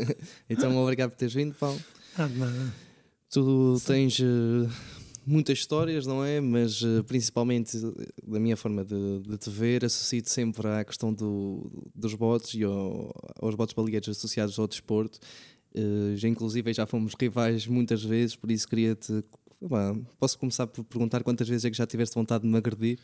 [0.48, 1.80] então, obrigado por teres vindo, Paulo.
[2.16, 2.74] Ah, nada.
[3.30, 4.68] Tu tens uh,
[5.26, 6.40] muitas histórias, não é?
[6.40, 7.78] Mas uh, principalmente
[8.22, 12.62] da minha forma de, de te ver, associo-te sempre à questão do, dos botes e
[12.62, 13.10] ao,
[13.40, 15.18] aos botes baleeiros associados ao desporto.
[15.74, 19.24] Uh, já inclusive já fomos rivais muitas vezes, por isso queria-te.
[20.18, 22.98] Posso começar por perguntar quantas vezes é que já tiveste vontade de me agredir?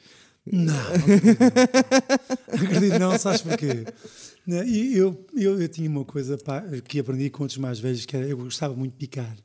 [0.47, 0.75] Não,
[2.53, 3.85] acredito não, sabes porquê?
[4.47, 8.27] Eu, eu, eu tinha uma coisa pá, que aprendi com outros mais velhos, que era,
[8.27, 9.37] eu gostava muito de picar.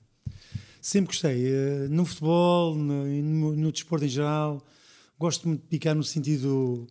[0.81, 1.45] Sempre gostei.
[1.45, 4.65] Eh, no futebol, no, no, no desporto em geral,
[5.19, 6.87] gosto muito de picar no sentido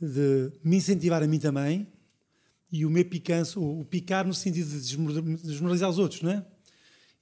[0.00, 1.86] de me incentivar a mim também
[2.70, 4.80] e o meu picanço, o picar no sentido de
[5.42, 6.44] desmoralizar os outros, não é?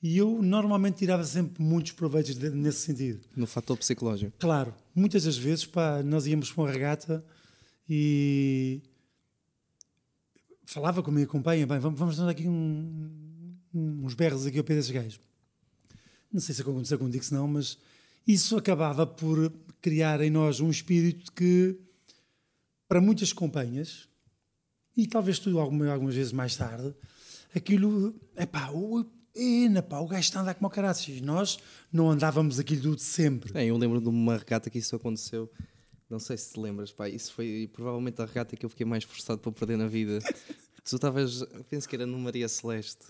[0.03, 3.21] E eu normalmente tirava sempre muitos proveitos de, nesse sentido.
[3.35, 4.33] No fator psicológico.
[4.39, 4.75] Claro.
[4.95, 7.25] Muitas das vezes, pá, nós íamos para uma regata
[7.89, 8.81] e
[10.65, 14.65] falava com a minha companhia, bem, vamos, vamos dar aqui um, uns berros aqui ao
[14.65, 15.21] pé desses gajos.
[16.33, 17.77] Não sei se aconteceu contigo, se não, mas
[18.27, 21.79] isso acabava por criar em nós um espírito que,
[22.89, 24.09] para muitas companhias,
[24.97, 26.95] e talvez tu algumas vezes mais tarde,
[27.55, 28.71] aquilo, é pá,
[29.37, 31.21] Ena, pá, o gajo está a andar como caraças.
[31.21, 31.59] Nós
[31.93, 33.51] não andávamos aquilo tudo sempre.
[33.59, 35.51] É, eu lembro de uma regata que isso aconteceu.
[36.09, 37.09] Não sei se te lembras, pá.
[37.09, 40.21] Isso foi provavelmente a regata que eu fiquei mais forçado para perder na vida.
[40.85, 43.07] tu estavas, penso que era no Maria Celeste.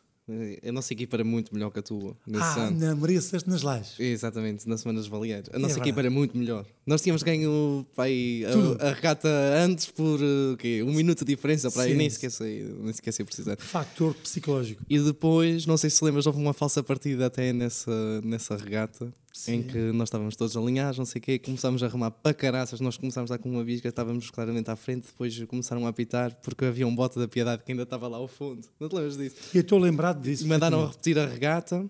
[0.67, 2.17] A nossa equipa era muito melhor que a tua.
[2.35, 2.81] ah, ano.
[2.81, 4.01] na Maria Celeste nas Lajes.
[4.01, 5.51] Exatamente, na Semana dos Baleares.
[5.53, 6.65] A nossa é equipa era muito melhor.
[6.87, 8.43] Nós tínhamos ganho pai,
[8.81, 10.83] a, a, regata antes por uh, quê?
[10.83, 11.71] um minuto de diferença.
[11.71, 13.57] Para aí, nem esqueci, nem esqueci precisar.
[13.59, 14.83] Fator psicológico.
[14.89, 19.13] E depois, não sei se lembras, houve uma falsa partida até nessa, nessa regata.
[19.35, 19.55] Sim.
[19.55, 22.79] em que nós estávamos todos alinhados, não sei o quê, começámos a arrumar para caraças,
[22.79, 26.65] nós começámos dar com uma bisca, estávamos claramente à frente, depois começaram a apitar porque
[26.65, 28.69] havia um bote da piedade que ainda estava lá ao fundo.
[28.79, 29.35] Não te lembras disso?
[29.53, 30.47] Eu estou lembrado disso.
[30.47, 31.85] Mandaram a repetir a regata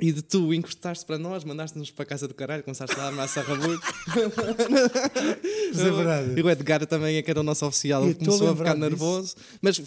[0.00, 3.06] e de tu encostaste para nós, mandaste-nos para a casa do caralho, começaste lá a
[3.06, 3.86] armar sarrabuco.
[5.70, 6.40] Isso é verdade.
[6.40, 9.36] E o Edgar também, é que era o nosso oficial, começou a ficar nervoso.
[9.62, 9.80] Mas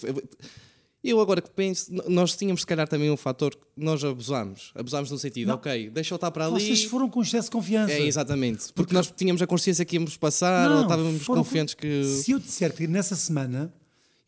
[1.03, 4.71] eu agora que penso, nós tínhamos se calhar também um fator que nós abusámos.
[4.75, 5.55] Abusámos no sentido, não.
[5.55, 6.59] ok, deixa eu estar para ali.
[6.59, 7.93] Vocês foram com excesso de confiança.
[7.93, 8.59] É, exatamente.
[8.59, 12.03] Porque, porque nós tínhamos a consciência que íamos passar, não, ou estávamos confiantes que.
[12.03, 13.73] Se eu disser que nessa semana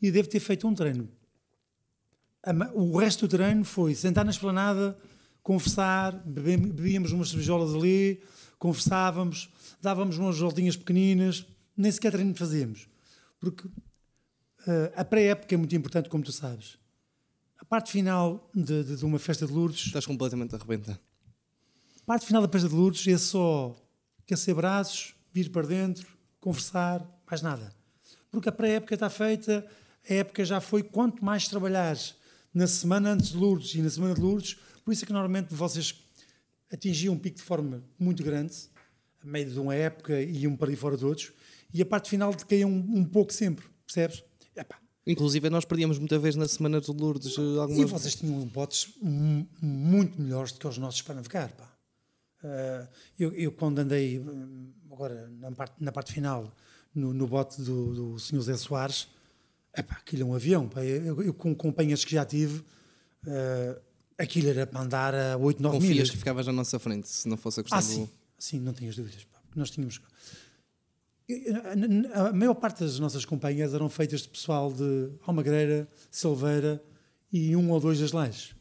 [0.02, 1.09] eu devo ter feito um treino.
[2.74, 4.97] O resto do treino foi sentar na esplanada,
[5.44, 8.22] conversar, bebíamos umas cervejolas ali,
[8.57, 9.50] conversávamos,
[9.81, 12.88] dávamos umas voltinhas pequeninas, nem sequer treino fazíamos.
[13.40, 13.68] Porque
[14.96, 16.78] a pré-época é muito importante, como tu sabes.
[17.59, 19.86] A parte final de, de, de uma festa de Lourdes.
[19.86, 21.00] Estás completamente arrebentado.
[22.02, 23.75] A parte final da festa de Lourdes é só
[24.19, 26.08] aquecer braços, vir para dentro,
[26.40, 27.74] conversar, mais nada.
[28.31, 29.66] Porque a pré-época está feita,
[30.09, 30.84] a época já foi.
[30.84, 32.16] Quanto mais trabalhares
[32.53, 35.53] na semana antes de Lourdes e na semana de Lourdes, por isso é que normalmente
[35.53, 35.96] vocês
[36.72, 38.56] atingiam um pico de forma muito grande,
[39.22, 41.31] a meio de uma época e um para aí fora de outros,
[41.74, 44.24] e a parte final decaía um, um pouco sempre, percebes?
[44.59, 44.78] Epá.
[45.08, 47.38] Inclusive, nós perdíamos muita vez na Semana de Lourdes.
[47.38, 47.81] Eh, alguma...
[47.81, 51.50] E vocês tinham botes muito melhores do que os nossos para navegar.
[51.50, 51.74] Pá.
[52.44, 52.88] Uh,
[53.18, 56.53] eu, eu, quando andei, eh, agora na parte, na parte final,
[56.94, 58.42] no, no bote do, do Sr.
[58.42, 59.08] Zé Soares,
[59.75, 60.68] epá, aquilo é um avião.
[60.69, 60.84] Pá.
[60.84, 63.81] Eu, eu, com companhias que já tive, uh,
[64.18, 66.09] aquilo era para andar a 8, 9 Confias milhas.
[66.12, 67.88] que ficavas na nossa frente, se não fosse a questão ah, do...
[67.88, 69.24] Sim, sim não tenhas dúvidas.
[69.24, 69.40] Pá.
[69.56, 70.00] Nós tínhamos
[72.13, 76.84] a maior parte das nossas companhias eram feitas de pessoal de Almagreira, Silveira
[77.31, 78.56] e um ou dois das Lajes.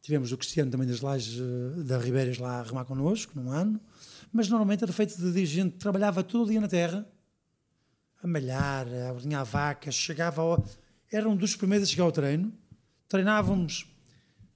[0.00, 3.80] Tivemos o Cristiano também das Lajes eh, da Ribeiras lá a remar connosco, num ano,
[4.32, 7.04] mas normalmente era feito de gente que trabalhava todo o dia na terra,
[8.22, 10.64] a malhar, a ordenhar vacas, chegava ao...
[11.10, 12.52] Era um dos primeiros a chegar ao treino,
[13.08, 13.92] treinávamos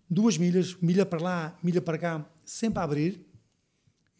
[0.08, 3.26] duas milhas, milha para lá, milha para cá, sempre a abrir,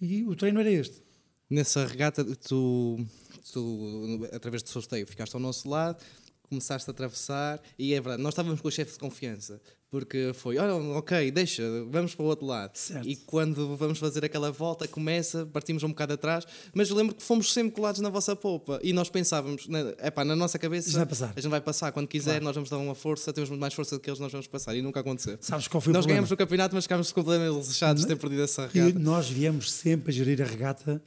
[0.01, 1.10] e o treino era este
[1.51, 3.05] nessa regata, tu,
[3.53, 6.03] tu, através do sorteio, ficaste ao nosso lado,
[6.49, 10.59] começaste a atravessar, e é verdade, nós estávamos com o chefe de confiança, porque foi,
[10.59, 12.77] olha, ok, deixa, vamos para o outro lado.
[12.77, 13.09] Certo.
[13.09, 17.23] E quando vamos fazer aquela volta, começa, partimos um bocado atrás, mas eu lembro que
[17.23, 19.69] fomos sempre colados na vossa popa e nós pensávamos,
[19.99, 21.33] é pá, na nossa cabeça, vai passar.
[21.37, 22.45] a gente vai passar, quando quiser, claro.
[22.45, 24.75] nós vamos dar uma força, temos muito mais força do que eles, nós vamos passar,
[24.77, 25.39] e nunca aconteceu.
[25.41, 28.43] Sabes qual foi nós o ganhamos o campeonato, mas ficámos completamente lixados de ter perdido
[28.43, 28.91] essa regata.
[28.91, 31.03] E nós viemos sempre a gerir a regata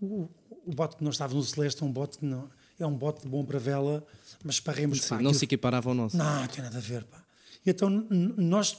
[0.00, 0.28] o,
[0.66, 2.48] o bote que nós estávamos no Celeste é um bote que não,
[2.78, 4.06] é um bote bom para vela,
[4.44, 6.16] mas esparremos Sim, pá, Não se equiparava ao nosso.
[6.16, 7.04] Não, não tem nada a ver.
[7.04, 7.24] Pá.
[7.64, 8.76] Então, nós.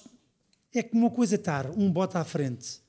[0.74, 2.81] É que uma coisa é estar um bote à frente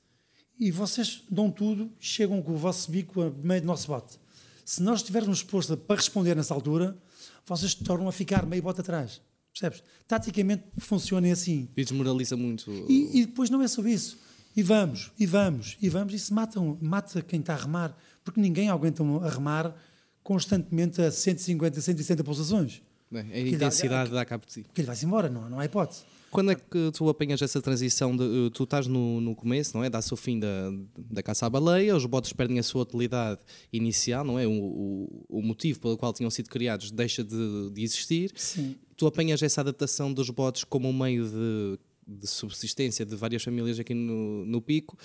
[0.59, 4.19] e vocês dão tudo, chegam com o vosso bico a meio do nosso bote.
[4.65, 6.97] Se nós estivermos dispostos para responder nessa altura,
[7.45, 9.21] vocês tornam a ficar meio bote atrás.
[9.53, 9.81] Percebes?
[10.05, 11.69] Taticamente funciona assim.
[11.75, 12.69] E desmoraliza muito.
[12.89, 14.19] E, e depois não é só isso.
[14.55, 16.13] E vamos, e vamos, e vamos.
[16.13, 17.97] Isso mata, mata quem está a remar.
[18.29, 19.75] Porque ninguém aguenta a remar
[20.21, 22.83] constantemente a 150, 160 pulsações.
[23.09, 24.61] Bem, a intensidade dá cabo de si.
[24.61, 26.03] Porque ele vai-se embora, não, não há hipótese.
[26.29, 29.83] Quando é que tu apanhas essa transição de eh, tu estás no, no começo, não
[29.83, 29.89] é?
[29.89, 33.41] Dá-se o fim da, da caça à baleia, os botes perdem a sua utilidade
[33.73, 34.45] inicial, não é?
[34.45, 38.31] O, o, o motivo pelo qual tinham sido criados deixa de, de existir.
[38.35, 38.75] Sim.
[38.95, 43.79] Tu apanhas essa adaptação dos botes como um meio de, de subsistência de várias famílias
[43.79, 44.95] aqui no, no Pico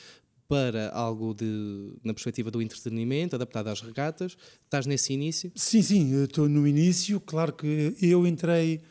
[0.49, 4.37] para algo de, na perspectiva do entretenimento, adaptado às regatas.
[4.65, 5.51] Estás nesse início?
[5.55, 7.21] Sim, sim, estou no início.
[7.21, 8.83] Claro que eu entrei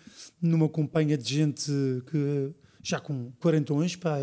[0.41, 1.71] numa companhia de gente
[2.09, 2.51] que
[2.81, 4.17] já com quarentões, pá,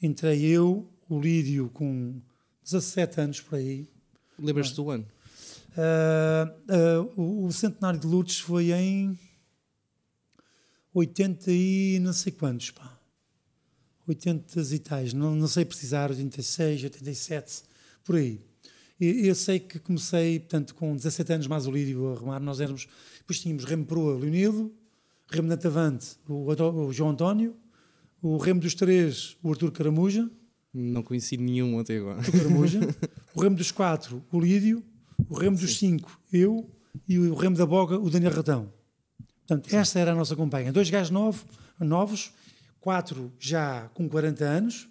[0.00, 2.20] entrei eu, o Lídio com
[2.62, 3.88] 17 anos por aí.
[4.38, 5.06] Lembras-te do ano?
[5.76, 9.18] Uh, uh, o, o, centenário de Lourdes foi em
[10.92, 12.93] 80 e não sei quantos, pá.
[14.06, 17.62] 80 e tais, não, não sei precisar, 86, 87,
[18.04, 18.40] por aí.
[19.00, 22.60] E, eu sei que comecei, portanto, com 17 anos mais o Lídio a remar, nós
[22.60, 22.86] éramos,
[23.18, 24.72] depois tínhamos remo proa, Leonildo,
[25.28, 27.56] remo na Tavante, o, o, João António,
[28.22, 30.30] o remo dos três, o Artur Caramuja.
[30.72, 32.18] Não conheci nenhum até agora.
[32.18, 32.80] Artur Caramuja.
[33.34, 34.82] o remo dos quatro, o Lídio,
[35.28, 35.98] o remo dos Sim.
[35.98, 36.70] cinco, eu,
[37.08, 38.72] e o remo da boga, o Daniel Ratão.
[39.46, 39.76] Portanto, Sim.
[39.76, 40.72] esta era a nossa companhia.
[40.72, 41.44] Dois gajos novos,
[41.80, 42.32] novos
[42.84, 44.86] quatro já com 40 anos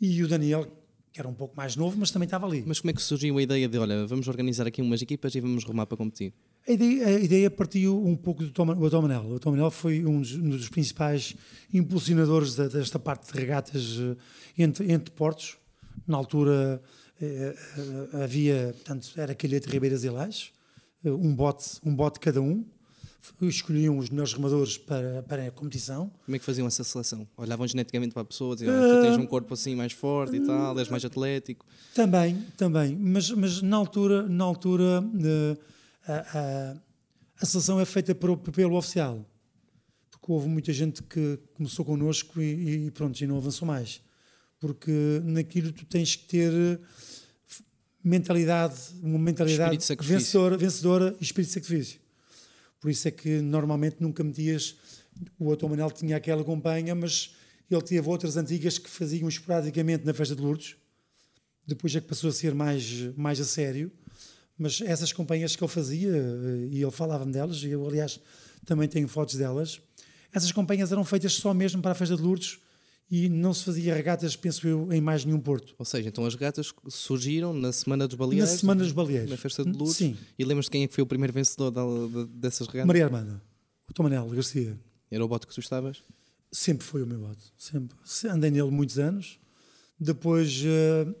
[0.00, 0.66] e o Daniel,
[1.12, 2.64] que era um pouco mais novo, mas também estava ali.
[2.66, 5.40] Mas como é que surgiu a ideia de, olha, vamos organizar aqui umas equipas e
[5.42, 6.32] vamos rumar para competir?
[6.66, 9.38] A ideia, a ideia partiu um pouco do Tom, o Manel.
[9.44, 11.36] O Manel foi um dos, um dos principais
[11.70, 14.16] impulsionadores da, desta parte de regatas eh,
[14.62, 15.58] entre, entre portos.
[16.06, 16.82] Na altura
[17.20, 20.50] eh, eh, havia, portanto, era Calhete, Ribeiras e Lajes,
[21.04, 22.64] um bote, um bote cada um
[23.42, 26.10] escolhiam os melhores remadores para, para a competição.
[26.24, 27.26] Como é que faziam essa seleção?
[27.36, 30.40] Olhavam geneticamente para a pessoa, diziam, uh, tu tens um corpo assim mais forte e
[30.40, 31.66] tal, és mais atlético.
[31.94, 35.58] Também, também, mas, mas na altura, na altura uh,
[36.06, 36.76] a, a,
[37.40, 39.24] a, seleção é feita por, pelo oficial,
[40.10, 44.02] porque houve muita gente que começou connosco e, e pronto, e não avançou mais,
[44.60, 46.80] porque naquilo tu tens que ter
[48.02, 52.03] mentalidade, uma mentalidade vencedora, vencedora e espírito de sacrifício.
[52.84, 54.76] Por isso é que normalmente nunca metias.
[55.38, 57.34] O Otto Manel tinha aquela companhia, mas
[57.70, 60.76] ele teve outras antigas que faziam esporadicamente na festa de Lourdes.
[61.66, 62.84] Depois é que passou a ser mais,
[63.16, 63.90] mais a sério.
[64.58, 68.20] Mas essas companhias que ele fazia, eh, e ele falava-me delas, e eu, aliás,
[68.66, 69.80] também tenho fotos delas,
[70.30, 72.58] essas companhias eram feitas só mesmo para a festa de Lourdes
[73.10, 75.74] e não se fazia regatas, penso eu, em mais nenhum porto.
[75.78, 78.50] Ou seja, então as regatas surgiram na Semana dos Baleeiros?
[78.50, 79.30] Na Semana dos Baleeiros.
[79.30, 79.96] Na festa de Lourdes?
[79.96, 80.16] Sim.
[80.38, 81.70] E lembras-te quem é que foi o primeiro vencedor
[82.28, 82.86] dessas regatas?
[82.86, 83.42] Maria Armanda,
[83.88, 84.78] o Tomanel Garcia.
[85.10, 86.02] Era o bote que tu estavas?
[86.50, 87.96] Sempre foi o meu bote, sempre.
[88.28, 89.38] Andei nele muitos anos.
[89.98, 91.14] Depois uh,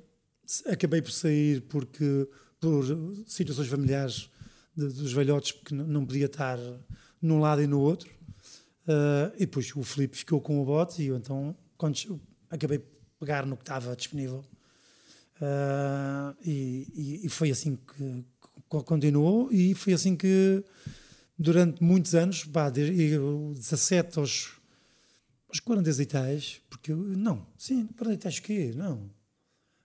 [0.66, 2.28] acabei por sair porque
[2.60, 2.84] por
[3.26, 4.30] situações familiares
[4.74, 6.58] de, dos velhotes, porque não podia estar
[7.20, 8.08] num lado e no outro.
[8.86, 12.84] Uh, e depois o Felipe ficou com o bote e eu então quando acabei de
[13.18, 14.44] pegar no que estava disponível.
[15.36, 18.24] Uh, e, e, foi assim que,
[18.68, 20.64] continuou e foi assim que
[21.38, 23.18] durante muitos anos, pá, desde
[23.54, 24.52] 17 aos,
[25.48, 28.72] aos 40 e tais, porque eu, não, sim, 40 e tais quê?
[28.76, 29.10] Não.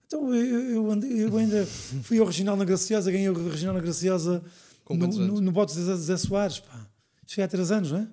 [0.05, 4.43] Então eu, eu, eu ainda fui ao Regional na Graciosa, ganhei o Regional na Graciosa
[4.85, 6.87] Com no, no, no bote de Zé Soares, pá.
[7.27, 8.07] Foi há 3 anos, não é?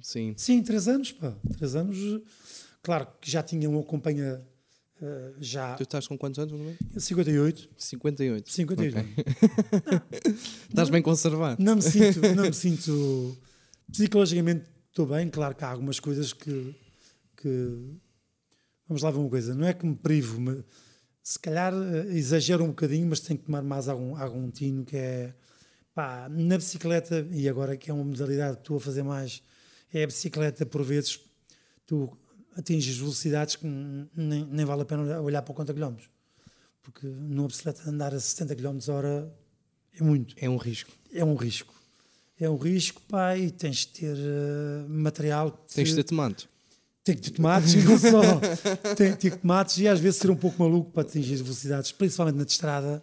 [0.00, 0.34] Sim.
[0.36, 1.34] Sim, 3 anos, pá.
[1.56, 2.22] 3 anos
[2.88, 4.42] Claro que já tinha uma companhia
[5.02, 5.74] uh, já.
[5.74, 6.58] Tu estás com quantos anos?
[6.58, 7.68] Não 58.
[7.76, 8.50] 58.
[8.50, 8.98] 58.
[8.98, 10.32] Okay.
[10.70, 11.62] estás bem conservado.
[11.62, 13.36] Não me sinto, não me sinto
[13.92, 16.74] psicologicamente estou bem, claro que há algumas coisas que,
[17.36, 17.78] que
[18.88, 20.64] vamos lá ver uma coisa, não é que me privo, me,
[21.22, 24.96] se calhar uh, exagero um bocadinho, mas tenho que tomar mais algum, algum tino que
[24.96, 25.34] é
[25.94, 29.42] pá, na bicicleta, e agora que é uma modalidade que estou a fazer mais,
[29.92, 31.20] é a bicicleta por vezes
[31.86, 32.16] tu
[32.56, 36.08] atinges velocidades que nem, nem vale a pena olhar para o conta-quilómetros.
[36.82, 39.32] Porque numa bicicleta andar a 70 km hora
[39.98, 40.34] é muito.
[40.38, 40.90] É um risco.
[41.12, 41.74] É um risco.
[42.40, 45.50] É um risco, pá, e tens de ter uh, material.
[45.66, 46.48] Que tens de ter tomate.
[47.02, 48.94] Tem que ter tomates, não só.
[48.94, 52.36] tem que ter tomates e às vezes ser um pouco maluco para atingir velocidades, principalmente
[52.36, 53.02] na estrada,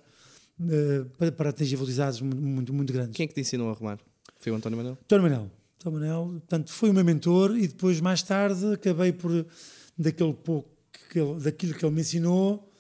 [0.60, 3.16] uh, para, para, atingir velocidades muito, muito, muito, grandes.
[3.16, 4.00] Quem é que te ensinou a arrumar?
[4.40, 4.98] Foi o António Manuel?
[5.02, 5.52] António Manuel.
[5.86, 9.46] São Manuel, portanto, foi o meu mentor e depois, mais tarde, acabei por,
[9.96, 10.68] daquele pouco
[11.12, 12.72] que ele, daquilo que ele me ensinou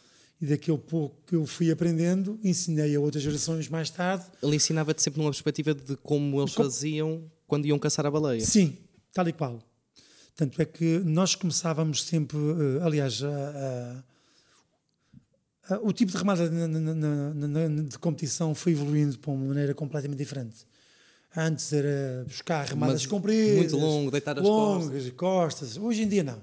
[0.41, 4.25] e daquele pouco que eu fui aprendendo, ensinei a outras gerações mais tarde.
[4.41, 6.67] Ele ensinava-te sempre numa perspectiva de como eles como...
[6.67, 8.43] faziam quando iam caçar a baleia.
[8.43, 8.75] Sim,
[9.13, 9.61] tal e qual.
[10.35, 14.03] Tanto é que nós começávamos sempre, eh, aliás, a,
[15.69, 20.17] a, a, o tipo de remada na, de competição foi evoluindo para uma maneira completamente
[20.17, 20.65] diferente.
[21.35, 25.11] Antes era buscar remadas Mas compridas, muito longo, deitar as longas, costas.
[25.11, 25.77] costas.
[25.77, 26.41] Hoje em dia não.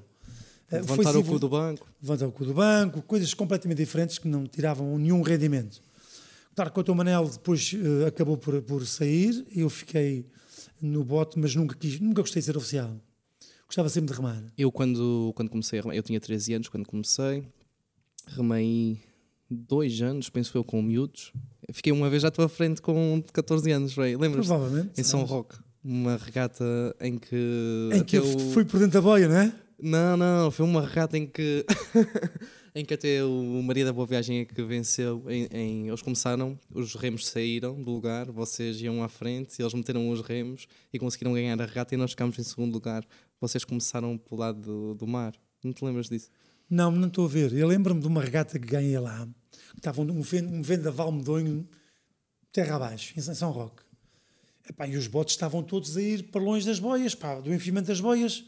[0.70, 1.88] Eh, Levantar o cu do banco.
[2.02, 5.80] Levantar o cu do banco, coisas completamente diferentes que não tiravam nenhum rendimento.
[6.54, 10.26] Claro que o Manel depois uh, acabou por, por sair, eu fiquei
[10.80, 12.94] no bote, mas nunca quis, nunca gostei de ser oficial.
[13.66, 14.42] Gostava sempre de remar.
[14.58, 17.42] Eu quando, quando comecei a remar, eu tinha 13 anos quando comecei,
[18.26, 19.00] remei
[19.52, 21.32] dois anos, penso eu, com miúdos.
[21.72, 24.46] Fiquei uma vez à tua frente com 14 anos, lembras?
[24.46, 25.00] Provavelmente.
[25.00, 25.56] Em São Roque.
[25.84, 26.64] Uma regata
[27.00, 27.90] em que.
[27.92, 29.52] Em que eu fui por dentro da boia, não é?
[29.80, 31.66] Não, não, foi uma regata em que
[32.72, 35.24] em que até o Maria da Boa Viagem é que venceu.
[35.28, 40.08] Em, em, eles começaram, os remos saíram do lugar, vocês iam à frente, eles meteram
[40.08, 43.04] os remos e conseguiram ganhar a regata e nós ficámos em segundo lugar.
[43.40, 45.34] Vocês começaram pelo lado do, do mar.
[45.64, 46.30] Não te lembras disso?
[46.70, 47.52] Não, não estou a ver.
[47.52, 49.28] Eu lembro-me de uma regata que ganhei lá,
[49.72, 50.22] que estava um,
[50.62, 51.68] vendaval medonho,
[52.52, 53.82] terra abaixo, em São Roque.
[54.68, 57.88] Epá, e os botes estavam todos a ir para longe das boias, pá, do enfimento
[57.88, 58.44] das boias,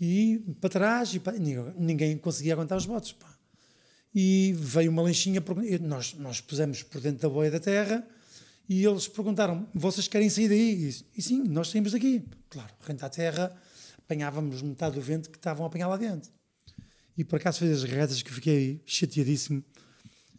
[0.00, 3.12] e para trás, e pá, ninguém, conseguia aguentar os botes.
[3.12, 3.30] Pá
[4.14, 5.42] e veio uma lanchinha,
[5.80, 8.06] nós, nós pusemos por dentro da boia da terra
[8.68, 10.88] e eles perguntaram: vocês querem sair daí?
[10.88, 12.24] E, e sim, nós saímos daqui.
[12.48, 13.56] Claro, rente à terra,
[13.98, 16.30] apanhávamos metade do vento que estavam a apanhar lá dentro.
[17.16, 19.62] E por acaso fez as regatas que fiquei chateadíssimo.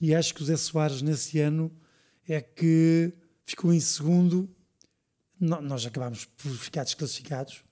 [0.02, 1.72] E acho que o Zé Soares, nesse ano,
[2.28, 3.14] é que
[3.46, 4.50] ficou em segundo.
[5.40, 7.64] Nós acabámos por ficar desclassificados.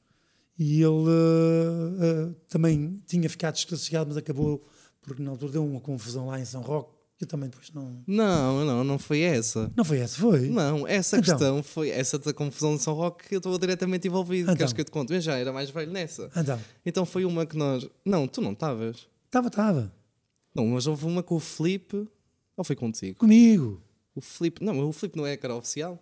[0.58, 4.62] E ele uh, uh, também tinha ficado desclassificado, mas acabou
[5.02, 7.00] porque na altura deu uma confusão lá em São Roque.
[7.20, 8.02] Eu também depois não.
[8.08, 9.72] Não, não, não foi essa.
[9.76, 10.50] Não foi essa, foi?
[10.50, 11.34] Não, essa então.
[11.38, 14.44] questão foi essa da confusão de São Roque que eu estou diretamente envolvido.
[14.44, 14.56] Então.
[14.56, 15.14] Queres que eu te conte?
[15.14, 16.30] Eu já era mais velho nessa.
[16.36, 16.60] Então.
[16.86, 17.90] Então foi uma que nós.
[18.06, 19.08] Não, tu não estavas.
[19.26, 19.92] Estava, estava.
[20.56, 22.08] Não, mas houve uma com o Felipe.
[22.60, 23.18] Ou foi contigo?
[23.18, 23.82] Comigo.
[24.14, 24.62] O Felipe.
[24.62, 25.98] Não, o Felipe não é a cara oficial.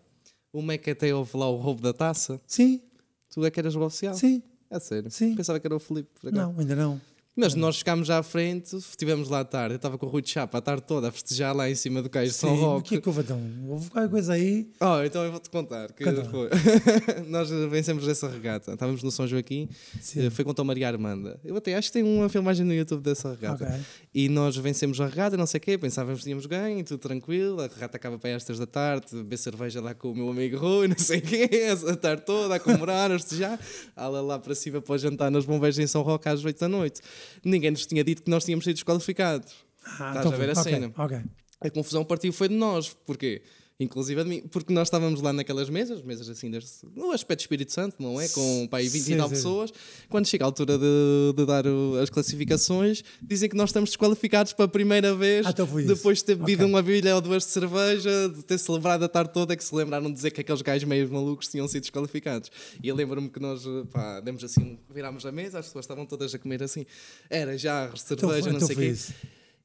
[0.52, 2.42] Uma é que até houve lá o roubo da taça.
[2.48, 2.82] Sim.
[3.30, 4.16] Tu é que eras o oficial?
[4.16, 4.42] Sim.
[4.68, 5.12] É sério?
[5.12, 5.36] Sim.
[5.36, 6.10] Pensava que era o Felipe.
[6.24, 7.00] Não, ainda não.
[7.38, 10.30] Mas nós já à frente, estivemos lá à tarde, eu estava com o Rui de
[10.32, 12.80] Chapa a tarde toda a festejar lá em cima do cais de São Roque.
[12.80, 13.40] O que é que houve então?
[13.68, 14.68] Houve qualquer coisa aí?
[14.80, 15.94] Oh, então eu vou-te contar.
[15.94, 16.50] Que foi.
[17.30, 18.74] nós vencemos essa regata.
[18.74, 19.70] Estávamos no São Joaquim,
[20.02, 20.26] Sim.
[20.26, 21.40] Eh, foi com a Maria Armanda.
[21.46, 23.66] Eu até acho que tem uma filmagem no YouTube dessa regata.
[23.66, 23.82] Okay.
[24.16, 27.62] E nós vencemos a regata, não sei o quê, pensávamos que tínhamos ganho, tudo tranquilo.
[27.62, 30.88] A regata acaba para estas da tarde, beber cerveja lá com o meu amigo Rui,
[30.90, 31.50] não sei o quê,
[31.88, 33.60] a tarde toda a comemorar, a festejar.
[33.96, 37.00] Ala lá para cima para jantar nas bombeiras em São Roque às 8 da noite.
[37.44, 39.54] Ninguém nos tinha dito que nós tínhamos sido desqualificados.
[39.84, 40.94] Ah, Estás então, a ver a okay, cena?
[40.98, 41.22] Okay.
[41.62, 42.94] A confusão partiu foi de nós.
[43.06, 43.42] Porquê?
[43.80, 47.72] Inclusive de mim, porque nós estávamos lá naquelas mesas, mesas assim, deste, no aspecto Espírito
[47.72, 48.28] Santo, não é?
[48.30, 49.72] Com pai, 20 sim, e tal pessoas.
[50.10, 54.52] Quando chega a altura de, de dar o, as classificações, dizem que nós estamos desqualificados
[54.52, 56.74] para a primeira vez, ah, então depois de ter bebido okay.
[56.74, 60.08] uma bilha ou duas de cerveja, de ter celebrado a tarde toda, que se lembraram
[60.08, 62.50] de dizer que aqueles gajos meio malucos tinham sido desqualificados.
[62.82, 66.34] E eu lembro-me que nós, pá, demos assim, virámos a mesa, as pessoas estavam todas
[66.34, 66.84] a comer assim,
[67.30, 68.88] era já então cerveja, então, não então sei o quê.
[68.88, 69.14] Isso.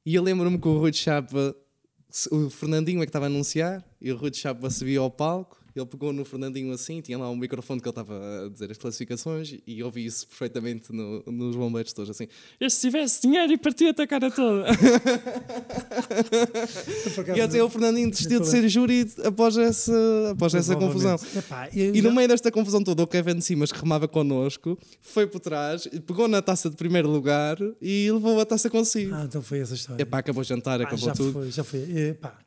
[0.05, 1.55] E eu lembro-me que o Rui de Chapa
[2.31, 5.62] o Fernandinho é que estava a anunciar e o Rui de Chapa subia ao palco.
[5.75, 8.77] Ele pegou no Fernandinho assim, tinha lá um microfone que ele estava a dizer as
[8.77, 12.27] classificações e ouvi isso perfeitamente no, nos bombeiros todos assim.
[12.59, 14.67] Este se tivesse dinheiro e partia-te a cara toda.
[17.35, 21.15] e até o Fernandinho desistiu de ser júri após essa, após essa confusão.
[21.35, 25.39] Epá, e no meio desta confusão toda, o Kevin Simas, que remava connosco, foi por
[25.39, 29.15] trás, pegou na taça de primeiro lugar e levou a taça consigo.
[29.15, 30.03] Ah, então foi essa história.
[30.03, 31.33] Epá, acabou o jantar, ah, acabou já tudo.
[31.33, 31.79] Foi, já foi.
[31.79, 32.37] Epá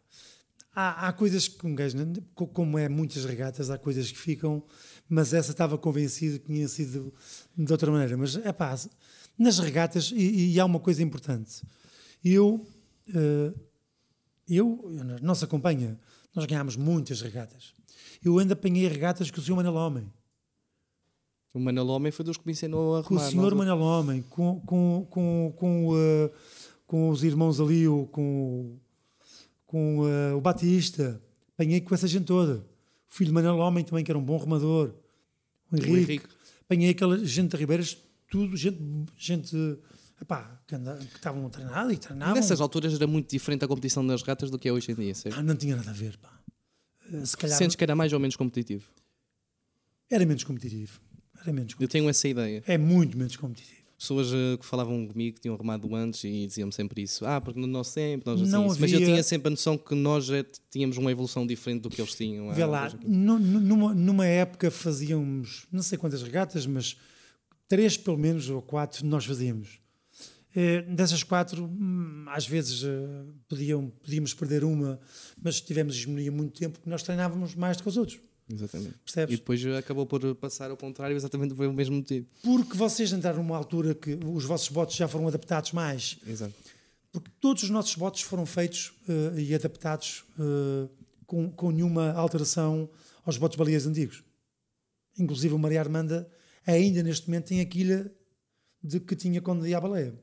[0.77, 1.97] há, há coisas que um gajo,
[2.35, 4.63] como é muitas regatas, há coisas que ficam,
[5.09, 7.13] mas essa estava convencido que tinha sido
[7.57, 8.15] de outra maneira.
[8.19, 8.79] Mas é pá,
[9.39, 11.63] nas regatas, e, e, há uma coisa importante.
[12.23, 12.67] Eu,
[13.09, 13.61] uh,
[14.47, 14.91] eu,
[15.23, 15.99] nossa companhia,
[16.35, 17.73] nós ganhámos muitas regatas.
[18.23, 19.57] Eu ainda apanhei regatas com o Sr.
[19.57, 20.13] Manel Homem.
[21.55, 23.03] O Manel Homem foi dos que me ensinou a.
[23.03, 23.55] Com o Sr.
[23.55, 26.31] Manel Homem, com, com, com, com, uh,
[26.87, 28.79] com os irmãos ali, com
[29.77, 31.21] com uh, o Batista,
[31.53, 32.65] apanhei com essa gente toda.
[33.09, 34.95] O filho de Manuel Homem também, que era um bom remador.
[35.71, 35.93] O Henrique.
[35.93, 36.27] O Henrique.
[36.63, 37.99] Apanhei aquela gente de Ribeiras,
[38.31, 38.79] tudo, gente,
[39.19, 39.55] gente
[40.21, 42.35] epá, que, anda, que estavam treinados e treinavam.
[42.35, 45.13] Nessas alturas era muito diferente a competição das ratas do que é hoje em dia,
[45.33, 46.41] Ah, não tinha nada a ver, pá.
[47.13, 48.87] Eh, se calhar, Sentes que era mais ou menos competitivo?
[50.11, 51.01] Era menos competitivo.
[51.35, 51.85] Era menos competitivo.
[51.85, 52.65] Eu tenho essa ideia.
[52.67, 56.73] É muito menos competitivo pessoas uh, que falavam comigo que tinham remado antes e diziam-me
[56.73, 57.25] sempre isso.
[57.25, 58.51] Ah, porque no nosso tempo nós assim.
[58.51, 58.81] Não havia...
[58.81, 62.01] Mas eu tinha sempre a noção que nós já tínhamos uma evolução diferente do que
[62.01, 62.53] eles tinham.
[62.53, 66.97] Vê lá, numa, numa época fazíamos não sei quantas regatas, mas
[67.69, 69.81] três pelo menos, ou quatro, nós fazíamos.
[70.55, 74.99] Eh, dessas quatro, hum, às vezes eh, podiam, podíamos perder uma,
[75.43, 78.19] mas tivemos hegemonia muito tempo porque nós treinávamos mais do que os outros.
[78.49, 78.95] Exatamente.
[79.05, 79.35] Percebes?
[79.35, 82.27] E depois acabou por passar ao contrário, exatamente pelo mesmo motivo.
[82.43, 86.19] Porque vocês entraram numa altura que os vossos botes já foram adaptados mais.
[86.27, 86.55] Exato.
[87.11, 90.89] Porque todos os nossos botes foram feitos eh, e adaptados eh,
[91.27, 92.89] com, com nenhuma alteração
[93.25, 94.23] aos botes baleias antigos.
[95.19, 96.31] Inclusive o Maria Armanda
[96.67, 98.13] ainda neste momento tem a quilha
[98.83, 100.15] de que tinha quando ia à baleia.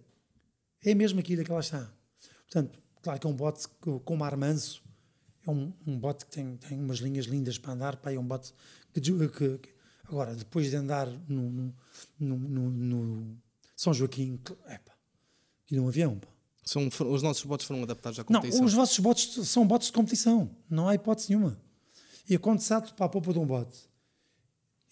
[0.82, 1.92] É mesmo a quilha que lá está.
[2.46, 4.82] Portanto, claro que é um bote co- com mar manso,
[5.46, 8.26] é um, um bote que tem, tem umas linhas lindas para andar, pá, é um
[8.26, 8.54] bote
[8.94, 9.74] que, que- que-
[10.06, 11.76] agora, depois de andar no, no,
[12.20, 13.38] no- no- no
[13.76, 14.94] São Joaquim, epá,
[15.66, 16.28] aquilo é um avião, pá.
[16.66, 18.66] São, os nossos botes foram adaptados à Não, competição.
[18.66, 21.60] os vossos botes são botes de competição, não há hipótese nenhuma.
[22.30, 23.78] E salto para a popa de um bote,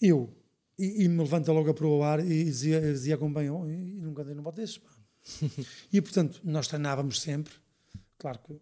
[0.00, 0.36] eu,
[0.78, 3.66] e, e me levanta logo a proa ao ar e dizia, dizia como bem, oh,
[3.66, 4.90] e nunca andei num bote desses, pá.
[5.92, 7.54] e portanto, nós treinávamos sempre,
[8.18, 8.60] claro que,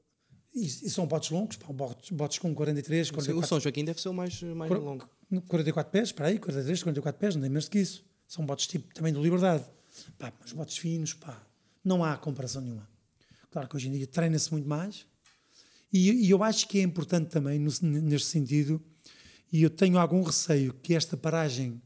[0.55, 3.85] e, e são botes longos, pá, botes, botes com 43, Sim, o 44, São Joaquim
[3.85, 5.09] deve ser o mais, mais Cor- longo.
[5.49, 8.05] 44 pés, espera aí, 43, 44 pés, não tem menos que isso.
[8.27, 9.65] São botes tipo também do Liberdade.
[10.19, 11.41] Pá, mas botes finos, pá,
[11.85, 12.89] não há comparação nenhuma.
[13.51, 15.05] Claro que hoje em dia treina-se muito mais
[15.93, 18.81] e, e eu acho que é importante também no- neste sentido,
[19.53, 21.83] e eu tenho algum receio que esta paragem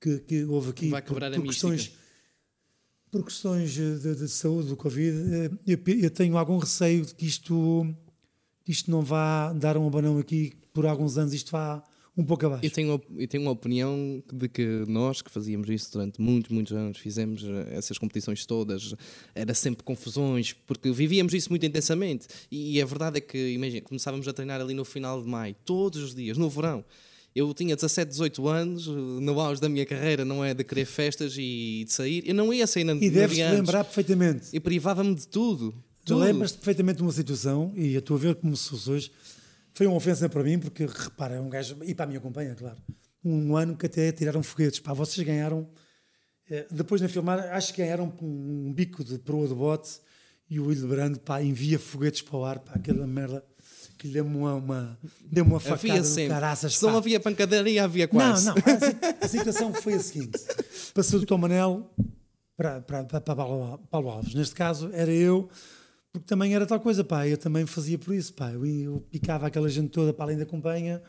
[0.00, 1.66] que, que houve aqui Vai quebrar a mística.
[3.16, 7.24] Por questões de, de saúde do Covid, eh, eu, eu tenho algum receio de que
[7.24, 7.86] isto,
[8.68, 11.82] isto não vá dar um abanão aqui por alguns anos, isto vá
[12.14, 12.66] um pouco abaixo.
[12.66, 16.74] Eu tenho, eu tenho uma opinião de que nós que fazíamos isso durante muitos, muitos
[16.74, 18.94] anos, fizemos eh, essas competições todas,
[19.34, 22.26] era sempre confusões, porque vivíamos isso muito intensamente.
[22.50, 26.02] E a verdade é que, imagina, começávamos a treinar ali no final de maio, todos
[26.02, 26.84] os dias, no verão.
[27.36, 31.34] Eu tinha 17, 18 anos, no auge da minha carreira, não é de querer festas
[31.36, 32.22] e de sair.
[32.26, 33.36] Eu não ia sair na, E antes.
[33.38, 34.46] lembrar perfeitamente.
[34.54, 35.74] E privava-me de tudo.
[36.06, 39.12] Tu lembras-te perfeitamente de uma situação, e eu a ver como se fosse hoje,
[39.74, 42.54] foi uma ofensa para mim, porque repara, é um gajo, e para a minha companhia,
[42.54, 42.78] claro,
[43.22, 45.68] um ano que até tiraram foguetes, pá, vocês ganharam,
[46.48, 49.98] eh, depois na filmar, acho que ganharam um, bico de proa de bote,
[50.48, 53.44] e o Hildebrando, pá, envia foguetes para o ar, pá, aquela merda,
[53.98, 56.34] que lhe deu-me uma, uma, deu uma facada Havia sempre.
[56.34, 58.46] caraças, Se não havia pancadaria, havia quase.
[58.46, 58.62] Não, não.
[58.62, 60.38] A, si- a situação foi a seguinte:
[60.94, 61.90] passou do Tom Manel
[62.56, 63.34] para, para, para, para
[63.90, 64.34] Paulo Alves.
[64.34, 65.48] Neste caso, era eu,
[66.12, 67.26] porque também era tal coisa, pá.
[67.26, 68.50] Eu também fazia por isso, pá.
[68.50, 71.02] Eu, eu picava aquela gente toda para além da companhia,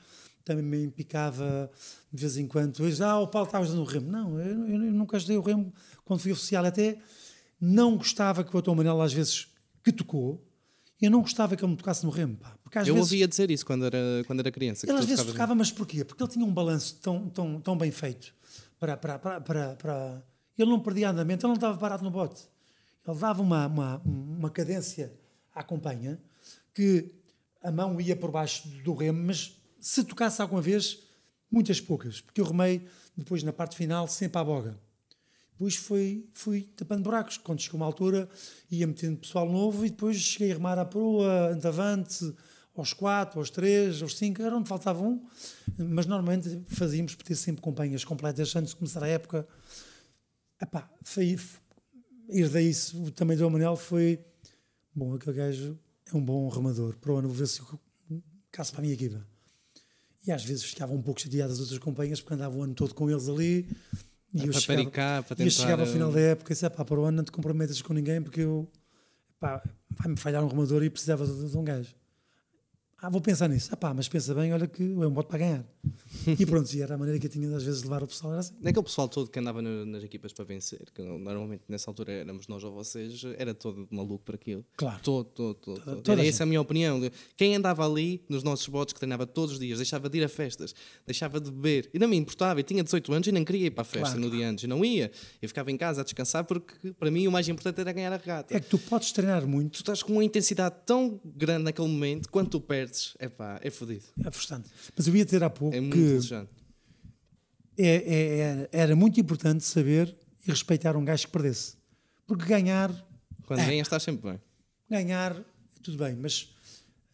[0.45, 1.69] também picava
[2.11, 2.79] de vez em quando.
[2.81, 4.09] Hoje, ah, o Paulo está ajudando o remo.
[4.09, 5.73] Não, eu, eu nunca ajudei o remo
[6.05, 6.63] quando fui oficial.
[6.65, 6.97] Até
[7.59, 9.47] não gostava que o Tom Manel, às vezes,
[9.83, 10.46] que tocou,
[11.05, 12.57] eu não gostava que ele me tocasse no remo, pá.
[12.63, 13.11] Porque às Eu vezes.
[13.11, 14.85] ouvia dizer isso quando era, quando era criança.
[14.89, 16.03] Ele às vezes tocava, mas porquê?
[16.03, 18.33] Porque ele tinha um balanço tão, tão, tão bem feito.
[18.79, 20.23] Para, para, para, para, para-
[20.57, 22.41] Ele não perdia andamento, ele não estava parado no bote.
[23.07, 25.13] Ele dava uma, uma, uma cadência
[25.53, 26.19] à companhia
[26.73, 27.11] que
[27.63, 30.99] a mão ia por baixo do remo, mas se tocasse alguma vez,
[31.49, 34.77] muitas poucas, porque eu remei depois na parte final sempre à boga.
[35.57, 37.39] Depois fui, fui tapando buracos.
[37.39, 38.29] Quando chegou uma altura,
[38.69, 42.31] ia metendo pessoal novo e depois cheguei a remar à proa, antavante,
[42.75, 45.19] aos quatro, aos três, aos cinco, era onde faltava um.
[45.75, 49.47] Mas normalmente fazíamos por ter sempre companhias completas antes de começar a época.
[50.61, 51.39] Epá, foi,
[52.29, 52.71] ir daí
[53.15, 54.19] também do Manel foi
[54.93, 56.95] bom, aquele gajo é um bom remador.
[56.97, 57.61] Para o ano vou ver se
[58.51, 59.25] caso para a minha equipa.
[60.25, 62.93] E às vezes ficava um pouco chateado as outras companhias porque andava o ano todo
[62.93, 63.67] com eles ali.
[64.43, 66.85] E eu chegava, para e eu chegava ao eh, final da época e disse: pá,
[66.85, 68.69] para o ano não te comprometas com ninguém porque eu
[69.39, 71.95] pá, vai-me falhar um remador e precisava de, de um gajo.
[72.99, 73.69] Ah, vou pensar nisso.
[73.71, 75.65] Ah, pá, mas pensa bem, olha que é um bote para ganhar.
[76.27, 78.31] e pronto, e era a maneira que eu tinha às vezes de levar o pessoal.
[78.33, 78.55] Era assim.
[78.59, 82.47] Naquele pessoal todo que andava no- nas equipas para vencer, que normalmente nessa altura éramos
[82.47, 84.65] nós ou vocês, era todo maluco para aquilo.
[84.75, 84.99] Claro.
[85.03, 85.79] Todo, todo, todo.
[85.79, 85.95] todo.
[86.01, 86.99] toda Era a essa a minha opinião.
[87.35, 90.29] Quem andava ali nos nossos botes, que treinava todos os dias, deixava de ir a
[90.29, 90.73] festas,
[91.05, 92.59] deixava de beber, e não me importava.
[92.59, 94.63] Eu tinha 18 anos e nem queria ir para a festa Claro, no dia antes.
[94.63, 95.11] Eu não ia.
[95.39, 98.17] Eu ficava em casa a descansar porque para mim o mais importante era ganhar a
[98.17, 98.57] regata.
[98.57, 102.27] É que tu podes treinar Tu muito, estás com uma intensidade tão grande naquele momento,
[102.31, 102.86] quando tu perdes,
[103.19, 104.03] epá, é fodido.
[104.25, 104.69] é frustrante.
[104.95, 106.33] Mas eu ia dizer há pouco É muito que
[107.77, 111.75] é, é- é- era muito importante saber e respeitar um gajo que perdesse.
[112.25, 112.91] Porque ganhar
[113.45, 113.65] Quando É.
[113.65, 114.41] ganhas, estás sempre bem.
[114.89, 115.35] ganhar,
[115.81, 116.49] tudo bem, mas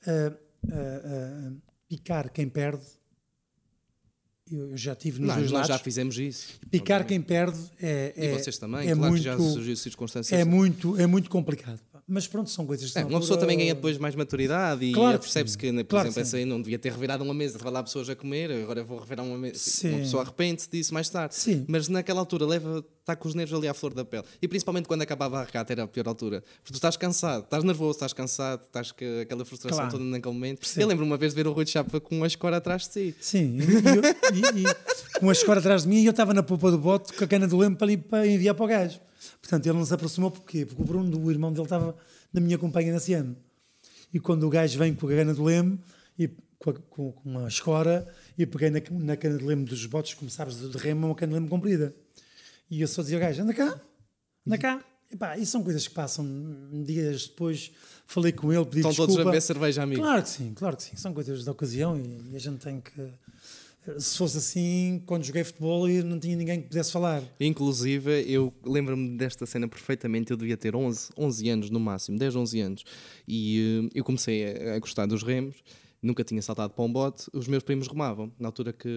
[0.07, 0.33] ah,
[0.71, 1.51] ah, ah,
[1.87, 2.83] picar quem perde,
[4.51, 5.67] eu, eu já tive nos Não, dois nós lados.
[5.69, 6.59] já fizemos isso.
[6.71, 7.07] Picar obviamente.
[7.07, 10.39] quem perde é, E é, vocês também, é claro muito, que já surgiu circunstâncias.
[10.39, 11.79] é muito, é muito complicado.
[12.07, 15.17] Mas pronto, são coisas que É, uma pessoa também ganha depois mais maturidade e Claro
[15.17, 15.59] que percebe-se sim.
[15.59, 16.27] que, por Claro exemplo, sim.
[16.29, 18.99] essa aí não devia ter revirado uma mesa, estava lá pessoas a comer, agora vou
[18.99, 19.57] revirar uma mesa.
[19.57, 19.89] Sim.
[19.89, 21.33] Uma pessoa arrepende-se disso mais tarde.
[21.35, 21.63] Sim.
[21.67, 24.23] Mas naquela altura leva, está com os nervos ali à flor da pele.
[24.41, 26.41] E principalmente quando acabava a regata era a pior altura.
[26.57, 29.91] Porque tu estás cansado, estás nervoso, estás cansado, estás com aquela frustração Claro.
[29.97, 30.59] toda naquele momento.
[30.59, 30.81] Percebo.
[30.81, 32.93] Eu lembro uma vez de ver o Rui de Chapa com uma escora atrás de
[32.93, 33.15] si.
[33.21, 34.03] Sim, e, eu-
[34.61, 37.13] e- e com a escora atrás de mim e eu estava na polpa do bote
[37.13, 38.99] com a cana do leme para, ali- para enviar para o gajo.
[39.43, 40.65] Portanto, ele não se aproximou porquê?
[40.65, 41.95] Porque o Bruno, o irmão dele, estava
[42.31, 43.35] na minha companhia nesse ano.
[44.13, 45.77] E quando o gajo vem com a cana do leme
[46.17, 49.85] e com a, com, com a escora e peguei na, na cana de leme dos
[49.85, 51.93] botes, como sabes, de remo, é uma cana de leme comprida.
[52.71, 53.81] E eu só dizia ao gajo: anda cá,
[54.47, 54.83] anda cá.
[55.11, 56.25] E pá, isso são coisas que passam
[56.85, 57.71] dias depois.
[58.07, 59.11] Falei com ele, pedi Estão desculpa.
[59.11, 60.01] todos a beber cerveja, amigo.
[60.01, 60.95] Claro que sim, claro que sim.
[60.95, 63.11] São coisas da ocasião e, e a gente tem que.
[63.97, 67.21] Se fosse assim, quando joguei futebol, eu não tinha ninguém que pudesse falar.
[67.39, 70.31] Inclusive, eu lembro-me desta cena perfeitamente.
[70.31, 72.83] Eu devia ter 11, 11 anos no máximo, 10, 11 anos.
[73.27, 75.55] E eh, eu comecei a, a gostar dos remos.
[76.03, 77.27] Nunca tinha saltado para um bote.
[77.31, 78.29] Os meus primos remavam.
[78.37, 78.87] Na altura que,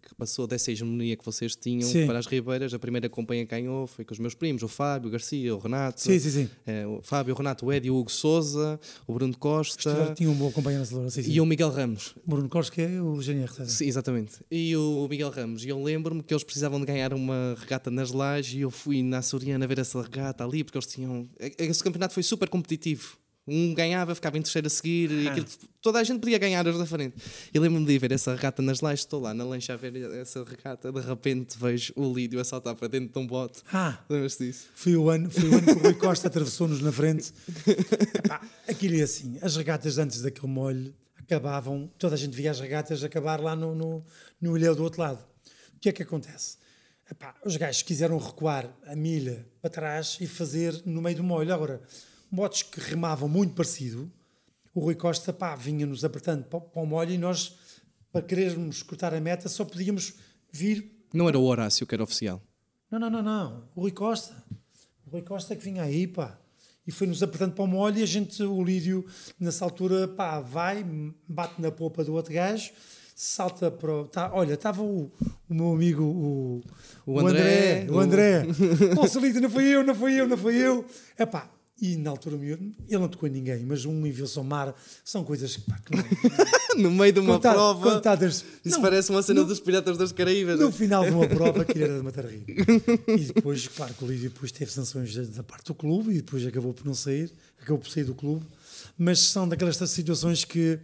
[0.00, 2.06] que passou dessa hegemonia que vocês tinham Sim.
[2.06, 5.08] para as ribeiras, a primeira companhia que ganhou foi com os meus primos, o Fábio,
[5.08, 6.00] o Garcia, o Renato.
[6.00, 6.48] Sim, sim, sim.
[6.64, 10.34] eh, o Fábio, o Renato, o Edi, o Hugo Souza, o Bruno Costa Tinha um
[10.34, 11.32] bom companheiro na Sim, sim.
[11.32, 12.14] e o Miguel Ramos.
[12.24, 13.52] Bruno Costa, que é o GNR.
[13.52, 13.70] sabe?
[13.70, 14.34] Sim, exatamente.
[14.50, 15.64] E o Miguel Ramos.
[15.64, 19.02] E eu lembro-me que eles precisavam de ganhar uma regata nas lajes e eu fui
[19.02, 21.28] na Açoriana ver essa regata ali porque eles tinham.
[21.58, 23.16] Esse campeonato foi super competitivo.
[23.46, 25.46] Um ganhava, ficava em terceiro a seguir e aquilo-
[25.80, 27.16] toda a gente podia ganhar os da frente.
[27.52, 29.96] E lembro-me de ir ver essa regata nas lajes, estou lá na lancha a ver
[30.20, 33.60] essa regata, de repente vejo o Lídio a saltar para dentro de um bote.
[33.72, 34.68] Ah, Lembras-te disso?
[34.74, 37.32] foi o ano, foi o ano que o Rui Costa atravessou-nos na frente.
[38.14, 42.60] Epá, aquilo é assim, as regatas antes daquele molho acabavam, toda a gente via as
[42.60, 44.04] regatas acabar lá no, no,
[44.40, 45.18] no ilhéu do outro lado.
[45.74, 46.58] O que é que acontece?
[47.10, 51.52] Epá, os gajos quiseram recuar a milha para trás e fazer no meio do molho.
[51.52, 51.80] Agora,
[52.32, 54.10] motos que remavam muito parecido,
[54.74, 57.54] o Rui Costa pá, vinha-nos apertando para, para o molho e nós,
[58.10, 60.14] para querermos cortar a meta, só podíamos
[60.50, 62.42] vir Não era o Horácio que era oficial.
[62.90, 63.64] não, não, não, não.
[63.76, 64.34] O Rui Costa.
[65.06, 66.38] O Rui Costa que vinha aí, pá.
[66.86, 69.06] E foi-nos apertando para o molho e a gente, o Lídio,
[69.38, 70.84] nessa altura, pá, vai,
[71.28, 72.72] bate na polpa do outro gajo,
[73.14, 74.08] salta para o...
[74.08, 75.12] Tá, olha, estava o,
[75.48, 76.60] o meu amigo, o,
[77.06, 78.46] O André, o o- André.
[78.96, 80.84] Nossa, Lídio, não foi eu, não foi eu, não foi eu.
[81.16, 81.48] É pá.
[81.84, 83.92] E na altura, ele não tocou em ninguém, mas um
[84.38, 84.72] ao mar.
[85.04, 86.04] São coisas que, pá, que não...
[86.80, 87.94] no meio de uma Conta- prova.
[87.96, 90.60] contadas- Isso Não, parece uma cena dos Piratas das Caraíbas.
[90.60, 92.44] No final de uma prova que era de matar rir.
[93.08, 96.46] E depois, claro que o Lívio depois teve sanções da, parte do clube e depois
[96.46, 98.46] acabou por não sair, acabou por sair do clube.
[98.96, 100.78] Mas são daquelas situações que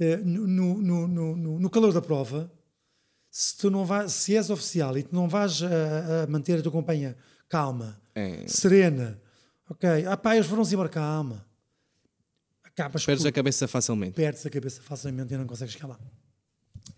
[0.00, 2.50] eh, no, no, no, no, no calor da prova,
[3.30, 6.62] se tu não vais, se és oficial e tu não vais a, a manter a
[6.62, 7.16] tua companhia
[7.48, 8.44] calma, É.
[8.48, 9.16] serena,
[9.68, 11.46] ok, ah pá, eles foram-se embora, calma.
[12.64, 14.12] Acabas Perdes por a cabeça facilmente.
[14.12, 15.98] perdes a cabeça facilmente e não consegues lá.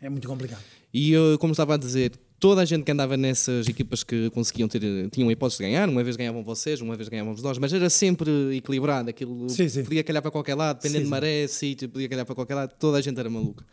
[0.00, 0.62] É muito complicado.
[0.92, 4.68] E eu, como estava a dizer, toda a gente que andava nessas equipas que conseguiam
[4.68, 4.80] ter,
[5.10, 7.88] tinham a hipótese de ganhar, uma vez ganhavam vocês, uma vez ganhávamos nós, mas era
[7.90, 9.84] sempre equilibrado, aquilo Sim, sim.
[9.84, 12.74] podia calhar para qualquer lado, dependendo Sim, de maré, sítio, podia calhar para qualquer lado,
[12.78, 13.64] toda a gente era maluca.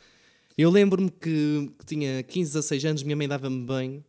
[0.57, 4.03] Eu lembro-me que, que tinha 15, 16 anos, minha mãe dava-me bem,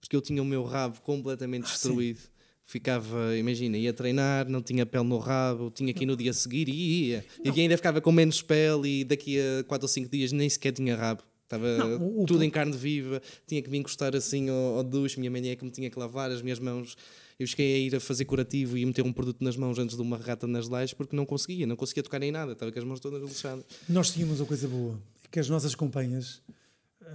[0.00, 2.20] porque eu tinha o meu rabo completamente Ah, destruído.
[2.68, 6.34] Ficava, imagina, ia treinar, não tinha pele no rabo, tinha que ir no dia a
[6.34, 6.72] seguir e
[7.10, 7.24] ia.
[7.44, 10.72] E ainda ficava com menos pele e daqui a 4 ou 5 dias nem sequer
[10.72, 11.22] tinha rabo.
[11.44, 14.78] Estava Não, o- o tudo pro- em carne viva, tinha que me encostar assim ao,
[14.78, 16.96] ao duche, minha mãe é que me tinha que lavar as minhas mãos.
[17.38, 20.02] Eu cheguei a ir a fazer curativo e meter um produto nas mãos antes de
[20.02, 22.84] uma regata nas lajes porque não conseguia, não conseguia tocar em nada, estava com as
[22.84, 23.64] mãos todas lixadas.
[23.88, 25.00] Nós tínhamos uma coisa boa,
[25.30, 26.42] que as nossas companhias,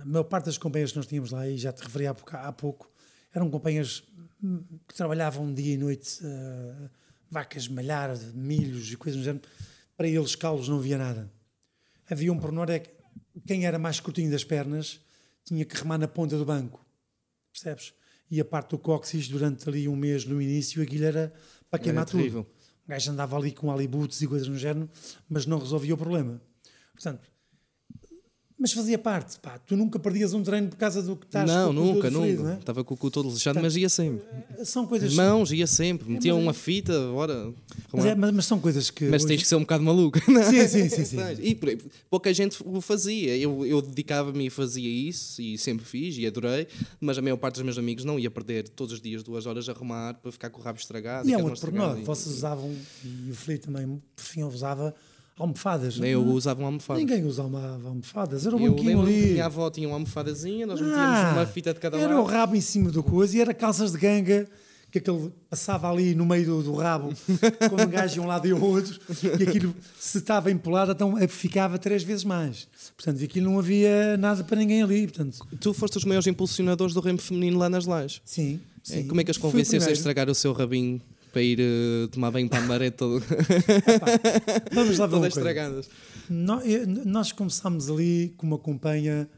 [0.01, 2.37] a maior parte das companhias que nós tínhamos lá, e já te referi há pouco,
[2.37, 2.89] há pouco
[3.33, 4.03] eram companhias
[4.87, 6.89] que trabalhavam dia e noite, eh,
[7.29, 9.47] vacas malhar, milhos e coisas do género.
[9.95, 11.31] Para eles, calos, não havia nada.
[12.09, 12.89] Havia um pormenor, é que
[13.45, 14.99] quem era mais curtinho das pernas
[15.45, 16.85] tinha que remar na ponta do banco,
[17.51, 17.93] percebes?
[18.29, 21.33] E a parte do cóccix, durante ali um mês no início, aquilo era
[21.69, 22.17] para queimar tudo.
[22.19, 22.47] terrível.
[22.85, 24.89] O gajo andava ali com alibutes e coisas no género,
[25.29, 26.41] mas não resolvia o problema.
[26.93, 27.30] Portanto,
[28.61, 29.57] mas fazia parte, pá.
[29.59, 32.43] Tu nunca perdias um treino por causa do que estás não, nunca, todo ferido, nunca.
[32.43, 32.59] não é?
[32.59, 34.23] Estava com o cu todo lixado, mas ia sempre.
[34.63, 35.13] São coisas.
[35.15, 36.07] Mãos, ia sempre.
[36.09, 37.51] Metia uma fita, bora.
[37.91, 39.05] Mas, é- mas- mas são coisas que.
[39.05, 40.19] Mas hoje- tens que ser um bocado maluco.
[40.31, 40.43] não é?
[40.43, 41.17] Sim, sim, sim, sim.
[41.41, 41.57] E
[42.09, 43.35] pouca gente o fazia.
[43.35, 46.67] Eu, eu dedicava-me e fazia isso e sempre fiz e adorei,
[46.99, 49.67] mas a maior parte dos meus amigos não ia perder todos os dias duas horas
[49.67, 51.27] a remar para ficar com o rabo estragado.
[51.27, 51.87] E é um outro pormenor.
[51.97, 52.71] estragadas Vocês usavam,
[53.03, 54.93] e o Felipe também, por fim, usava
[55.41, 55.97] almofadas.
[55.97, 56.99] e- Eu usava uma almofada.
[56.99, 58.45] Ninguém usava almofadas.
[58.45, 59.31] Era um Eu banquinho lembro ali.
[59.33, 62.21] minha avó tinha uma almofadazinha, nós metíamos Ah, uma fita de cada era lado.
[62.23, 64.47] o rabo em cima do coisa e era calças de ganga
[64.91, 67.13] que aquele passava ali no meio do, do rabo,
[67.69, 68.99] quando um gajo de um lado e outro,
[69.39, 72.67] e aquilo, se estava empolado, então ficava três vezes mais.
[72.97, 75.07] Portanto, aquilo não havia nada para ninguém ali.
[75.07, 78.21] Portanto, Tu foste os maiores impulsionadores do remo feminino lá nas lajes.
[78.25, 78.59] sim.
[78.89, 79.07] É, sim.
[79.07, 80.99] Como é que as convenceste a estragar o seu rabinho
[81.31, 83.23] para ir eh, tomar banho para a maré todo,
[84.73, 85.89] Vamos lá ver todas estragadas?
[86.29, 89.29] Nó- eu- Nós começámos ali com uma companhia.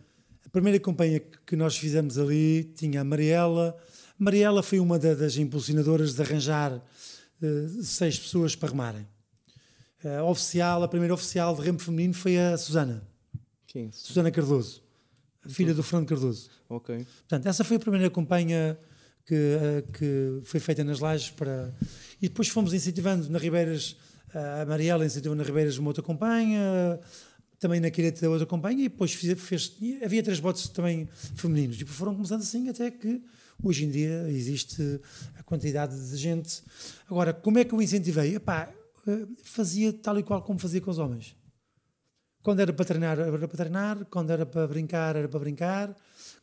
[0.45, 3.75] A primeira companhia que nós fizemos ali tinha a Mariela.
[4.19, 6.82] A Mariela foi uma da- das impulsionadoras de arranjar
[7.41, 9.08] eh, seis pessoas para remarem.
[10.19, 13.08] A oficial, a primeira oficial de remo feminino foi a Susana,
[13.71, 14.82] Sim, Susana Cardoso,
[15.47, 16.49] filha do Fernando Cardoso.
[16.67, 17.06] ok.
[17.19, 18.77] Portanto, essa foi a primeira campanha
[19.26, 21.74] que, eh, que foi feita nas lajes para.
[22.22, 23.96] E depois fomos incentivando na Ribeiras,
[24.34, 27.00] eh, a Mariela incentivou na Ribeiras uma outra companhia,
[27.60, 31.80] também na Quireta outra companhia, e depois fez, havia três botes também femininos.
[31.80, 33.22] E foram começando assim até que
[33.62, 35.00] hoje em dia existe
[35.40, 36.62] a quantidade de gente.
[37.10, 38.36] Agora, como é que eu incentivei?
[38.36, 38.70] Epá,
[39.08, 41.36] eh, fazia tal e qual como fazia com os homens.
[42.42, 44.06] Quando era para treinar, era para treinar.
[44.06, 45.96] Quando era para brincar, era para brincar.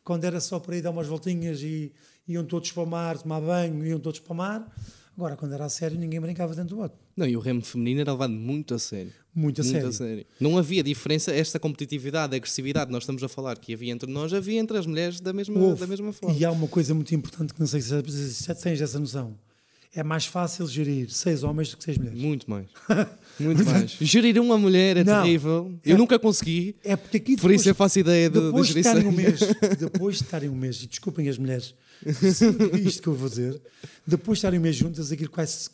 [0.03, 1.93] Quando era só para ir dar umas voltinhas e
[2.27, 4.75] iam todos para o mar, tomar banho, iam todos para o mar.
[5.15, 6.95] Agora, quando era a sério, ninguém brincava dentro do bote.
[7.15, 9.11] Não, e o remo feminino era levado muito a sério.
[9.35, 9.89] Muito a muito sério.
[9.89, 10.25] a sério.
[10.39, 14.59] Não havia diferença, esta competitividade, agressividade, nós estamos a falar que havia entre nós, havia
[14.59, 15.81] entre as mulheres da mesma, Houve.
[15.81, 16.35] da mesma forma.
[16.37, 19.37] E há uma coisa muito importante que não sei se, tens essa noção.
[19.93, 22.17] É mais fácil gerir seis homens do que seis mulheres.
[22.19, 22.67] Muito mais.
[23.39, 23.91] Muito mais.
[23.99, 25.21] Gerir uma mulher é Não.
[25.23, 25.73] terrível.
[25.83, 26.75] Eu É- nunca consegui.
[26.83, 29.07] É porque aqui Por isso eu depois- faço ideia de, de depois de gerir estarem
[29.07, 29.39] um mês,
[29.77, 31.75] depois de estarem um mês, e desculpem as mulheres,
[32.85, 33.61] isto que eu vou dizer,
[34.05, 35.69] depois de estarem um mês juntas, aquilo quase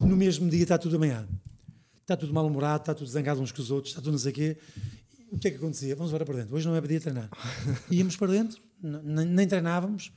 [0.00, 1.28] no mesmo dia está tudo amanhã.
[2.00, 4.34] Está tudo mal-humorado, está tudo zangado uns com os outros, está tudo não sei o
[4.34, 4.58] quê.
[5.30, 5.94] O que é que acontecia?
[5.94, 6.54] Vamos agora para dentro.
[6.54, 7.30] Hoje não é para dia treinar.
[7.90, 10.12] Íamos para dentro, nem, nem treinávamos,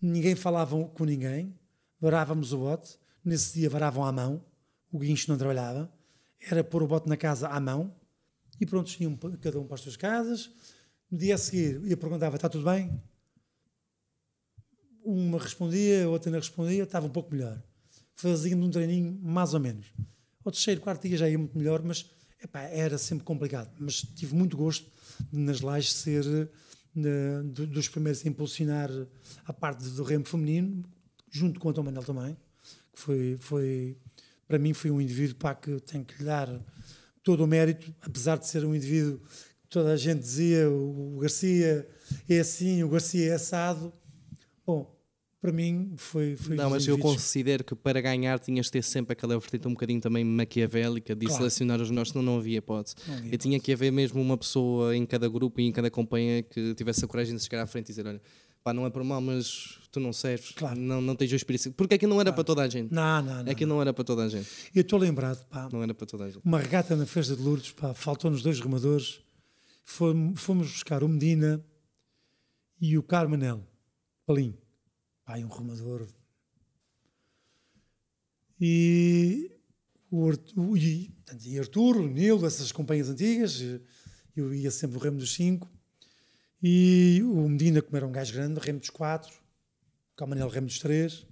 [0.00, 1.58] ninguém falava com ninguém,
[2.00, 2.98] varávamos o bote.
[3.24, 4.44] Nesse dia varavam à mão,
[4.92, 5.92] o guincho não trabalhava,
[6.40, 7.92] era pôr o bote na casa à mão
[8.60, 10.50] e pronto, iam cada um para as suas casas.
[11.10, 13.02] No dia a seguir, eu perguntava: está tudo bem?
[15.08, 17.62] Uma respondia, a outra não respondia, estava um pouco melhor.
[18.16, 19.86] Fazíamos um treininho mais ou menos.
[20.44, 22.10] Ao terceiro, quarto dia já ia muito melhor, mas
[22.42, 23.70] epá, era sempre complicado.
[23.78, 24.90] Mas tive muito gosto
[25.30, 26.24] de, nas lajes ser
[26.96, 28.90] eh, do- dos primeiros a impulsionar
[29.44, 30.82] a parte do remo feminino,
[31.30, 32.34] junto com o Tom Manel também,
[32.92, 33.96] que foi, foi
[34.48, 36.48] para mim foi um indivíduo pá, que tenho que lhe dar
[37.22, 41.88] todo o mérito, apesar de ser um indivíduo que toda a gente dizia o Garcia
[42.28, 43.92] é assim, o Garcia é assado.
[44.66, 44.95] Bom,
[45.46, 46.34] para mim foi.
[46.36, 49.70] foi Não, mas eu considero que para ganhar tinhas de ter sempre aquela vertente um
[49.72, 51.38] bocadinho também maquiavélica de Claro.
[51.38, 52.96] selecionar os melhores, senão não havia hipótese.
[53.06, 55.90] Não havia Eu tinha que haver mesmo uma pessoa em cada grupo e em cada
[55.90, 58.20] companhia que tivesse a coragem de chegar à frente e dizer: Olha,
[58.64, 60.78] pá, não é por mal, mas tu não serves, Claro.
[60.78, 61.70] não, não tens o espírito.
[61.72, 62.92] Porque aquilo não era para toda a gente.
[62.92, 63.50] Não, não, não.
[63.52, 64.48] É que não era para toda a gente.
[64.74, 66.40] Eu estou lembrado, pá, Não era para toda a gente.
[66.44, 69.20] uma regata na festa de Lourdes, pá, faltou-nos dois remadores.
[69.84, 71.64] Fomos, fomos buscar o Medina
[72.80, 73.62] e o Carmanel,
[74.26, 74.54] Palim.
[75.34, 76.06] E um remador.
[78.60, 79.50] E
[80.10, 81.12] o Arthur, e,
[81.44, 83.60] e Arthur, o Nilo, essas companhias antigas,
[84.36, 85.70] eu ia sempre o remo dos cinco.
[86.62, 89.32] E o Medina, como era um gajo grande, remo dos quatro.
[90.12, 91.26] O Carmanel, remo dos três.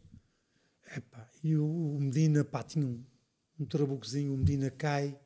[0.94, 3.02] Epá, e o, Medina, pá, tinha um,
[3.58, 5.18] um trabucozinho, o Medina cai.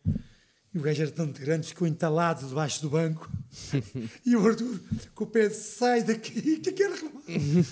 [0.72, 3.31] E o gajo era tanto grande, ficou entalado debaixo do banco.
[4.24, 4.81] e o Arthur,
[5.14, 7.17] com o pé, sai daqui que eu quero remar.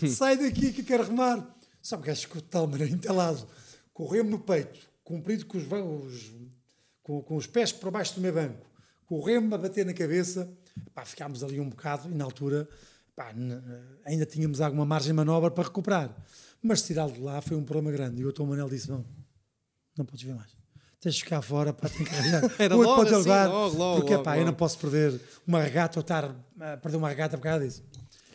[0.08, 1.54] Sai daqui que eu quero remar.
[1.82, 3.46] Sabe, o gajo ficou de tal maneira entalado,
[3.92, 6.32] com o remo no peito, comprido com os, os-
[7.02, 8.66] com, com os pés para baixo do meu banco,
[9.06, 10.50] com o remo a bater na cabeça.
[10.94, 12.68] Pá, ficámos ali um bocado e na altura
[13.14, 13.32] pá,
[14.04, 16.14] ainda tínhamos alguma margem de manobra para recuperar.
[16.60, 18.20] Mas tirá-lo de lá foi um problema grande.
[18.20, 19.04] E o Tom Manel disse: Não,
[19.96, 20.50] não podes ver mais.
[21.00, 22.42] Tens de ficar fora para te encarregar.
[22.58, 24.50] Era logo assim, levar, logo, logo, porque logo, pá, eu logo.
[24.50, 26.24] não posso perder uma regata ou estar
[26.58, 27.84] a perder uma regata por causa disso.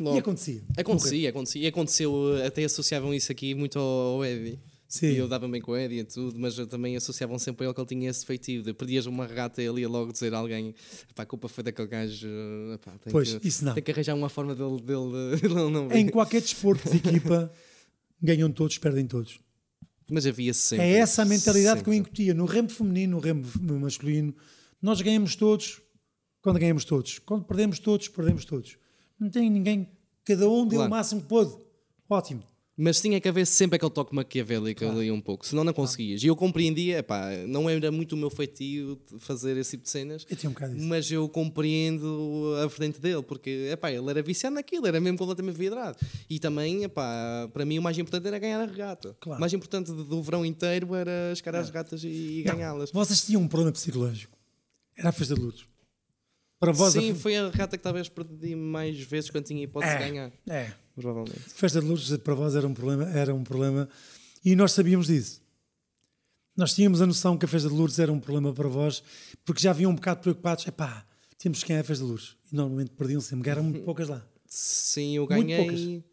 [0.01, 0.15] Logo.
[0.15, 0.61] E acontecia.
[0.77, 1.61] Acontecia, acontecia.
[1.61, 2.13] E aconteceu,
[2.45, 4.59] até associavam isso aqui muito ao, ao Eddie.
[4.87, 5.07] Sim.
[5.11, 7.73] E eu dava bem com o Eddie e tudo, mas também associavam sempre a ele
[7.73, 8.61] que ele tinha esse feitio.
[8.61, 10.75] De perdias uma regata e ele ia logo dizer a alguém:
[11.15, 12.27] pá, a culpa foi daquele gajo.
[12.27, 13.73] eh, pá, tem Pois, que, isso não.
[13.73, 14.81] Tem que arranjar uma forma dele.
[14.81, 17.49] dele ele não Em qualquer desporto de equipa,
[18.21, 19.39] ganham todos, perdem todos.
[20.09, 20.85] Mas havia sempre.
[20.85, 22.09] É essa a mentalidade que eu sempre.
[22.09, 22.33] incutia.
[22.33, 23.45] No remo feminino, no remo
[23.79, 24.35] masculino,
[24.81, 25.81] nós ganhamos todos
[26.41, 27.17] quando ganhamos todos.
[27.19, 28.75] Quando perdemos todos, perdemos todos.
[29.21, 29.87] Não tem ninguém,
[30.25, 30.87] cada um deu Claro.
[30.87, 31.55] o máximo que pôde.
[32.09, 32.41] Ótimo.
[32.75, 36.23] Mas tinha que haver sempre aquele toque maquiavélico ali um pouco, senão não conseguias.
[36.23, 40.25] E eu compreendia, epá, não era muito o meu feitio fazer esse tipo de cenas,
[40.27, 44.87] Eu tinha um mas eu compreendo a frente dele, porque epá, ele era viciado naquilo,
[44.87, 45.95] era mesmo completamente vidrado.
[46.27, 49.15] E também, epá, para mim o mais importante era ganhar a regata.
[49.19, 49.37] Claro.
[49.37, 52.91] O mais importante do verão inteiro era chegar às regatas e, e ganhá-las.
[52.91, 54.35] Vocês tinham um problema psicológico.
[54.97, 55.70] Era a festa de Lourdes.
[56.61, 59.97] Para vós, Sim, a foi a regata que talvez perdi mais vezes quando tinha hipótese
[59.97, 60.07] de É.
[60.07, 60.71] ganhar, É.
[60.93, 61.39] provavelmente.
[61.49, 63.89] Festa de Lourdes para vós era um problema, era um problema
[64.45, 65.41] e nós sabíamos disso.
[66.55, 69.01] Nós tínhamos a noção que a festa de Lourdes era um problema para vós,
[69.43, 70.67] porque já vinham um bocado preocupados.
[70.67, 71.03] Epá,
[71.39, 72.35] temos quem é a festa de Lourdes.
[72.51, 74.23] E normalmente perdiam sempre, porque eram muito poucas lá.
[74.45, 76.03] Sim, eu ganhei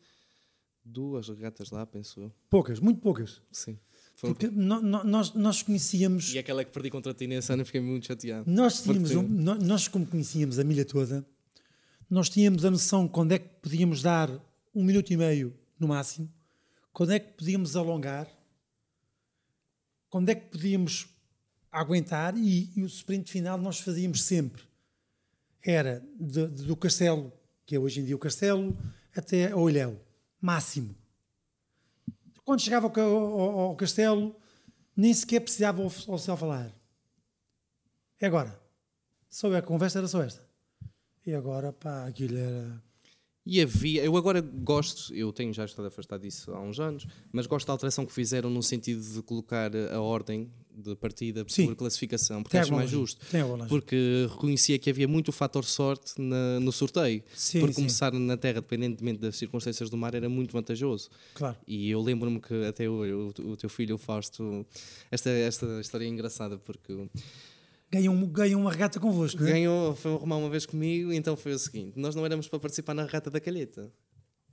[0.83, 2.33] duas regatas lá, penso eu.
[2.49, 3.43] Poucas, muito poucas.
[3.53, 3.79] Sim.
[4.21, 7.81] Porque no- no- nós, nós conhecíamos, E aquela que perdi contra ti nesse ano fiquei
[7.81, 8.51] muito chateado.
[8.51, 9.29] nós tínhamos, um-
[9.65, 11.25] nós como conhecíamos a milha toda,
[12.11, 14.29] nós tínhamos a noção de quando é que podíamos dar
[14.75, 16.29] um minuto e meio no máximo,
[16.93, 18.27] quando é que podíamos alongar,
[20.11, 21.07] quando é que podíamos
[21.71, 24.63] aguentar e, e o sprint final nós fazíamos sempre.
[25.63, 27.33] Era de- de- do Castelo,
[27.67, 28.77] que é hoje em dia o Castelo,
[29.15, 30.01] até ao Ilhéu,
[30.41, 30.95] máximo.
[32.49, 34.35] Quando chegava ao, ao- ao Castelo,
[34.97, 36.75] nem sequer precisava oficial falar.
[38.19, 38.59] E agora?
[39.29, 40.49] Só a conversa era só esta.
[41.27, 42.83] E agora, pá, aquilo era.
[43.45, 47.47] E havia, eu agora gosto, eu tenho já estado afastado disso há uns anos, mas
[47.47, 51.67] gosto da alteração que fizeram no sentido de colocar a ordem de partida Sim.
[51.67, 53.21] por classificação, porque Tem acho mais justo.
[53.69, 57.23] Porque reconhecia que havia muito fator sorte na- no sorteio.
[57.35, 57.75] Sim, por sim.
[57.75, 61.11] começar na Terra, dependentemente das circunstâncias do mar, era muito vantajoso.
[61.35, 61.57] Claro.
[61.67, 64.65] E eu lembro-me que até hoje o, o teu filho, o Fausto,
[65.11, 67.09] esta, esta história é engraçada porque
[67.91, 69.53] Ganham, ganham uma regata convosco, é?
[69.53, 72.93] ganhou, foi arrumar uma vez comigo, então foi o seguinte: nós não éramos para participar
[72.93, 73.91] na regata da calheta.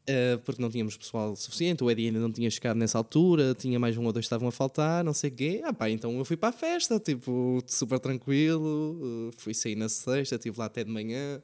[0.07, 3.79] Eh, porque não tínhamos pessoal suficiente, o Eddie ainda não tinha chegado nessa altura, tinha
[3.79, 5.61] mais um ou dois que estavam a faltar, não sei o quê.
[5.63, 9.89] Ah, pá, então eu fui para a festa, tipo, super tranquilo, eh, fui sair na
[9.89, 11.41] sexta, estive lá até de manhã.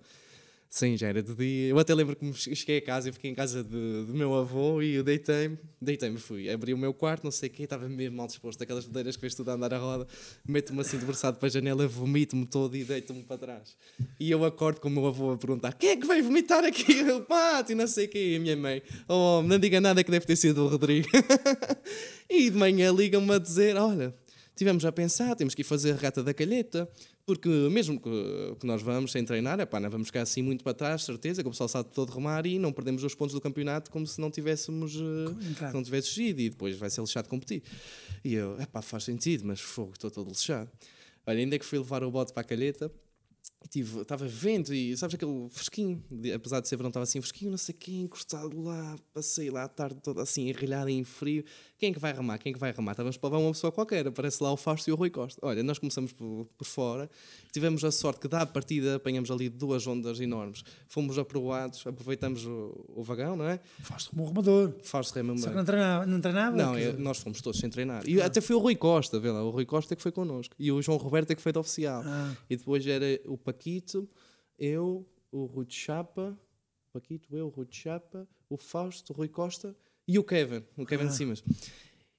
[0.74, 1.68] Sim, já era de dia.
[1.68, 4.34] Eu até lembro que me che- cheguei a casa e fiquei em casa do meu
[4.34, 7.90] avô e eu deitei-me, deitei-me, fui, abri o meu quarto, não sei o quê, estava
[7.90, 10.08] mesmo mal disposto, aquelas madeiras que vês tudo a andar a roda,
[10.48, 13.76] meto-me assim debruçado para a janela, vomito-me todo e deito-me para trás.
[14.18, 17.04] E eu acordo com o meu avô a perguntar: quem é que veio vomitar aqui
[17.04, 17.76] no pátio?
[17.76, 18.30] Não sei o quê.
[18.32, 21.10] E a minha mãe: oh, não diga nada que deve ter sido o Rodrigo.
[22.30, 24.16] e de manhã ligam-me a dizer: olha.
[24.54, 26.88] Tivemos a pensar, temos que ir fazer a regata da calheta,
[27.26, 30.74] porque mesmo que, que nós vamos sem treinar, epá, não vamos ficar assim muito para
[30.74, 33.92] trás, certeza, que o pessoal sabe todo remar e não perdemos os pontos do campeonato
[33.92, 34.96] como se não tivéssemos
[35.50, 35.74] Entrado.
[35.74, 37.64] não tivesse ido e depois vai ser lixado competir.
[38.24, 40.70] E eu, epá, faz sentido, mas fogo, estou todo lixado.
[41.26, 42.92] Olha, ainda que fui levar o bote para a calheta,
[43.70, 46.04] tive, estava vento e sabes aquele fresquinho,
[46.36, 49.68] apesar de ser verão, estava assim fresquinho, não sei quem, encostado lá, passei lá a
[49.68, 51.44] tarde toda assim, enrilhado em frio.
[51.78, 52.38] Quem é que vai remar?
[52.38, 52.92] Quem é que vai remar?
[52.92, 55.40] Estávamos para levar uma pessoa qualquer, aparece lá o Fausto e o Rui Costa.
[55.44, 57.10] Olha, nós começamos por, por fora,
[57.52, 62.86] tivemos a sorte que da partida apanhamos ali duas ondas enormes, fomos aprovados, aproveitamos o,
[62.96, 63.60] o vagão, não é?
[63.82, 64.74] Foste como um remador.
[64.84, 66.06] Fausto rema Só que não treinava.
[66.06, 68.08] Não, treinava não, dizer, nós fomos todos sem treinar.
[68.08, 70.56] E até foi o Rui Costa, vê lá, o Rui Costa é que foi connosco.
[70.60, 72.04] E o João Roberto é que foi de oficial.
[72.06, 72.36] Ah.
[72.50, 74.10] E depois era o Paquito,
[74.58, 76.38] eu, o Rui de Chapa,
[76.94, 79.76] Paquito, eu, o Rui de Chapa, o Fausto, o Rui Costa
[80.08, 81.44] e o Kevin, o Kevin de Simas.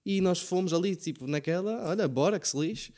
[0.05, 2.93] E nós fomos ali, tipo, naquela, olha, bora que se lixe.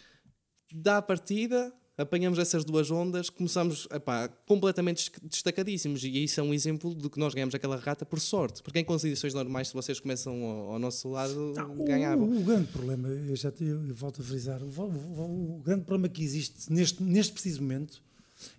[0.72, 6.02] Dá a partida, apanhamos essas duas ondas, começamos epá, completamente des- destacadíssimos.
[6.02, 8.62] E isso é um exemplo de que nós ganhamos aquela rata por sorte.
[8.62, 12.24] Porque em condições normais, se vocês começam ao, ao nosso lado, Não, o, ganhavam.
[12.36, 16.08] o grande problema, eu já te, eu volto a frisar, o, o- o grande problema
[16.08, 18.02] que existe neste, neste preciso momento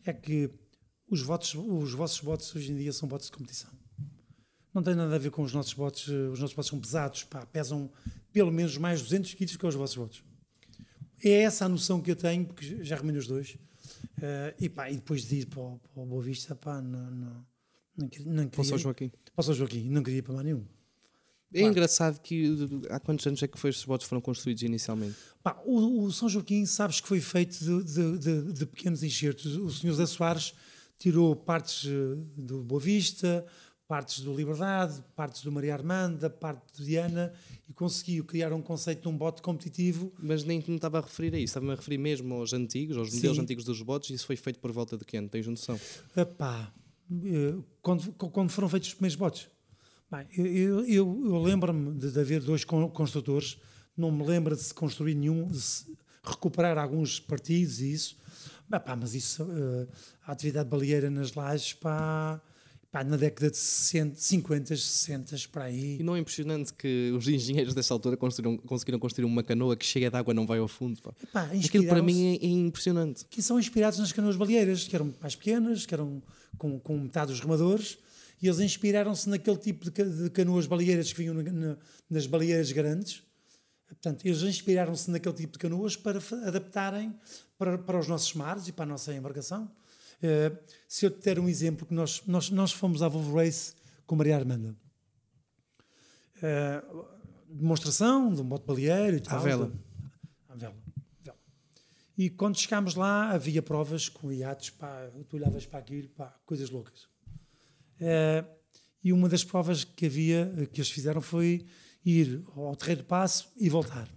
[0.05, 0.49] é que
[1.09, 3.69] os, votos, os vossos votos hoje em dia são votos de competição.
[4.73, 5.73] Não tem nada a ver com os nossos
[6.09, 7.89] eh, os nossos votos são pesados, pá, pesam
[8.33, 10.23] pelo menos mais 200 quilos que os vossos votos.
[11.23, 13.57] É essa a noção que eu tenho, porque já remei os dois,
[14.21, 17.09] eh, e, pá, e depois de ir para o, para o Boa Vista, pá, não,
[17.11, 17.45] não,
[17.97, 19.11] não, queria- não Para o queria, São Joaquim.
[19.33, 20.65] para o Joaquim, não queria ir para mais nenhum.
[21.57, 22.55] É engraçado que
[22.89, 25.15] há quantos anos é que foi estes votos foram construídos inicialmente?
[25.43, 29.55] Pá, o, o São Joaquim, sabes que foi feito de, de- de- de pequenos enxertos.
[29.57, 29.93] O Sr.
[29.93, 30.53] Zé Soares
[30.97, 33.45] tirou partes eh, do Boa Vista,
[33.87, 37.31] partes do Liberdade, partes do Maria Armanda, parte de Diana
[37.69, 40.11] e conseguiu criar um conceito de um bote competitivo.
[40.17, 43.13] Mas nem me estava a referir a isso, estava-me a referir mesmo aos antigos, aos
[43.13, 43.43] modelos Sim.
[43.43, 45.29] antigos dos bots, e isso foi feito por volta de que ano?
[45.29, 45.79] Tens noção?
[46.17, 46.73] Epá,
[47.11, 49.47] eh, quando, quando foram feitos os primeiros botes.
[50.17, 53.57] Bem, eu, eu, eu- lembro-me de, de haver dois con- construtores,
[53.97, 55.85] não me lembro de se construir nenhum, de se
[56.23, 58.17] recuperar alguns partidos e isso.
[58.71, 59.87] Epá, mas isso, eh,
[60.25, 62.41] a atividade baleeira nas lajes, pá,
[62.91, 65.97] pá, na década de 60, 50, 60, para aí.
[65.99, 69.85] E não é impressionante que os engenheiros dessa altura conseguiram, conseguiram construir uma canoa que
[69.85, 70.99] cheia de água não vai ao fundo.
[71.01, 71.13] Pá.
[71.21, 73.23] Epá, Aquilo para mim é, é impressionante.
[73.29, 76.23] Que são inspirados nas canoas baleeiras, que eram mais pequenas, que eram
[76.57, 77.99] com, com metade dos remadores,
[78.41, 81.77] e eles inspiraram-se naquele tipo de, ca- de canoas baleeiras que vinham na- na-
[82.09, 83.23] nas baleeiras grandes.
[83.87, 87.13] Portanto, eles inspiraram-se naquele tipo de canoas para adaptarem
[87.57, 89.71] para, para os nossos mares e para a nossa embarcação.
[90.23, 90.51] Eh,
[90.87, 93.73] se eu te der um exemplo, que nós, nós, nós fomos à Volvo Race
[94.07, 94.75] com Maria Armanda.
[96.41, 96.83] Eh,
[97.47, 99.39] demonstração de um bote baleeiro e tal.
[99.41, 99.67] vela.
[99.67, 99.79] de-
[100.49, 100.75] À vela.
[101.21, 101.37] vela.
[102.17, 106.69] E quando chegámos lá, havia provas com iates, pá, tu olhavas para aquilo, pá, coisas
[106.69, 107.07] loucas.
[107.99, 108.43] Eh,
[109.03, 111.65] e uma das provas que havia, eh, que eles fizeram, foi
[112.03, 114.09] ir ao Terreiro do Passo e voltar.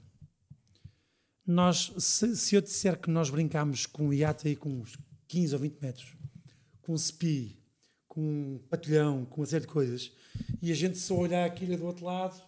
[1.46, 5.54] Nós, se, se eu disser que nós brincámos com um iate aí com uns 15
[5.54, 6.16] ou 20 metros,
[6.82, 7.58] com um spi,
[8.06, 10.12] com um patilhão, com uma série de coisas,
[10.60, 12.40] e a gente só olhar aquilo do outro lado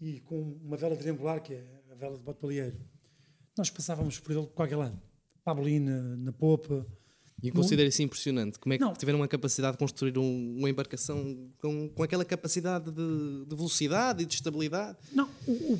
[0.00, 2.40] e com uma vela triangular, que é a vela de bote
[3.58, 4.96] nós passávamos por ele de qualquer lado.
[5.42, 6.86] Pabolina, na popa,
[7.42, 7.50] E
[7.86, 8.58] isso impressionante.
[8.58, 8.92] Como é que Não.
[8.94, 14.22] tiveram a capacidade de construir um- uma embarcação com, com aquela capacidade de, de velocidade
[14.24, 14.98] e de estabilidade?
[15.12, 15.76] Não, o, o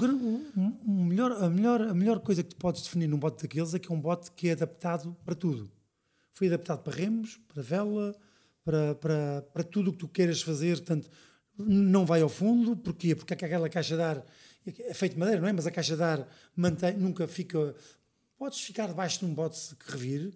[0.56, 3.74] o- o melhor, a, melhor, a melhor coisa que tu podes definir num bote daqueles
[3.74, 5.68] é que é um bote que é adaptado para tudo.
[6.32, 8.14] Foi adaptado para remos, para vela,
[8.64, 10.76] para, para, para tudo o que tu queiras fazer.
[10.76, 11.10] Portanto,
[11.58, 12.76] não vai ao fundo.
[12.76, 13.16] Porquê?
[13.16, 14.24] Porque aquela caixa de ar
[14.64, 15.52] é feito de madeira, não é?
[15.52, 17.74] Mas a caixa de ar mantém, nunca fica.
[18.38, 20.32] Podes ficar debaixo de um bote que revire,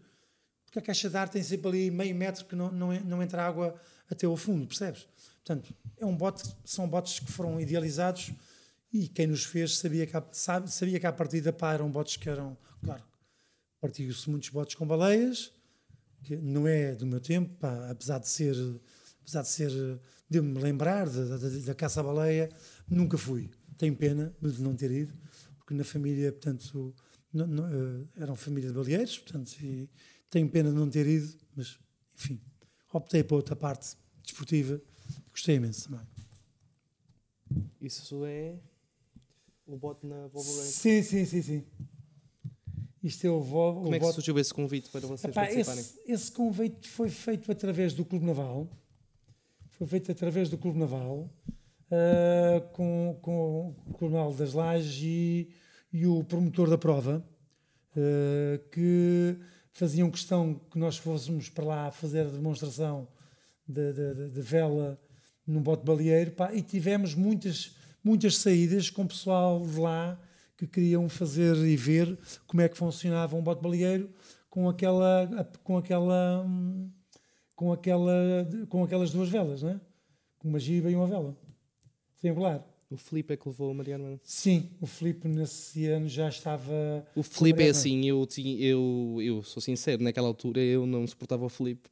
[0.73, 3.23] porque a caixa de ar tem sempre ali meio metro que não, não, en- não
[3.23, 3.79] entra água
[4.11, 5.07] até ao fundo, percebes?
[5.45, 8.33] Portanto, é um bote, são botes que foram idealizados
[8.91, 12.27] e quem nos fez sabia que, sabe, sabia que à partida pá, eram botes que
[12.27, 13.03] eram, claro,
[13.83, 15.53] partiu-se muitos botes com baleias,
[16.23, 18.55] que não é do meu tempo, pá, apesar de ser,
[19.21, 19.71] apesar de ser,
[20.31, 22.49] de me lembrar da caça à baleia,
[22.89, 23.51] nunca fui.
[23.77, 25.13] Tenho pena de não ter ido,
[25.59, 26.95] porque na família, portanto,
[27.31, 29.91] não- não, eh, eram família de baleeiros, portanto, e
[30.33, 31.79] tenho pena de não ter ido, mas,
[32.17, 32.41] enfim,
[32.93, 34.81] optei para outra parte desportiva,
[35.31, 36.07] gostei imenso também.
[37.81, 38.57] Isso é
[39.67, 40.49] o bote na Volvo.
[40.51, 41.65] Sim, sim, sim, sim.
[43.03, 45.43] Isto é o, vo, Como o é que voto- surgiu esse convite para vocês Epá,
[45.43, 45.81] participarem?
[45.81, 48.69] esse, esse convite foi feito através do Clube Naval.
[49.73, 51.29] Foi feito através do Clube Naval,
[51.91, 55.49] ah, com, com o Clube Naval das Lajes e,
[55.93, 57.27] e o promotor da prova,
[57.97, 59.37] ah, que
[59.73, 63.09] faziam questão que nós fôssemos para lá fazer a demonstração
[63.67, 65.01] de, de- de- vela
[65.47, 66.33] num bote baleeiro.
[66.33, 70.21] pá, e tivemos muitas, muitas saídas com pessoal de lá
[70.57, 72.17] que queriam fazer e ver
[72.47, 74.11] como é que funcionava um bote baleeiro
[74.51, 75.27] com aquela
[75.65, 76.47] com aquela
[77.57, 78.13] com aquela
[78.69, 79.81] com aquelas duas velas, não é?
[80.39, 81.37] Com uma giba e uma vela
[82.21, 82.65] triangular.
[82.93, 84.21] O Felipe é que levou a Mariana.
[84.23, 89.43] Sim, o Filipe nesse ano já estava O Felipe é assim, eu, tinha- eu, eu
[89.43, 91.89] sou sincero, naquela altura eu não suportava o Felipe.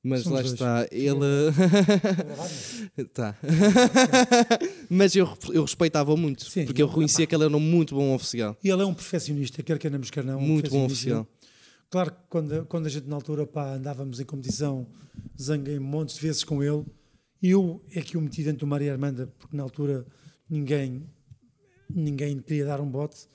[0.00, 0.52] Mas Somos lá dois.
[0.54, 1.18] está, ele.
[3.00, 3.04] é?
[3.12, 3.36] tá.
[4.88, 7.94] mas eu, eu respeitava muito, Sim, porque eu eu- reconhecia que ele era um muito
[7.94, 8.56] bom oficial.
[8.62, 10.38] E ele é um perfeccionista, quer queiramos, quer não.
[10.38, 11.26] um Muito bom oficial.
[11.90, 14.86] Claro que quando, quando a gente na altura pá, andávamos em competição,
[15.40, 16.84] zanguei montes de vezes com ele.
[17.42, 20.04] Eu é que o meti dentro do Maria Armanda, porque na altura
[20.48, 21.02] ninguém,
[21.88, 23.26] ninguém queria dar um bote.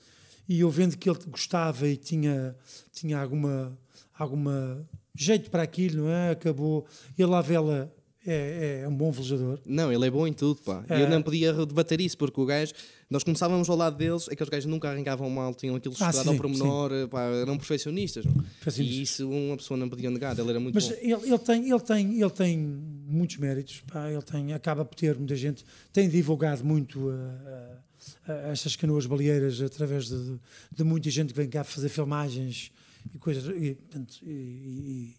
[0.48, 2.54] E eu vendo que ele gostava e tinha,
[2.92, 3.76] tinha alguma,
[4.18, 6.30] alguma jeito para aquilo, não é?
[6.30, 6.86] Acabou.
[7.18, 7.90] Ele à vela
[8.26, 9.58] é, é um bom velejador.
[9.66, 10.84] Não, ele é bom em tudo, pá.
[10.88, 11.02] É.
[11.02, 12.72] Eu não podia debater isso, porque o gajo,
[13.10, 16.34] nós começávamos ao lado deles, aqueles gajos nunca arrancavam mal, tinham aquilo Ah, estudado ao
[16.34, 17.56] sim, pormenor, pá, eram.
[17.56, 18.24] Perfeccionistas.
[18.78, 20.94] E isso uma pessoa não podia negar, ele era muito Mas bom.
[21.00, 22.58] ele, ele, tem, ele, tem, ele tem
[23.06, 27.12] muitos méritos, pá, ele tem, acaba por ter muita gente, tem divulgado muito uh,
[28.28, 30.40] uh, estas canoas baleeiras através de,
[30.72, 32.72] de muita gente que vem cá fazer filmagens
[33.14, 33.76] e coisas, e,
[34.22, 35.16] e, e-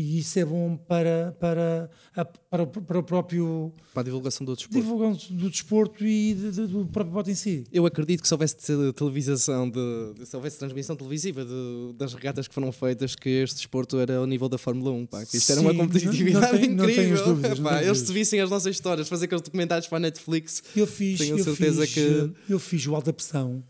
[0.00, 4.44] e isso é bom para, para, a- para, o- para o próprio Para a divulgação
[4.46, 4.80] do desporto.
[4.80, 7.64] divulgação do desporto e de- de- do próprio bote em si.
[7.72, 9.80] Eu acredito que se houvesse te- televisação, de,
[10.24, 14.26] se houvesse transmissão televisiva de- das regatas que foram feitas, que este desporto era ao
[14.26, 17.14] nível da Fórmula 1, pá, isto era uma Sim, competitividade não- não não tenho incrível.
[17.14, 20.00] as dúvidas, não Pá, eles se vissem as nossas histórias, fazer aqueles documentários para a
[20.00, 20.62] Netflix.
[20.76, 23.62] Eu fiz, Tenho eu certeza fiz, que- eu fiz o Alta Pressão,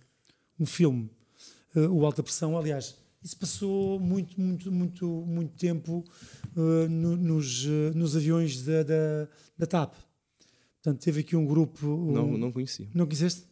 [0.61, 1.09] um filme,
[1.75, 6.05] eh, o Alta Pressão, aliás, isso passou muito, muito, muito, muito tempo
[6.57, 9.95] eh, no- nos, eh, nos aviões da, da, da TAP.
[10.83, 11.87] Portanto, teve aqui um grupo.
[12.13, 12.89] Não, um- não conhecia.
[12.95, 13.45] não quiseste?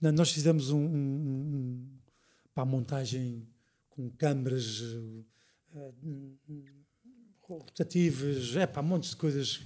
[0.00, 1.88] Não, nós fizemos um, um,
[2.56, 3.46] um, montagem
[3.90, 4.82] com câmaras
[5.74, 6.04] eh,
[7.42, 9.60] rotativas, é pá, montes de coisas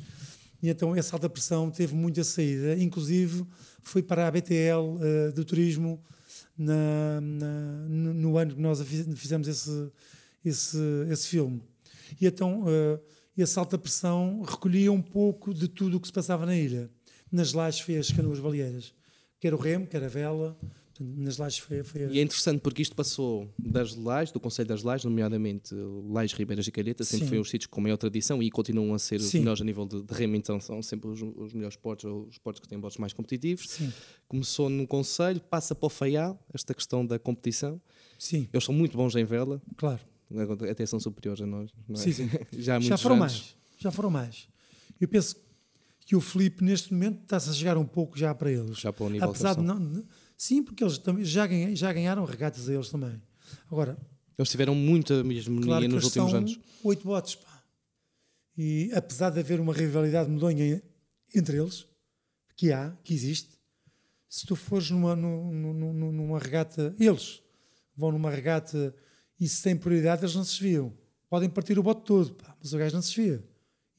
[0.62, 3.44] E então essa alta pressão teve muita saída, inclusive
[3.80, 4.74] foi para a BTL
[5.28, 6.02] uh, do turismo
[6.58, 9.92] na, na, no, no, ano que nós fizemos esse,
[10.44, 10.78] esse,
[11.08, 11.62] esse filme.
[12.20, 13.00] E então uh,
[13.36, 16.90] essa alta pressão recolhia um pouco de tudo o que se passava na ilha.
[17.30, 18.92] Nas lajes foi as canoas baleeiras,
[19.38, 20.58] quer o remo, quer a vela,
[21.00, 24.82] nas lajes foi, foi E é interessante porque isto passou das lajes, do Conselho das
[24.82, 27.28] Lajes, nomeadamente Lajes, Ribeiras e Calheta, sempre Sim.
[27.28, 29.26] foi os sítios com maior tradição e continuam a ser Sim.
[29.26, 32.38] os melhores a nível de, de remo, então são sempre os, os melhores portos, os
[32.38, 33.68] portos que têm botes mais competitivos.
[33.68, 33.92] Sim.
[34.26, 37.80] Começou no Conselho, passa para o Faial, esta questão da competição.
[38.18, 38.48] Sim.
[38.52, 39.62] Eles são muito bons em vela.
[39.76, 40.00] Claro.
[40.70, 41.70] Até são superiores a nós.
[41.90, 41.94] É?
[41.96, 42.30] Sim, sim.
[42.58, 43.32] Já, Já foram anos.
[43.32, 43.56] mais.
[43.78, 44.48] Já foram mais.
[45.00, 45.36] Eu penso
[46.00, 48.78] que o Felipe, neste momento, está-se a chegar um pouco já para eles.
[48.78, 49.78] Já para o nível Apesar de não
[50.38, 53.20] Sim, porque eles também já, ganham, já ganharam regatas a eles também.
[53.68, 53.98] Agora.
[54.38, 56.60] Eles tiveram muita mesmo claro nos últimos anos.
[56.84, 57.64] Oito botes, pá.
[58.56, 60.80] E apesar de haver uma rivalidade medonha
[61.34, 61.86] entre eles,
[62.56, 63.50] que há, que existe,
[64.28, 67.42] se tu fores numa, numa, numa regata, eles
[67.96, 68.94] vão numa regata
[69.40, 70.92] e se têm prioridade, eles não se desviam.
[71.28, 73.44] Podem partir o bote todo, pá, mas o gajo não se desvia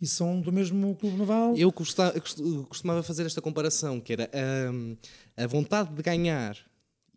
[0.01, 1.55] e são do mesmo clube naval.
[1.57, 4.29] Eu costumava fazer esta comparação, que era
[4.71, 4.95] um,
[5.35, 6.57] a vontade de ganhar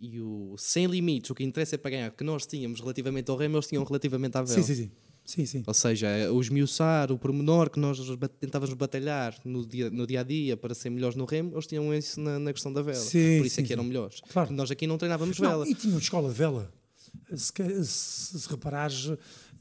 [0.01, 3.37] e o sem limites, o que interessa é para ganhar, que nós tínhamos relativamente ao
[3.37, 4.61] Remo, eles tinham relativamente à vela.
[4.61, 4.91] Sim, sim, sim.
[5.25, 5.63] Sim, sim.
[5.65, 7.99] Ou seja, o esmiuçar, o pormenor que nós
[8.41, 11.95] tentávamos batalhar no dia, no dia a dia para ser melhores no remo, eles tinham
[11.95, 12.99] isso na, na questão da vela.
[12.99, 14.21] Sim, Por isso sim, é que eram melhores.
[14.33, 14.53] Claro.
[14.53, 15.69] Nós aqui não treinávamos não, vela.
[15.69, 16.73] E tinham escola de vela.
[17.35, 17.53] Se,
[17.85, 19.13] se, se reparares,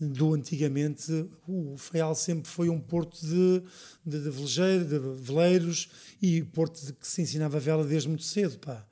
[0.02, 3.62] do antigamente, o Faial sempre foi um porto de,
[4.04, 5.90] de, de, velejeiro, de veleiros
[6.20, 8.58] e porto de que se ensinava vela desde muito cedo.
[8.58, 8.84] Pá.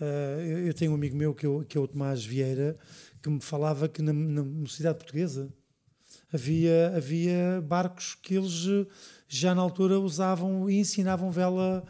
[0.00, 2.76] Uh, eu tenho um amigo meu que, eu, que é o Tomás Vieira
[3.22, 5.52] que me falava que na, na cidade portuguesa
[6.32, 8.66] havia, havia barcos que eles
[9.28, 11.84] já na altura usavam e ensinavam vela.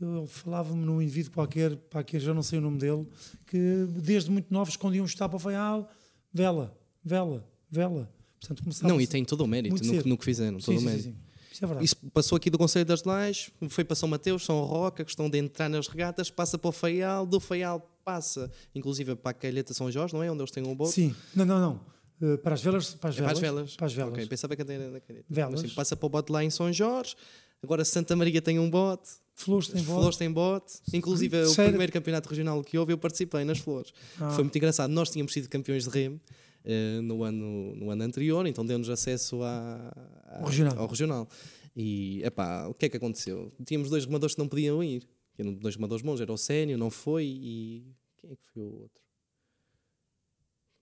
[0.00, 3.06] Ele falava-me num indivíduo qualquer, que já não sei o nome dele,
[3.46, 5.88] que desde muito novos escondiam estar para o Faial,
[6.32, 8.12] vela, vela vela.
[8.38, 11.04] Portanto, não, e tem todo o mérito no, no, que fizeram, todo sim, o mérito.
[11.04, 11.16] Sim.
[11.52, 15.02] Isso, é Isso passou aqui do Conselho das Lajes, foi para São Mateus, São Roque,
[15.02, 19.30] a questão de entrar nas regatas, passa para o Faial, do Faial passa, inclusive para
[19.30, 20.30] a Calheta São Jorge, não é?
[20.30, 20.92] Onde eles têm um bote.
[20.92, 21.80] Sim, não, não, não.
[22.20, 23.76] Uh, para as velas, para as velas, é para as velas.
[23.76, 24.12] Para as velas.
[24.14, 25.26] Ok, pensava que era na Calheta.
[25.28, 25.60] Velas.
[25.60, 27.14] Assim, passa para o bote lá em São Jorge,
[27.62, 29.10] agora Santa Maria tem um bote.
[29.34, 30.00] Flores tem bote.
[30.00, 30.74] Flores tem bote.
[30.92, 31.70] Inclusive, Sério?
[31.70, 33.92] o primeiro campeonato regional que houve, eu participei nas Flores.
[34.20, 34.30] Ah.
[34.30, 34.90] Foi muito engraçado.
[34.90, 36.20] Nós tínhamos sido campeões de remo
[36.64, 39.92] uh, no, ano, no ano anterior, então deu-nos acesso à,
[40.24, 40.78] à, regional.
[40.78, 41.28] ao regional.
[41.74, 43.50] E, epá, o que é que aconteceu?
[43.64, 45.08] Tínhamos dois remadores que não podiam ir.
[45.38, 48.82] Eram dois remadores bons, era o Sénio, não foi, e quem é que foi o
[48.82, 49.01] outro?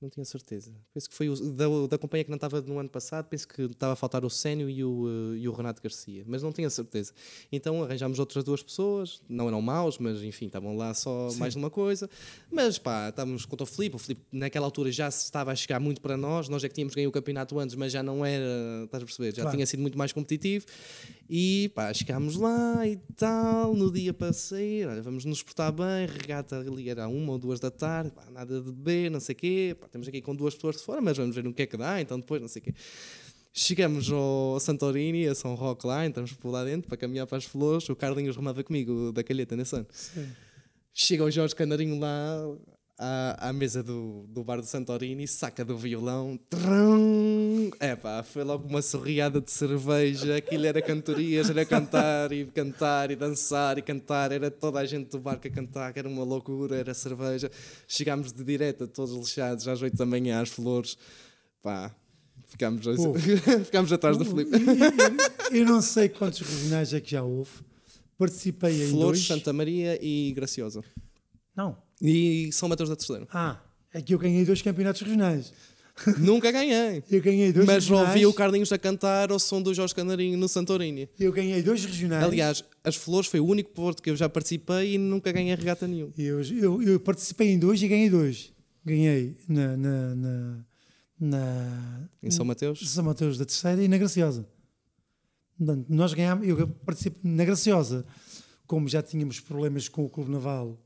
[0.01, 0.73] Não tinha certeza.
[0.95, 3.63] Penso que foi o, da, da companhia que não estava no ano passado, penso que
[3.63, 7.13] estava a faltar o Sénio e o, e o Renato Garcia, mas não tinha certeza.
[7.53, 11.39] Então arranjámos outras duas pessoas, não eram maus, mas enfim, estavam lá só Sim.
[11.39, 12.09] mais uma coisa.
[12.51, 15.79] Mas pá, estávamos contra o Filipe, o Filipe naquela altura já se estava a chegar
[15.79, 18.85] muito para nós, nós é que tínhamos ganho o campeonato antes, mas já não era,
[18.85, 19.55] estás a perceber, já claro.
[19.55, 20.65] tinha sido muito mais competitivo.
[21.29, 26.07] E pá, chegámos lá e tal, no dia para sair, olha, vamos nos portar bem,
[26.07, 29.37] regata ali era uma ou duas da tarde, pá, nada de beber, não sei o
[29.37, 31.67] quê, pá, estamos aqui com duas pessoas de fora, mas vamos ver no que é
[31.67, 32.75] que dá, então depois não sei o quê.
[33.53, 37.45] Chegamos ao Santorini, a São Roque lá, entramos por lá dentro para caminhar para as
[37.45, 39.87] flores, o Carlinhos remava comigo da calheta ano.
[39.91, 40.29] Sim.
[40.95, 42.57] Chega o Jorge Canarinho lá
[43.03, 46.39] à, à mesa do, do bar do Santorini, saca do violão,
[47.81, 53.11] é pá, foi logo uma sorriada de cerveja, aquilo era cantorias, era cantar e cantar
[53.11, 56.77] e dançar e cantar, era toda a gente do barco a cantar, era uma loucura,
[56.77, 57.51] era cerveja.
[57.89, 60.99] Chegámos de direta, todos lixados, às 8 da manhã, às flores,
[61.63, 61.91] pá,
[62.49, 63.15] ficámos, oh.
[63.65, 64.51] ficámos atrás do Felipe.
[65.51, 67.51] Eu, eu, não sei quantos regionais é que já houve,
[68.19, 69.27] participei em Flores, dois.
[69.27, 70.85] Santa Maria e Graciosa.
[71.57, 71.89] Não.
[72.01, 73.27] E São Mateus da Terceira.
[73.33, 73.61] Ah,
[73.93, 75.53] é que eu ganhei dois campeonatos regionais.
[76.19, 77.03] Nunca ganhei.
[77.11, 78.09] Eu ganhei dois Mas regionais.
[78.09, 81.09] ouvi o Carlinhos a cantar ao som do Jorge Canarinho no Santorini.
[81.19, 82.25] Eu ganhei dois regionais.
[82.25, 85.87] Aliás, as Flores foi o único porto que eu já participei e nunca ganhei regata
[85.87, 86.11] nenhum.
[86.17, 88.53] Eu, eu, eu participei em dois e ganhei dois.
[88.85, 90.65] Ganhei na, na, na,
[91.21, 92.91] na em São Mateus?
[92.91, 94.47] São Mateus da Terceira e na Graciosa.
[95.89, 98.07] Nós ganhámos, eu participei na Graciosa,
[98.67, 100.79] como já tínhamos problemas com o Clube Naval,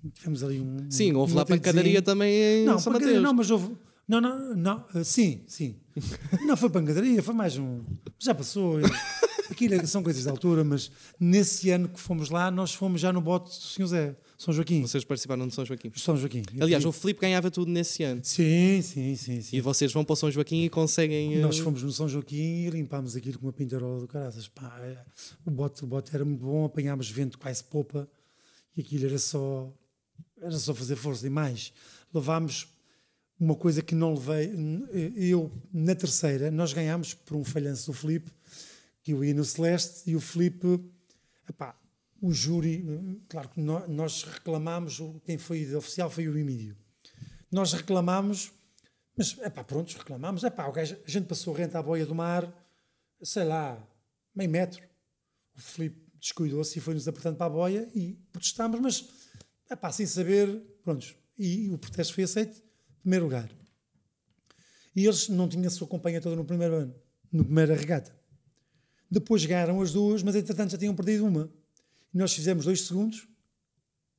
[0.00, 0.90] porque tivemos ali um.
[0.90, 3.22] Sim, houve um lá pancadaria também em não, São Mateus.
[3.22, 5.76] Não, mas houve não, não, não, uh, sim, sim.
[6.46, 7.80] não foi pancadaria, foi mais um.
[8.18, 8.76] Já passou.
[9.50, 13.12] Aquilo é- são coisas de altura, mas nesse ano que fomos lá, nós fomos já
[13.12, 13.86] no bote do Sr.
[13.86, 14.82] Zé, São Joaquim.
[14.82, 15.90] Vocês participaram de São Joaquim.
[15.96, 16.42] São Joaquim.
[16.60, 18.20] Aliás, o Filipe ganhava tudo nesse ano.
[18.24, 19.40] Sim, sim, sim.
[19.40, 19.56] sim.
[19.56, 21.34] E vocês vão para o São Joaquim e conseguem.
[21.36, 24.48] eh, Nós fomos no São Joaquim e limpámos aquilo com uma pintarola do caraças.
[24.48, 24.98] Pá, é-
[25.46, 28.08] o, bote, o bote era muito bom, apanhámos vento quase popa
[28.76, 29.72] e aquilo era só,
[30.40, 31.26] era só fazer força.
[31.26, 31.72] E mais,
[32.12, 32.68] levámos
[33.38, 34.52] uma coisa que não levei.
[35.16, 38.30] Eu, na terceira, nós ganhámos por um falhanço do Felipe,
[39.02, 40.80] que eu ia no Celeste e o Felipe,
[41.48, 41.78] epá,
[42.20, 42.84] o júri,
[43.28, 46.74] claro que nó- nós reclamámos, quem foi oficial foi o Emílio.
[47.50, 48.50] Nós reclamámos,
[49.16, 50.42] mas, é pronto, reclamámos.
[50.42, 52.50] É pá, a gente passou rente à boia do mar,
[53.22, 53.80] sei lá,
[54.34, 54.82] meio metro.
[55.54, 59.04] O Filipe descuidou-se e foi-nos apertando para a boia e protestámos, mas,
[59.92, 60.48] sem saber,
[60.82, 61.14] pronto.
[61.38, 63.50] E, o protesto foi aceito, em primeiro lugar.
[64.96, 66.94] E eles não tinham a sua companhia toda no primeiro ano,
[67.30, 68.16] no primeira regata.
[69.10, 71.52] Depois ganharam as duas, mas entretanto já tinham perdido uma.
[72.12, 73.28] E nós fizemos dois segundos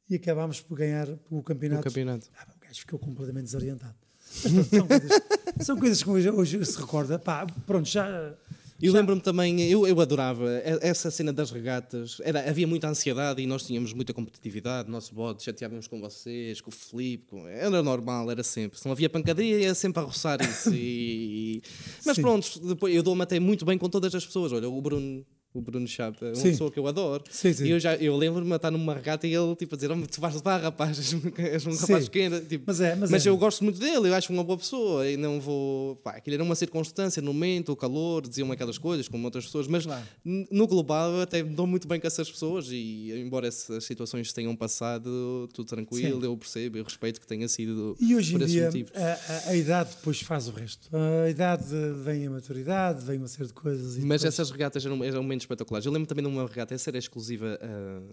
[0.07, 1.83] e acabámos por ganhar o o campeonato.
[1.83, 2.29] campeonato.
[2.37, 3.95] Ah, o gajo ficou completamente desorientado.
[4.43, 5.21] Mas pronto, são, coisas,
[5.65, 7.17] são coisas que hoje, hoje se recorda.
[7.17, 8.37] Pá, pronto, já.
[8.81, 12.17] Eu já- lembro-me também, eu, eu adorava e- essa cena das regatas.
[12.23, 14.89] Era, havia muita ansiedade e nós tínhamos muita competitividade.
[14.89, 17.25] Nosso bode chateávamos com vocês, com o Filipe.
[17.29, 17.47] Com...
[17.47, 18.77] Era normal, era sempre.
[18.77, 20.73] Se não havia pancadaria, era sempre a roçar isso.
[20.73, 21.61] E...
[22.05, 22.21] Mas Sim.
[22.21, 24.51] pronto, depois, eu dou-me até muito bem com todas as pessoas.
[24.51, 25.25] Olha, o Bruno.
[25.55, 26.51] O Bruno Chapa é uma Sim.
[26.51, 27.23] pessoa que eu adoro.
[27.29, 27.65] Sim, sim.
[27.65, 29.95] E eu, já, eu lembro-me de estar numa regata e ele tipo, a dizer: oh,
[30.07, 32.39] Tu vais levar, rapaz, és um, és um rapaz pequeno.
[32.41, 33.29] Tipo, Mas é, mas mas é.
[33.29, 35.95] eu gosto muito dele, eu acho uma boa pessoa e não vou.
[35.97, 39.67] Pá, aquilo era uma circunstância no momento, o calor, diziam aquelas coisas como outras pessoas,
[39.67, 40.03] mas Claro.
[40.51, 44.31] no global eu até me dou muito bem com essas pessoas e embora essas situações
[44.33, 48.69] tenham passado, tudo tranquilo, eu percebo, eu respeito que tenha sido E hoje em dia,
[48.95, 50.89] a, a- a idade depois faz o resto.
[50.95, 51.65] A idade
[52.03, 53.93] vem a maturidade, vem uma série de coisas.
[53.97, 55.85] Mas depois- essas regatas eram, eram momentos espetaculares.
[55.85, 57.57] Eu lembro também de uma regata, essa era exclusiva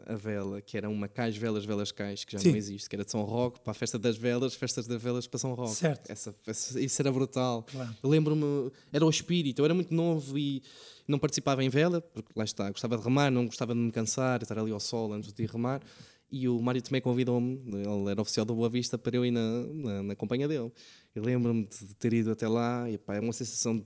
[0.07, 2.51] a, a vela, que era uma cais velas, velas cais, que já Sim.
[2.51, 5.27] não existe, que era de São Roque, para a festa das velas, festas das velas
[5.27, 5.75] para São Roque.
[5.75, 6.11] Certo.
[6.11, 7.65] Essa, essa- isso era brutal.
[7.71, 7.97] Claro.
[8.03, 10.63] Eu lembro-me, era o espírito, eu era muito novo e
[11.09, 14.41] não participava em vela, porque lá está, gostava de remar, não gostava de me cansar,
[14.43, 15.83] estar ali ao sol antes de ir remar.
[16.31, 19.41] E o Mário também convidou-me, ele era oficial da Boa Vista, para eu ir na,
[19.67, 20.73] na, na companhia dele.
[21.15, 23.85] Eu lembro-me de ter ido até lá e pá, é uma sensação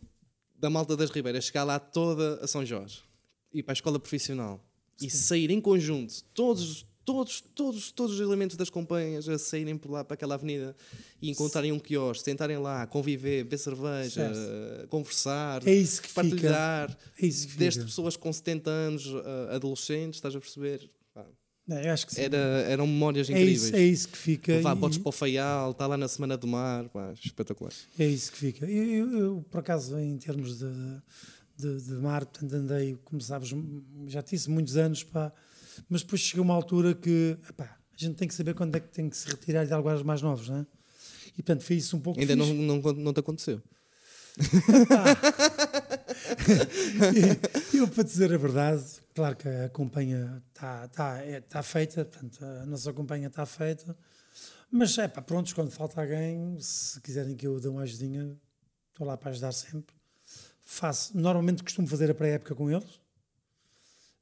[0.57, 3.03] da malta das Ribeiras chegar lá toda a São Jorge,
[3.59, 4.65] ir para a escola profissional
[5.01, 9.91] e sair em conjunto, todos, todos, todos, todos os elementos das companhias a saírem por
[9.91, 10.75] lá para aquela avenida
[11.21, 14.33] e encontrarem um quiosque, sentarem lá, conviver, beber cerveja,
[14.89, 16.23] conversar, É isso que fica.
[16.23, 16.99] partilhar.
[17.21, 17.91] É isso que Desde fica.
[17.91, 20.89] pessoas com 70 anos, a- adolescentes, estás a perceber?
[21.69, 22.21] Não, eu acho que sim.
[22.21, 23.63] Era, eram memórias é, incríveis.
[23.65, 24.53] isso, é isso que fica.
[24.53, 27.73] Levar e- botes para o Faial, estar lá na Semana do Mar, pá, espetacular.
[27.99, 28.67] É isso que fica.
[28.71, 30.67] Eu, eu- eu, por acaso, em termos de,
[31.57, 33.51] de, de mar, portanto, andei, como sabes,
[34.07, 35.33] já disse, muitos anos, pá,
[35.89, 38.89] mas depois chega uma altura que epá, a gente tem que saber quando é que
[38.89, 40.67] tem que se retirar de alguns mais novos, não é?
[41.33, 42.53] E portanto foi isso um pouco Ainda fixe.
[42.55, 43.63] não, não, não te aconteceu.
[47.73, 48.85] E eu, para dizer a verdade,
[49.15, 53.97] claro que a companhia está tá, é, tá feita, portanto, a nossa companhia está feita,
[54.71, 58.37] mas é pá, prontos, quando falta alguém, se quiserem que eu dê uma ajudinha,
[58.93, 59.95] estou lá para ajudar sempre.
[60.69, 63.01] Faço, normalmente costumo fazer a pré-época com eles,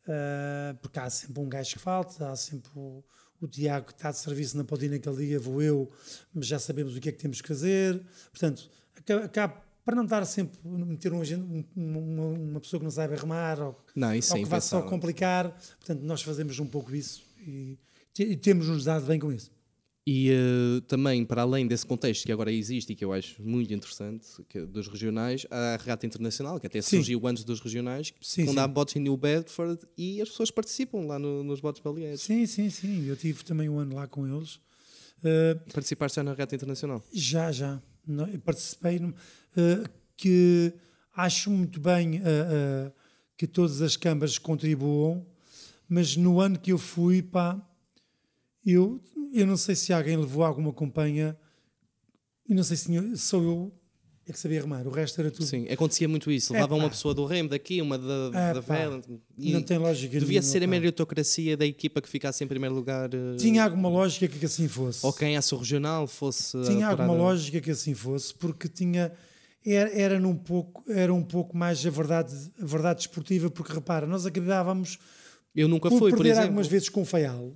[0.06, 3.02] ah, porque há sempre um gajo que falta, há sempre o,
[3.40, 5.90] o Tiago que está de serviço na Podina naquele dia, vou eu,
[6.34, 8.04] mas já sabemos o que é que temos que fazer.
[8.30, 12.90] Portanto, acaba, acaba- para não estar sempre meter um, um- uma, uma pessoa que não
[12.90, 16.66] sabe remar ou, Não, isso ou é que vai só complicar, portanto, nós fazemos um
[16.66, 17.78] pouco isso e,
[18.18, 19.50] e temos-nos dado bem com isso.
[20.06, 23.72] E eh, também, para além desse contexto que agora existe e que eu acho muito
[23.72, 26.96] interessante, é dos regionais, há a regata internacional, que até Sim.
[26.98, 28.58] surgiu antes dos regionais, Sim, onde sim.
[28.58, 32.20] há botes em New Bedford e as pessoas participam lá no- nos botes baleares.
[32.20, 33.06] Sim, sim, sim.
[33.06, 34.56] Eu tive também um ano lá com eles.
[35.24, 37.02] Uh, Participaste já na regata internacional?
[37.10, 37.80] Já, já.
[38.06, 39.14] Não, participei num-
[39.56, 39.84] eh,
[40.18, 40.70] que
[41.16, 42.92] acho muito bem eh,
[43.38, 45.26] que todas as câmaras contribuam,
[45.88, 47.58] mas no ano que eu fui, pá,
[48.66, 49.00] eu,
[49.34, 51.36] eu não sei se alguém levou alguma companhia
[52.48, 53.72] e não sei se sou eu
[54.26, 55.44] é que sabia remar, o resto era tudo.
[55.44, 56.54] Sim, acontecia muito isso.
[56.54, 56.82] Levava Epá.
[56.84, 58.52] uma pessoa do remo daqui, uma da, Epá.
[58.54, 59.02] da vela.
[59.36, 63.12] Não tem lógica devia nenhuma, ser a meritocracia da equipa que ficasse em primeiro lugar.
[63.12, 65.04] eh, Tinha alguma lógica que assim fosse.
[65.04, 66.52] Ou quem a regional fosse.
[66.62, 69.12] tinha alguma parada- lógica que assim fosse, porque tinha
[69.62, 74.06] era, era num pouco era um pouco mais a verdade a verdade desportiva, porque repara,
[74.06, 74.98] nós acabávamos
[75.54, 76.46] Eu nunca por fui, por perder exemplo.
[76.48, 77.54] algumas vezes com o Faial,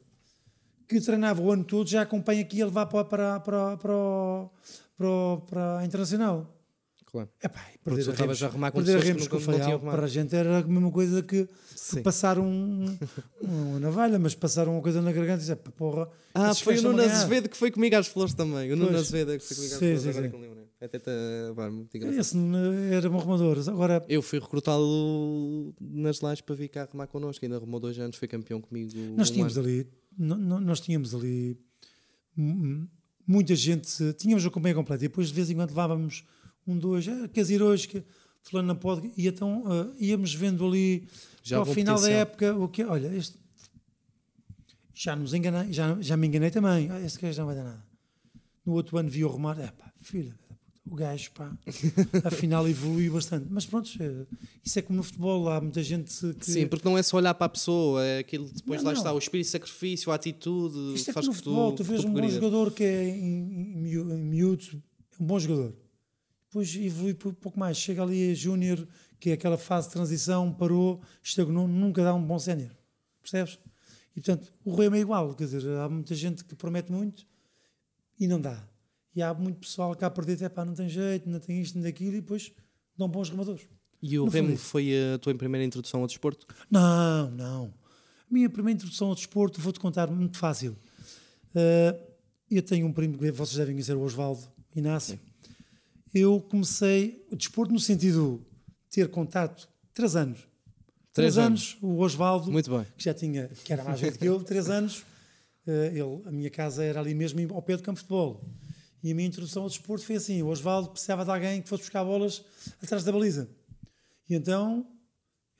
[0.89, 4.51] que treinava o ano todo, já acompanha aqui a levar para, para, para, para,
[4.97, 6.55] para, para a Internacional.
[7.11, 7.28] Claro.
[7.43, 10.36] Epá, perder a Remos, a arrumar com perder a Remos com Faial, para a gente
[10.36, 11.49] era a mesma coisa que,
[11.95, 12.84] que passar um,
[13.41, 16.09] uma navalha, mas passar uma coisa na garganta e dizer, "Pá, porra.
[16.34, 18.70] Ah, foi o Nuno a ganhar." Azevedo que foi comigo às flores também.
[18.72, 18.99] O Nuno.
[18.99, 20.57] Azevedo que foi comigo às Sim, flores, sim, sim.
[20.80, 20.86] Lembrei.
[20.86, 21.10] Até tá,
[21.56, 22.20] pá, muito engraçado.
[22.20, 22.36] Esse
[22.94, 23.58] era bom remador.
[23.68, 27.44] Agora, Eu fui recrutá-lo nas lajes para vir cá arrumar connosco.
[27.44, 28.92] Ainda arrumou dois anos, foi campeão comigo.
[29.16, 29.66] nós um tínhamos ano.
[29.66, 31.56] ali, no- no- nós tínhamos ali
[33.26, 36.24] muita gente, tínhamos a companhia completa e depois de vez em quando levávamos
[36.66, 38.02] um, dois, ah, queres ir hoje, que
[38.42, 41.08] fulano não pode, e então ah, íamos vendo ali
[41.42, 42.20] Já ao final da potencial.
[42.22, 43.36] época o que olha, este
[44.94, 47.84] já nos enganei, já, já me enganei também, ah, este gajo não vai dar nada.
[48.64, 50.47] No outro ano vi-o remar, é pá, filha, da
[50.91, 51.57] o gajo, pá,
[52.24, 53.47] afinal evoluiu bastante.
[53.51, 54.26] Mas pronto, eh,
[54.64, 56.47] isso é como no futebol, há muita gente que.
[56.51, 58.99] Sim, porque não é só olhar para a pessoa, é aquilo depois Não, lá não.
[59.01, 61.76] está, o espírito de sacrifício, a atitude, Isto é faz como que no futebol, tu
[61.78, 64.82] tu, vês um bom jogador que é em, em, miú- em miúdo,
[65.18, 65.74] é um bom jogador.
[66.49, 68.86] Depois evolui por pouco mais, chega ali a júnior,
[69.20, 72.70] que é aquela fase de transição, parou, estagnou, nunca dá um bom sénior.
[73.20, 73.59] Percebes?
[74.16, 77.26] E portanto, o Remo é igual, quer dizer, há muita gente que promete muito
[78.18, 78.66] e não dá.
[79.18, 81.74] E há muito pessoal que a perder, é pá, não tem jeito, não tem isto,
[81.74, 82.52] não tem aquilo, e depois
[82.96, 83.66] dão bons remadores.
[84.00, 86.46] E o No Remo fundo, foi a tua primeira introdução ao desporto?
[86.70, 87.64] Não, não.
[87.64, 90.76] A minha primeira introdução ao desporto, vou-te contar, muito fácil.
[91.50, 91.98] Uh,
[92.48, 94.40] eu tenho um primo que vocês devem conhecer, o Osvaldo
[94.76, 95.18] Inácio.
[96.14, 98.40] Eu comecei o desporto no sentido
[98.88, 100.38] de ter contato, três anos.
[101.12, 102.52] Três Três anos, o Osvaldo,
[102.96, 105.00] que já tinha, que era mais velho que eu, três anos,
[105.66, 108.40] uh, ele, a minha casa era ali mesmo ao pé do campo de futebol.
[109.03, 111.84] E a minha introdução ao desporto foi assim: o Osvaldo precisava de alguém que fosse
[111.84, 112.44] buscar bolas
[112.82, 113.49] atrás da baliza.
[114.28, 114.86] E então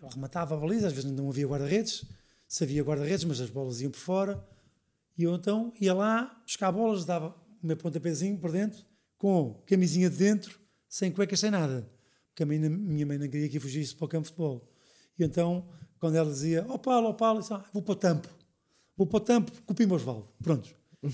[0.01, 2.05] ele rematava a baliza, às vezes não havia guarda-redes,
[2.47, 4.45] se havia guarda-redes, mas as bolas iam por fora.
[5.17, 8.85] E eu então ia lá buscar bolas, dava o meu pontapézinho por dentro,
[9.17, 10.59] com camisinha de dentro,
[10.89, 11.89] sem cuecas, sem nada.
[12.29, 14.73] Porque a minha, mãe não queria que eu fugisse para o campo de futebol.
[15.19, 15.69] E então,
[15.99, 18.29] quando ela dizia, ó Paulo, ó Paulo, eu disse, ah, vou para o tampo.
[18.97, 20.29] Vou para o tampo, copi-me Osvaldo.
[20.41, 20.69] Pronto.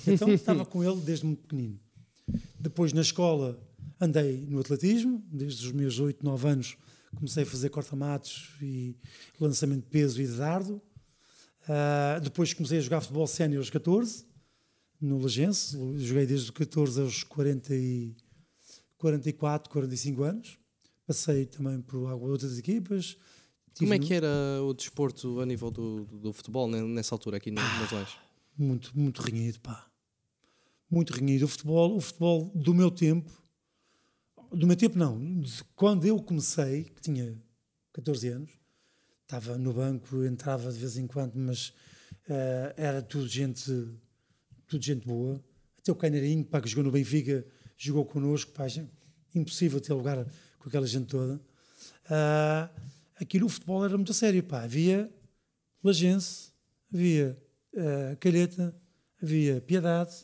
[0.07, 1.81] Então estava com ele desde muito pequenino.
[2.59, 3.61] Depois na escola
[4.01, 6.77] andei no atletismo, desde os meus 8, 9 anos
[7.14, 8.97] comecei a fazer corta-matos e
[9.39, 10.81] lançamento de peso e de dardo.
[11.68, 14.25] Ah, depois comecei a jogar futebol sénior aos 14,
[15.01, 15.77] no Lagense.
[15.99, 18.16] Joguei desde os 14 aos 40 e
[18.99, 20.59] 44, 45 anos.
[21.07, 23.16] Passei também por outras equipas.
[23.79, 24.29] Como é que era
[24.62, 28.14] o desporto a nível do, do, do futebol né, nessa altura aqui no- nas lajes?
[28.57, 29.87] muito, muito renhido, pá.
[30.95, 31.45] Muito renhido.
[31.45, 33.28] O futebol, o futebol do meu tempo,
[34.53, 37.36] do meu tempo não, de quando eu comecei, que tinha
[37.92, 38.51] 14 anos,
[39.22, 41.74] estava no banco, entrava de vez em quando, mas
[42.28, 43.64] eh, era tudo gente,
[44.68, 45.42] tudo gente boa.
[45.80, 47.45] Até o Caneirinho, pá, que jogou no Benfica,
[47.76, 48.66] jogou connosco, pá,
[49.34, 50.24] impossível ter lugar
[50.61, 51.40] com aquela gente toda.
[52.09, 52.70] Ah,
[53.16, 54.62] aquilo, o futebol era muito a sério, pá.
[54.62, 55.12] Havia
[55.82, 56.53] Lagense,
[56.92, 57.36] havia
[57.74, 58.72] eh, Calheta,
[59.20, 60.14] havia Piedade,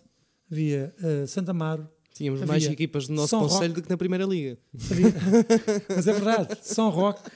[0.50, 4.24] havia eh, Santa Amaro, Tínhamos mais equipas do nosso São conselho do que na Primeira
[4.24, 4.58] Liga.
[4.90, 5.14] havia-
[5.96, 7.30] mas é verdade, São Roque,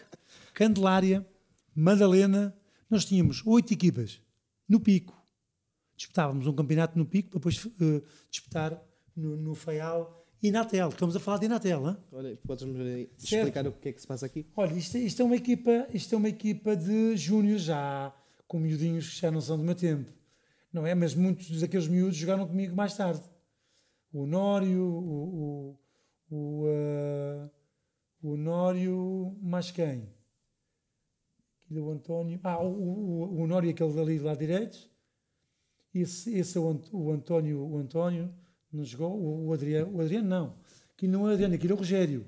[0.52, 1.26] Candelária,
[1.74, 2.54] Madalena,
[2.90, 4.20] nós tínhamos oito equipas
[4.68, 5.14] no pico.
[5.96, 8.82] Disputávamos um campeonato no pico para depois eh, disputar
[9.16, 10.88] no, no Faial e Natel.
[10.90, 11.96] Estamos a falar de Natel, hein?
[12.12, 13.24] Olha, podes-me Certo.
[13.46, 14.44] explicar o que é que se passa aqui?
[14.56, 18.12] Olha, isto, é- isto é uma equipa, isto é uma equipa de júniores já,
[18.46, 20.12] com miudinhos que já não são do meu tempo.
[20.74, 20.92] Não é?
[20.92, 23.22] Mas muitos daqueles miúdos jogaram comigo mais tarde.
[24.12, 25.78] O Nório, o,
[26.28, 27.48] o, o, ah,
[28.20, 30.02] o Nório, mais quem?
[31.64, 32.40] Aqui o António.
[32.42, 34.90] Ah, o, o, o Nório, aquele dali lá direito.
[35.94, 38.34] Esse, esse é o, o António, o António,
[38.72, 39.16] não jogou.
[39.16, 40.56] O, o Adriano, o Adriano não.
[40.96, 42.26] Aquilo não é o Adriano, aquilo é o Rogério.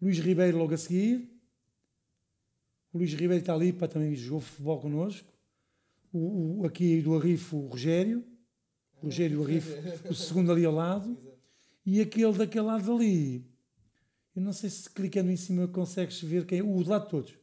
[0.00, 1.28] Luís Ribeiro logo a seguir.
[2.92, 5.35] O Luís Ribeiro está ali, para também jogou futebol connosco.
[6.16, 8.24] O, o- aqui do Arrifo, o Rogério.
[9.02, 9.70] O Rogério Arrifo,
[10.10, 11.16] o segundo ali ao lado.
[11.84, 13.44] E aquele daquele lado ali.
[14.34, 16.62] Eu não sei se clicando em cima consegues ver quem é.
[16.62, 17.34] O de lado de todos.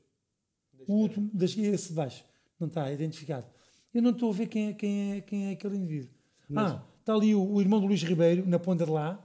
[0.87, 2.23] O último, esse de baixo.
[2.59, 3.45] Não está identificado.
[3.93, 6.09] Eu não estou a ver quem é, quem é, quem é aquele indivíduo.
[6.55, 9.23] Ah, está ali o, o irmão do Luís Ribeiro, na ponta de lá.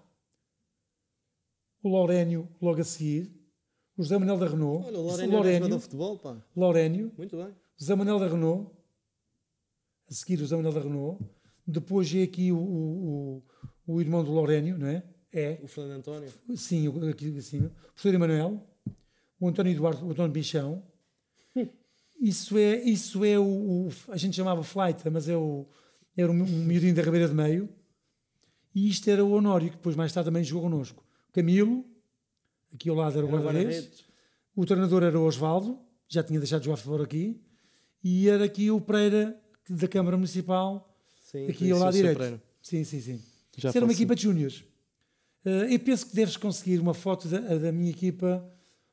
[1.83, 3.31] O Laurénio, logo a seguir.
[3.97, 4.87] O José Manuel da Renault.
[4.87, 6.37] Olha, o Lourenço é de futebol, pá.
[6.57, 7.13] Laurénio.
[7.17, 7.49] Muito bem.
[7.77, 8.71] José Manuel da Renault.
[10.11, 11.25] A seguir, o Manuel da Renault.
[11.67, 13.43] Depois é aqui o, o,
[13.87, 15.03] o, irmão do Laurénio, não é?
[15.33, 15.59] É.
[15.63, 16.31] O Fernando António.
[16.57, 17.67] Sim, o- aqui acima.
[17.67, 18.67] O professor Emanuel.
[19.39, 20.83] O António Eduardo, o António Bichão.
[22.21, 25.67] Isso é, isso é o, o- A gente chamava flight, mas é o,
[26.17, 27.69] era um, um miudinho da Ribeira de Meio.
[28.75, 31.05] E isto era o Honório, que depois mais tarde também jogou connosco.
[31.33, 31.85] Camilo,
[32.73, 33.77] Aqui ao lado era o Era o guarda-redes.
[33.77, 34.05] guarda-redes.
[34.57, 35.79] O treinador era o Osvaldo,
[36.09, 37.41] já tinha deixado de jogar futebol aqui.
[38.03, 40.89] E era aqui o Pereira, da Câmara Municipal,
[41.21, 42.41] Sim, aqui ao lado direito.
[42.63, 43.23] Sim, sim, sim.
[43.57, 44.65] Já era uma equipa de júniores.
[45.45, 48.45] Eh, eu penso que deves conseguir uma foto da, da minha equipa.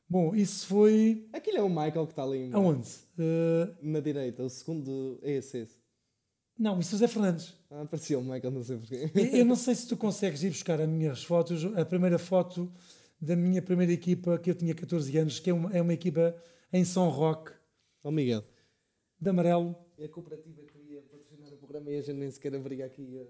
[0.07, 2.87] Bom, isso foi Aquilo é o Michael que está ali aonde?
[3.17, 5.57] Eh, na direita, o segundo é esse.
[5.59, 5.75] esse.
[6.57, 7.53] não, isso é o Zé Fernandes.
[7.71, 9.11] Ah, apareceu o Michael, não sei porquê.
[9.33, 11.65] Eu não sei se tu consegues ir buscar as minhas fotos.
[11.75, 12.71] A primeira foto
[13.19, 16.35] da minha primeira equipa, que eu tinha 14 anos, que é uma, é uma equipa
[16.71, 17.51] em São Roque,
[18.03, 18.43] Ó Miguel.
[19.19, 19.75] de amarelo.
[19.97, 23.25] E a cooperativa queria patrocinar o programa e a gente nem sequer abriga aqui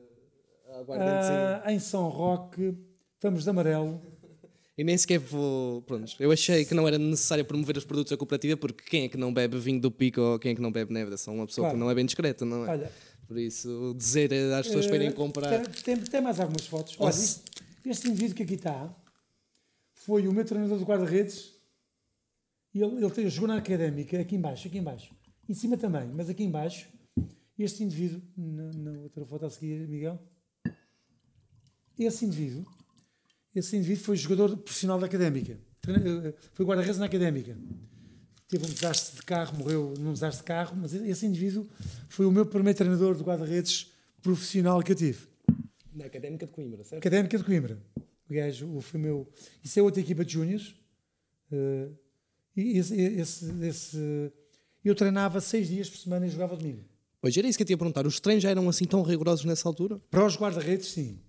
[0.68, 2.76] a, a guarda Ah, em São Roque,
[3.16, 4.02] estamos de amarelo.
[4.78, 5.82] E nem sequer vou.
[5.84, 9.08] Pronto, eu achei que não era necessário promover os produtos da cooperativa porque quem é
[9.08, 11.14] que não bebe vinho do pico ou quem é que não bebe neve?
[11.14, 11.78] É só uma pessoa Claro.
[11.78, 12.70] que não é bem discreta, não é?
[12.72, 12.92] Olha,
[13.26, 15.62] Por isso, dizer às pessoas para irem eh, comprar.
[15.72, 16.98] Tem, tem, tem mais algumas fotos.
[17.00, 17.10] Olha,
[17.90, 18.94] este indivíduo que aqui está
[19.94, 21.54] foi o meu treinador de guarda-redes.
[22.74, 25.15] E Ele, ele tem- jogou na académica, aqui embaixo, aqui embaixo.
[25.48, 26.88] Em cima também, mas aqui embaixo.
[27.58, 30.20] Este indivíduo, na, na outra foto a seguir, Miguel.
[31.98, 32.66] Esse indivíduo,
[33.56, 35.58] esse indivíduo foi jogador profissional da académica.
[35.88, 37.58] Eh, Foi guarda-redes na académica.
[38.50, 41.68] Teve um desastre de carro, morreu num desastre de carro, mas esse indivíduo
[42.10, 43.92] foi o meu primeiro treinador de guarda-redes
[44.22, 45.28] profissional que eu tive.
[45.94, 47.00] Na Académica de Coimbra, certo?
[47.02, 47.82] Académica de Coimbra.
[48.30, 49.32] O gajo o- foi meu.
[49.64, 50.76] Isso é outra equipa de júniores.
[51.52, 51.90] Eh,
[52.58, 54.34] e esse, esse, esse-
[54.90, 56.84] eu treinava seis dias por semana e jogava domingo.
[57.22, 58.06] Pois era isso que eu te ia perguntar.
[58.06, 60.00] Os treinos já eram assim tão rigorosos nessa altura?
[60.12, 61.20] Para os guarda-redes, sim.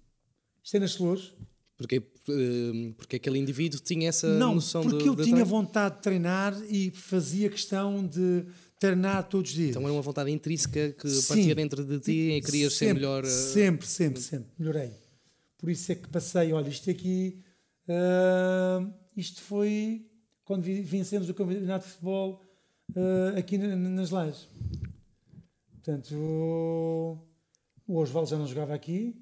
[0.62, 1.32] Isto é nas flores.
[1.76, 5.50] Porque, eh, porque aquele indivíduo tinha essa Não, noção porque de, eu de tinha treino?
[5.50, 8.44] vontade de treinar e fazia questão de
[8.80, 9.70] treinar todos os dias.
[9.70, 11.28] Então era uma vontade intrínseca que Sim.
[11.28, 13.24] partia dentro de ti e querias ser Sempre, melhor.
[13.24, 14.48] eh, Sempre, sempre, sempre.
[14.58, 14.90] Melhorei.
[15.58, 17.42] Por isso é que passei, olha, isto aqui,
[17.88, 18.86] ah,
[19.16, 20.06] isto foi
[20.44, 22.40] quando vencemos o campeonato de futebol
[22.94, 24.48] ah, aqui na- na- nas lajes.
[25.72, 27.18] Portanto, o,
[27.98, 29.14] Osvaldo já não jogava aqui.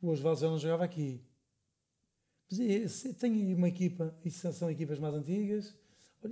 [0.00, 1.20] O Osvaldo já não jogava aqui.
[2.88, 5.74] Se- Tenho uma equipa, isso são- equipas mais antigas.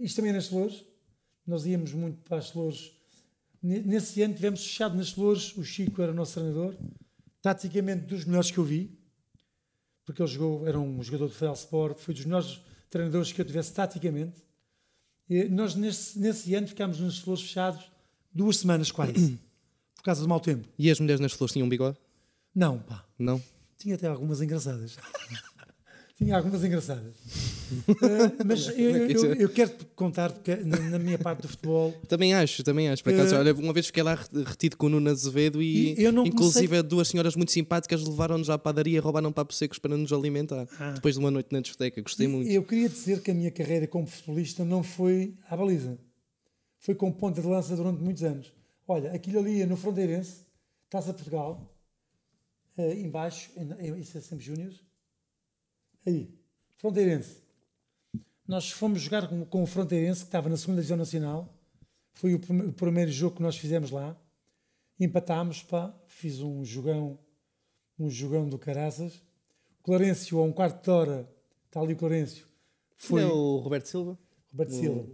[0.00, 0.84] Isto também é nas flores.
[1.46, 2.92] Nós íamos muito para as flores.
[3.62, 5.56] Ne- Nesse ano tivemos fechado nas flores.
[5.56, 6.76] O Chico era o nosso treinador.
[7.40, 8.98] Taticamente dos melhores que eu vi.
[10.04, 11.98] Porque ele jogou, era um jogador de Federal Sport.
[11.98, 14.42] Foi dos melhores treinadores que eu tivesse taticamente.
[15.50, 17.90] Nós nesse, nesse ano ficámos nas flores fechados
[18.32, 19.38] duas semanas quase.
[19.96, 20.68] por causa do mau tempo.
[20.78, 21.96] E as mulheres nas flores tinham bigode?
[22.54, 23.04] Não, pá.
[23.18, 23.42] Não?
[23.78, 24.96] Tinha até algumas engraçadas.
[26.22, 27.12] Tinha algumas engraçadas.
[27.88, 28.74] Eh, mas eu,
[29.08, 32.88] eu- eu- quero te contar, porque na, na minha parte do futebol, Também acho, também
[32.88, 33.02] acho.
[33.02, 34.14] Por acaso, Eh, olha, uma vez fiquei lá
[34.46, 38.50] retido com o Nuno Azevedo e, E eu não inclusive, duas senhoras muito simpáticas levaram-nos
[38.50, 40.68] à padaria e roubaram papos secos para nos alimentar.
[40.78, 40.92] Ah.
[40.92, 42.50] Depois de uma noite na discoteca, gostei muito.
[42.50, 45.98] eu queria dizer que a minha carreira como futebolista não foi à baliza.
[46.78, 48.52] Foi com ponta de lança durante muitos anos.
[48.86, 50.42] Olha, aquilo ali é no Fronteirense,
[50.90, 51.72] Taça Portugal,
[52.76, 54.80] eh, embaixo, em- em- é sempre Júniors.
[56.06, 56.34] Aí,
[56.76, 57.42] Fronteirense.
[58.46, 61.54] Nós fomos jogar com, com o Fronteirense, que estava na segunda Divisão Nacional.
[62.12, 64.16] Foi o, o primeiro jogo que nós fizemos lá.
[64.98, 67.18] Empatámos, pá, fiz um jogão,
[67.98, 69.22] um jogão do Caraças.
[69.80, 71.28] O Clarencio, a um quarto de hora,
[71.66, 72.46] está ali o Clarencio,
[72.96, 74.18] foi Foi o Roberto Silva?
[74.50, 75.06] Roberto o- Silva.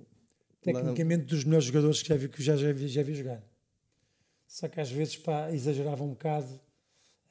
[0.61, 3.43] Tecnicamente dos melhores jogadores que já vi, que já, já, vi, já vi jogar.
[4.47, 6.61] Só que às vezes pá, exagerava um bocado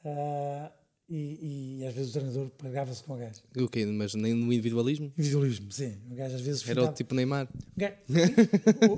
[0.06, 0.72] ah,
[1.10, 3.40] e, e às vezes o treinador pagava-se com o gajo.
[3.58, 3.86] O quê?
[3.86, 5.12] Mas nem no individualismo?
[5.18, 5.94] Individualismo, sim.
[6.12, 7.48] O gajo às vezes Era o fintava, tipo Neymar.
[7.48, 7.94] o gajo-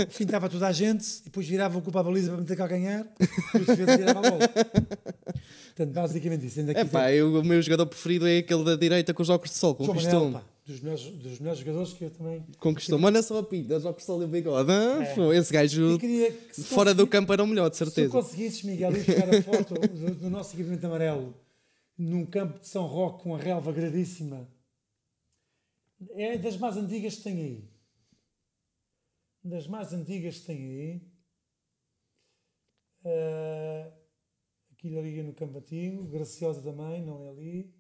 [0.08, 2.66] o- fintava toda a gente e depois virava o culpa a baliza para meter cá
[2.66, 3.08] a ganhar
[3.54, 4.50] e o defesa virava a bola.
[4.50, 6.60] Portanto, basicamente isso.
[6.60, 9.52] Ainda É pá, eu- o meu jogador preferido é aquele da direita com os óculos
[9.52, 9.76] de sol.
[9.80, 10.34] Manel, Conquistou-me.
[10.34, 12.44] pá, dos, melhores, dos melhores jogadores que eu também.
[12.58, 13.06] Conquistou-me.
[13.06, 14.72] Olha só a pinta, os óculos de sol e o bigode.
[14.72, 15.38] É.
[15.38, 15.98] Esse gajo
[16.52, 18.12] se fora do campo era o melhor, de Se tu certeza.
[18.12, 21.34] conseguisses, Miguel, ir buscar a foto do, do nosso equipamento amarelo
[22.00, 24.50] num campo de São Roque com a relva gradíssima,
[26.12, 27.70] é das mais antigas que tem aí.
[29.44, 31.12] Das mais antigas que tem aí.
[33.04, 33.94] Ah,
[34.72, 36.06] aquilo ali no campo antigo.
[36.06, 37.76] Graciosa também, não é ali.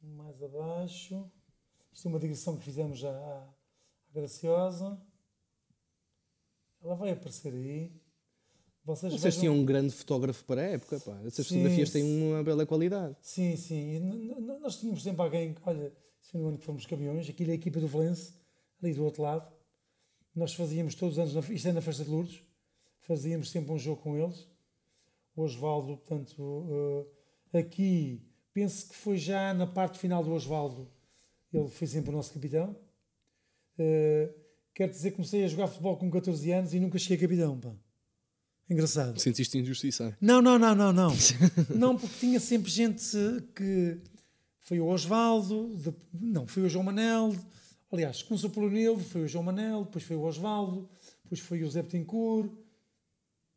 [0.00, 1.28] Mais abaixo.
[1.92, 5.04] Isto é uma digressão que fizemos já à, à Graciosa.
[6.80, 8.00] Ela vai aparecer aí.
[8.86, 11.20] Vocês, Vocês vejam- tinham um grande fotógrafo para a época, pá.
[11.26, 13.16] Essas Sim, fotografias têm uma bela qualidade.
[13.20, 13.96] Sim, sim.
[13.96, 14.00] E
[14.60, 17.56] nós tínhamos sempre alguém, que, olha, foi no ano que fomos campeões, aquilo é a
[17.56, 18.32] equipa do Valença,
[18.80, 19.52] ali do outro lado.
[20.34, 22.40] Nós fazíamos todos os anos, na- isto é na festa de Lourdes,
[23.00, 24.48] fazíamos sempre um jogo com eles.
[25.34, 27.06] O Osvaldo, portanto,
[27.52, 28.22] eh, aqui
[28.54, 30.88] penso que foi já na parte final do Osvaldo.
[31.52, 32.76] Ele foi sempre o nosso capitão.
[33.78, 34.32] Uh,
[34.74, 37.58] quero dizer que comecei a jogar futebol com 14 anos e nunca cheguei a capitão.
[37.60, 37.74] Pá.
[38.68, 39.18] Engraçado.
[39.20, 40.16] Sentiste injustiça?
[40.20, 41.12] Não, não, não, não, não.
[41.74, 43.16] não, porque tinha sempre gente
[43.54, 43.98] que.
[44.60, 47.32] Foi o Osvaldo, de, não, foi o João Manel.
[47.92, 50.88] Aliás, começou pelo Nildo, foi o João Manel, depois foi o Osvaldo,
[51.22, 52.50] depois foi o Zé Betancourt.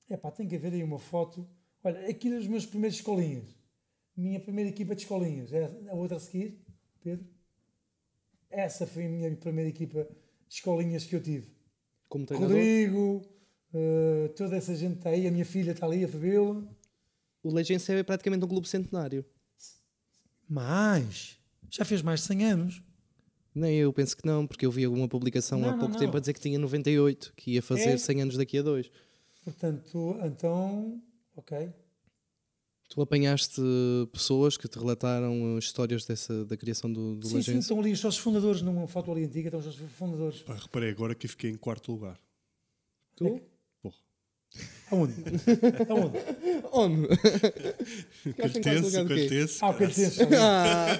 [0.07, 1.49] É pá, tem que haver aí uma foto.
[1.83, 3.47] Olha, aqui nos meus primeiros escolinhas.
[4.15, 5.51] Minha primeira equipa de escolinhas.
[5.51, 6.61] É a outra a seguir,
[7.01, 7.25] Pedro?
[8.49, 10.03] Essa foi a minha primeira equipa
[10.47, 11.47] de escolinhas que eu tive.
[12.07, 12.55] Como treinador?
[12.55, 13.21] Rodrigo,
[13.73, 16.63] uh, toda essa gente está aí, a minha filha está ali, a Fabiola.
[17.43, 19.25] O Legense é praticamente um clube centenário.
[20.47, 21.37] Mais?
[21.69, 22.83] Já fez mais de 100 anos?
[23.53, 25.99] Nem eu penso que não, porque eu vi alguma publicação Não, há não, pouco não.
[25.99, 27.97] tempo a dizer que tinha 98, que ia fazer É.
[27.97, 28.89] 100 anos daqui a dois.
[29.43, 31.01] Portanto, então,
[31.35, 31.71] ok.
[32.89, 33.61] Tu apanhaste
[34.11, 37.91] pessoas que te relataram uh, histórias dessa, da criação do, do Sim, sim, estão ali
[37.91, 40.41] os sócios fundadores, numa foto ali antiga, estão os sócios fundadores.
[40.41, 42.19] Pá, reparei agora que eu fiquei em quarto lugar.
[43.15, 43.25] Tu?
[43.25, 43.41] Porra.
[44.91, 45.13] Aonde?
[45.89, 46.17] Aonde?
[46.71, 47.07] Onde?
[48.23, 48.33] Quê?
[48.33, 49.59] Caltense.
[49.61, 49.73] Ah, o.
[50.39, 50.99] Ah.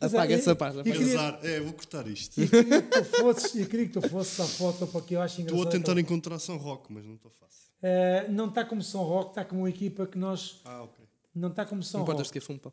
[0.00, 0.82] Mas, apaga é, essa e- parte.
[0.82, 1.38] queria-.
[1.42, 2.40] É, vou cortar isto.
[2.40, 5.40] E queria que tu fosses, e queria que tu fosses à foto porque eu acho
[5.40, 5.58] engraçado.
[5.66, 7.62] Estou a tentar encontrar São Roque, mas não estou fácil.
[7.82, 10.60] Eh, não está como São Roque, está como uma equipa que nós.
[10.64, 11.04] Ah, ok.
[11.34, 12.38] Não está como São Não importas Roque.
[12.38, 12.72] de que fumo, pá.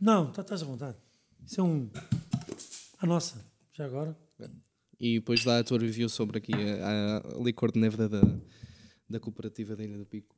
[0.00, 0.96] Não, tá- estás à vontade.
[1.44, 1.90] Isso é um.
[3.00, 4.16] A nossa, já agora.
[4.98, 8.20] E depois dá a tua review sobre aqui a, a licor de neve da,
[9.08, 10.34] da cooperativa da Ilha do Pico.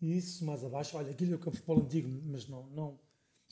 [0.00, 0.96] E isso mais abaixo.
[0.96, 2.98] Olha, aquilo é o campo de futebol antigo, mas não, não,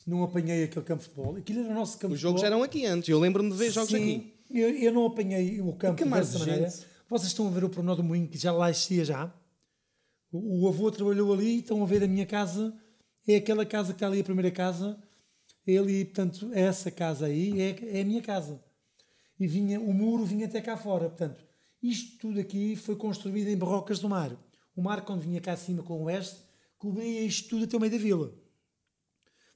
[0.07, 1.35] não apanhei aquele campo de futebol.
[1.35, 3.71] Aquilo era o nosso campo Os de jogos eram aqui antes, eu lembro-me de ver
[3.71, 4.33] jogos Sim, aqui.
[4.49, 6.49] Eu, eu não apanhei o campo que mais dessa gente?
[6.49, 6.73] maneira.
[7.07, 9.33] Vocês estão a ver o pormenor do moinho que já lá existia já.
[10.31, 12.75] O, o avô trabalhou ali, estão a ver a minha casa.
[13.27, 14.99] É aquela casa que está ali, a primeira casa.
[15.65, 18.59] Ele, portanto, essa casa aí é, é a minha casa.
[19.39, 21.07] E vinha, o muro vinha até cá fora.
[21.09, 21.43] Portanto,
[21.81, 24.35] isto tudo aqui foi construído em barrocas do mar.
[24.75, 26.37] O mar, quando vinha cá acima com o oeste,
[26.77, 28.33] cobria isto tudo até o meio da vila.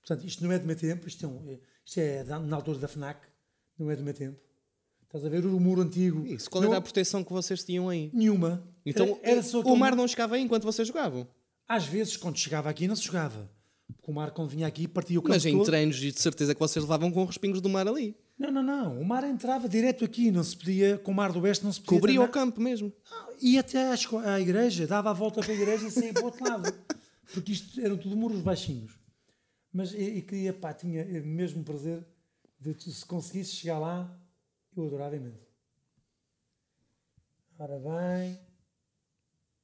[0.06, 2.88] Portanto, isto não é do meu tempo, isto é, um- isto é na altura da
[2.88, 3.26] FNAC,
[3.78, 4.38] não é do meu tempo.
[5.04, 6.26] Estás a ver o muro antigo?
[6.26, 8.10] Isso, qual Não- era a proteção que vocês tinham aí?
[8.14, 8.68] Nenhuma.
[8.86, 11.28] Então, era, era o mar não chegava aí enquanto vocês jogavam.
[11.68, 13.50] Às vezes, quando chegava aqui, não se jogava.
[13.96, 15.66] Porque o mar, quando vinha aqui, partia o campo Mas em todo.
[15.66, 18.16] treinos, e de certeza que vocês levavam com respingos do mar ali.
[18.38, 19.00] Não, não, não.
[19.02, 21.80] O mar entrava direto aqui, não se podia, com o mar do oeste não se
[21.80, 22.00] podia.
[22.00, 22.92] Cobria o campo mesmo.
[23.42, 26.24] E até à, esco- à igreja, dava a volta para a igreja e saía para
[26.24, 26.74] o outro lado.
[27.34, 28.98] Porque isto eram tudo muros baixinhos.
[29.72, 32.06] Mas e, queria, pá, tinha mesmo prazer
[32.60, 34.20] de se conseguisse chegar lá,
[34.76, 35.48] eu adorava imenso.
[37.60, 38.40] Ora bem.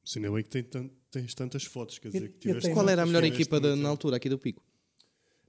[0.03, 3.01] Se ainda bem que tem tens tantas fotos, quer Eu- dizer, que tiveste Qual era
[3.01, 4.63] a melhor equipa da- na altura aqui do Pico?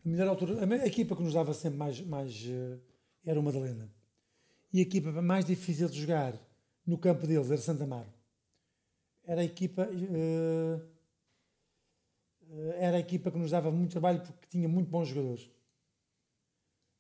[0.05, 2.79] A melhor altura, a, a equipa que nos dava sempre mais, mais eh,
[3.25, 3.91] era o Madalena.
[4.73, 6.35] E a equipa mais difícil de jogar
[6.87, 8.13] no campo deles era Santa Amaro.
[9.25, 10.81] Era a equipa eh,
[12.79, 15.49] era a equipa que nos dava muito trabalho porque tinha muito bons jogadores.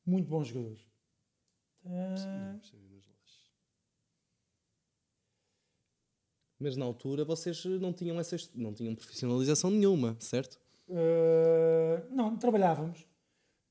[0.06, 0.80] Muito bons jogadores.
[1.84, 2.58] Ah,
[6.58, 10.60] Mas na altura vocês não tinham, essa, não tinham profissionalização nenhuma, certo?
[10.90, 13.06] eh, não, trabalhávamos.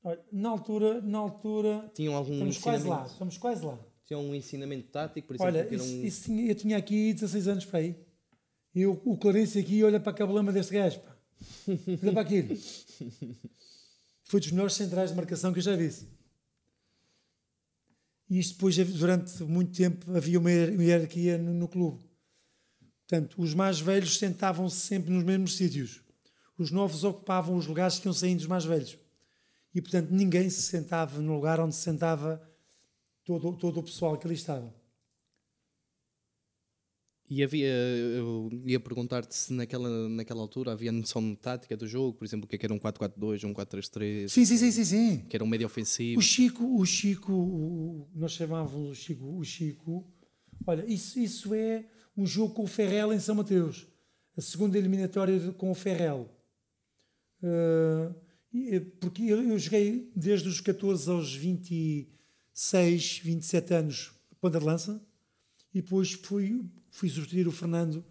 [0.04, 3.78] Olha, Na altura, na altura, Tinham algum estamos quase lá, estamos quase lá.
[4.06, 6.04] Tinham um ensinamento tático, por exemplo, Olha, isso, um...
[6.04, 7.96] isso tinha- eu tinha aqui 16 anos para aí.
[8.74, 11.00] E o, o Clarice aqui olha para a cabelama deste gajo.
[11.00, 11.16] Pá.
[12.04, 12.58] Olha para aquilo.
[14.24, 15.90] Foi dos melhores centrais de marcação que eu já vi.
[18.30, 22.00] E isto depois, durante muito tempo, havia uma hierarquia no, no clube.
[23.08, 26.02] Portanto, os mais velhos sentavam-se sempre nos mesmos sítios.
[26.58, 28.98] Os novos ocupavam os lugares que iam saindo dos mais velhos.
[29.74, 32.42] E, portanto, ninguém se sentava no lugar onde se sentava
[33.24, 34.74] todo, todo o pessoal que ali estava.
[37.32, 42.26] E havia, eu ia perguntar-te se naquela, naquela altura havia noção tática do jogo, por
[42.26, 45.18] exemplo, o que é que era um 4-4-2, um 4-3-3, Sim, sim, sim, sim, sim.
[45.30, 46.18] que era um médio ofensivo.
[46.20, 50.12] O Chico, o Chico, o- nós chamávamos o Chico, o Chico.
[50.66, 51.86] Olha, isso, isso é
[52.18, 53.86] um jogo com o Ferrel em São Mateus.
[54.36, 56.28] A segunda eliminatória de- com o Ferrel.
[57.44, 58.14] Uh,
[59.00, 65.06] porque eu, joguei desde os 14 aos 26, 27 anos ponta de lança
[65.74, 68.04] e depois fui, fui substituir o Fernando,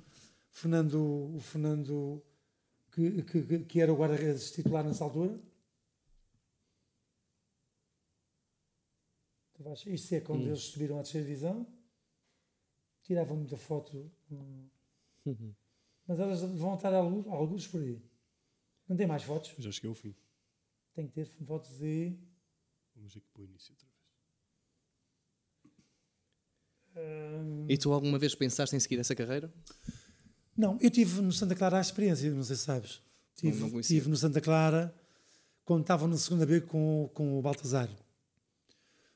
[0.51, 2.23] Fernando, o Fernando
[2.93, 5.37] que, que, que era o guarda-redes titular nessa altura.
[9.87, 11.67] Isto é quando eles subiram à terceira divisão.
[13.03, 14.11] Tiravam muita foto.
[14.31, 14.69] hum.
[16.07, 18.01] Mas elas vão estar alguns, alguns por aí.
[18.89, 19.53] Não tem mais fotos?
[19.59, 20.15] Já cheguei ao fim.
[20.99, 22.19] Tem que ter fotos e.
[22.97, 23.87] Vamos aqui para o início outra
[26.97, 27.71] vez.
[27.71, 29.49] E tu alguma vez pensaste em seguir essa carreira?
[30.57, 33.01] Não, eu tive no Santa Clara a experiência, não sei se sabes.
[33.37, 33.97] Tive, não conhecia.
[33.97, 34.93] tive no Santa Clara
[35.65, 37.89] quando estava na segunda B com, com o Baltazar.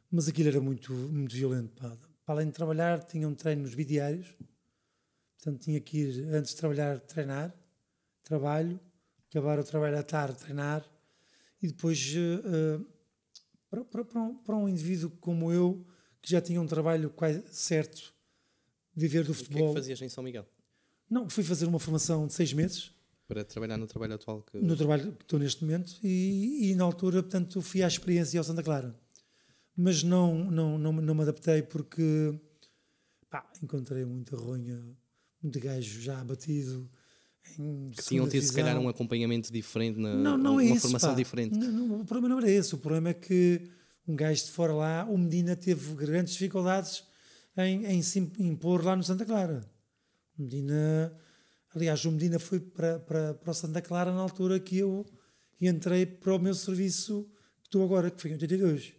[0.09, 1.75] Mas aquilo era muito, muito violento.
[1.83, 1.99] Pá.
[2.25, 4.33] Para além de trabalhar, tinham treinos bidiários.
[5.37, 7.53] Portanto, tinha que ir antes de trabalhar, treinar,
[8.23, 8.79] trabalho,
[9.29, 10.92] acabar o trabalho à tarde, treinar.
[11.63, 12.81] E depois, eh,
[13.71, 15.87] para, para- para um, para um indivíduo como eu,
[16.21, 18.13] que já tinha um trabalho quase certo,
[18.95, 19.69] viver do O que é futebol.
[19.69, 20.47] que fazias em São Miguel?
[21.09, 22.91] Não, fui fazer uma formação de seis meses
[23.29, 24.59] Para trabalhar no trabalho atual que...
[24.59, 28.45] no trabalho que estou neste momento e, e na altura, portanto, fui à experiência ao
[28.45, 28.99] Santa Clara.
[29.77, 32.39] Mas não, não, não, não me adaptei porque
[33.31, 34.83] pá, encontrei muita ronha,
[35.43, 36.91] muito gajo já abatido.
[37.43, 40.83] Que tinham tido se calhar um acompanhamento diferente, na, Não, não uma é isso.
[40.83, 41.17] formação pá.
[41.17, 41.57] diferente.
[41.57, 42.75] Não, não, o problema não era esse.
[42.75, 43.61] O problema é que
[44.07, 47.05] um gajo de fora lá, o Medina teve grandes dificuldades
[47.57, 49.69] em, em se impor lá no Santa Clara.
[50.39, 51.13] O Medina,
[51.75, 55.05] aliás, o Medina foi para, para, para o Santa Clara na altura que eu
[55.61, 57.29] entrei para o meu serviço
[57.61, 58.93] que estou agora, que foi em 82.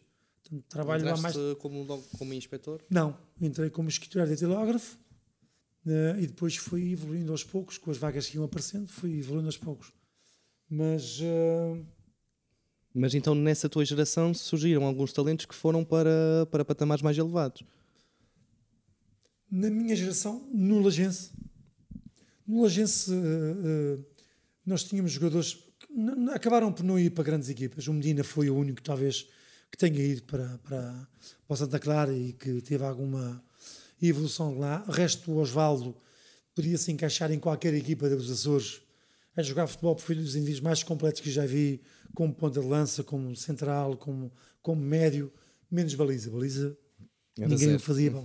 [0.43, 1.35] Portanto, trabalho lá mais.
[1.35, 1.85] Entraste como,
[2.17, 2.81] como inspetor?
[2.89, 4.97] Não, entrei como escriturário de telégrafo
[5.85, 9.47] eh, e depois fui evoluindo aos poucos, com as vagas que iam aparecendo, fui evoluindo
[9.47, 9.91] aos poucos.
[10.69, 11.19] Mas.
[11.21, 11.81] eh,
[12.93, 17.63] Mas então nessa tua geração surgiram alguns talentos que foram para, para patamares mais elevados.
[19.49, 21.31] na minha geração, no Lagense,
[22.47, 23.99] no Lagense eh,
[24.65, 27.87] nós tínhamos jogadores que acabaram por não ir para grandes equipas.
[27.87, 29.27] O Medina foi o único, talvez,
[29.71, 31.07] que tenha ido para, para,
[31.47, 33.43] para o Santa Clara e que teve alguma
[34.07, 34.83] evolução lá.
[34.87, 35.95] O resto, o Osvaldo
[36.55, 38.81] podia se encaixar em qualquer equipa dos Açores
[39.35, 41.81] a jogar futebol, foi um dos indivíduos mais completos que já vi,
[42.13, 44.31] como ponta de lança, como central, como,
[44.61, 45.31] como médio,
[45.71, 46.29] menos baliza.
[46.29, 46.77] Baliza
[47.37, 47.77] Era ninguém zero.
[47.77, 48.21] o fazia bom.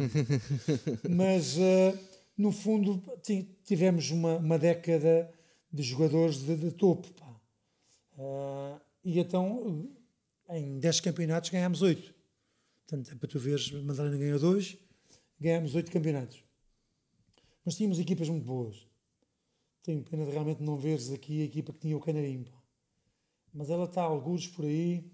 [1.09, 1.99] Mas, eh,
[2.37, 5.31] no fundo, ti- tivemos uma, uma década
[5.73, 7.09] de jogadores de, de topo.
[8.19, 9.89] Ah, e então,
[10.51, 12.15] em 10 campeonatos, ganhámos 8.
[12.87, 14.77] Portanto, é para tu veres, Madalena ganhou 2,
[15.41, 16.43] ganhámos 8 campeonatos.
[17.65, 18.87] Mas tínhamos equipas muito boas.
[19.83, 22.45] Tenho pena de realmente não veres aqui a equipa que tinha o Canarim.
[22.45, 22.57] pá.
[23.53, 25.05] Mas ela está a algures por aí.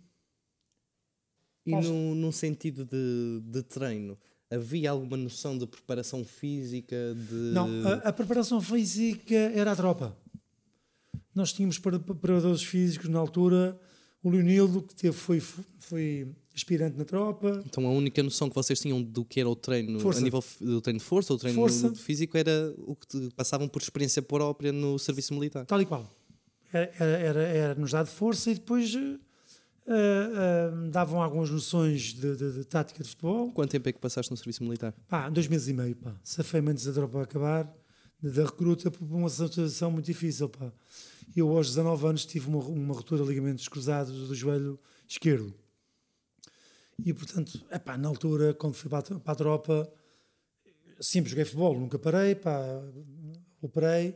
[1.66, 4.18] E Faz- no, num sentido de, de treino,
[4.50, 6.96] havia alguma noção de preparação física?
[7.14, 7.34] De...
[7.52, 10.16] Não, a, a preparação física era a tropa.
[11.34, 13.80] Nós tínhamos para- preparadores físicos na altura.
[14.22, 17.62] O Leonildo, que teve, foi, foi aspirante na tropa.
[17.66, 20.20] Então a única noção que vocês tinham do que era o treino Força.
[20.20, 21.92] a nível do treino de força ou treino Força.
[21.94, 25.66] físico era o que passavam por experiência própria no serviço militar.
[25.66, 26.08] Tal e qual.
[26.72, 29.18] Era, era, era, nos dado força e depois eh,
[29.86, 33.52] eh, davam algumas noções de, de- de tática de futebol.
[33.52, 34.92] Quanto tempo é que passaste no serviço militar?
[35.08, 36.14] Pá, dois meses e meio, pá.
[36.22, 37.72] Safei-me antes da tropa acabar,
[38.22, 40.72] da recruta, por uma situação muito difícil, pá.
[41.36, 44.78] Eu, aos 19 anos, tive uma, uma ruptura de ligamentos cruzados do joelho
[45.08, 45.52] esquerdo.
[47.04, 49.92] E, portanto, epá, na altura, quando fui para a, tropa,
[51.00, 52.60] sempre joguei futebol, nunca parei, pá,
[53.60, 54.14] operei,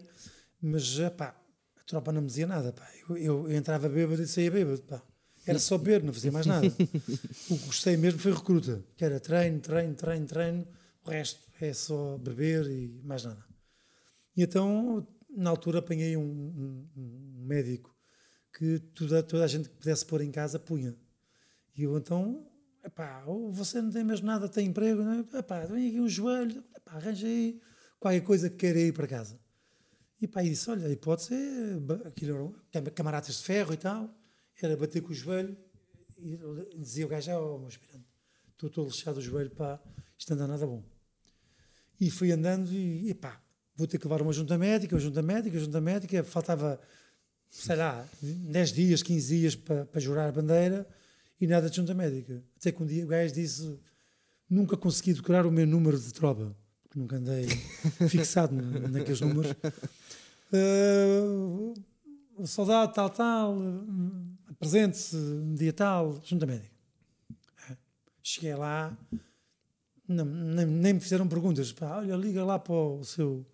[0.61, 1.37] mas, epá,
[1.77, 2.89] a tropa não me dizia nada, pá.
[3.09, 3.17] Eu,
[3.49, 5.03] eu entrava bêbado e saía bêbado, pá.
[5.47, 6.67] Era só beber, não fazia mais nada.
[7.51, 10.69] o que gostei mesmo foi recruta, que era treino, treino, treino, treino,
[11.05, 13.43] o resto é só beber e mais nada.
[14.37, 17.97] E então, na altura, apanhei um, um- um médico
[18.57, 20.95] que toda, toda a gente que pudesse pôr em casa punha.
[21.77, 22.48] E eu então,
[22.85, 25.39] epá, ou você não tem mesmo nada, tem emprego, não é?
[25.39, 27.61] epá, vem aqui um joelho, epá, arranja aí
[27.99, 29.39] qualquer coisa que queira ir para casa.
[30.21, 34.13] E pá, e disse, olha, a hipótese é, aquilo eram camaradas de ferro e tal,
[34.61, 35.57] era bater com o joelho
[36.19, 39.81] e dizia o gajo, oh, meu estou todo lixado do joelho, pá,
[40.19, 40.83] isto não anda nada bom.
[42.01, 43.41] E fui andando e, epá,
[43.77, 46.81] vou ter que levar uma junta médica, uma junta médica, uma junta médica, faltava,
[47.49, 50.87] sei lá, 10 dias, 15 dias para, para jurar a bandeira
[51.41, 52.43] e nada de junta médica.
[52.57, 53.79] Até que um dia o gajo disse,
[54.49, 57.47] nunca consegui decorar o meu número de tropa, porque nunca andei
[58.09, 59.55] fixado na- naqueles números.
[62.45, 63.57] Soldado tal, tal,
[64.49, 66.71] apresente-se, um dia tal, junta médica.
[68.23, 68.97] Cheguei lá,
[70.07, 71.73] não, nem, nem me fizeram perguntas.
[71.73, 73.45] Pá, olha, liga lá para o seu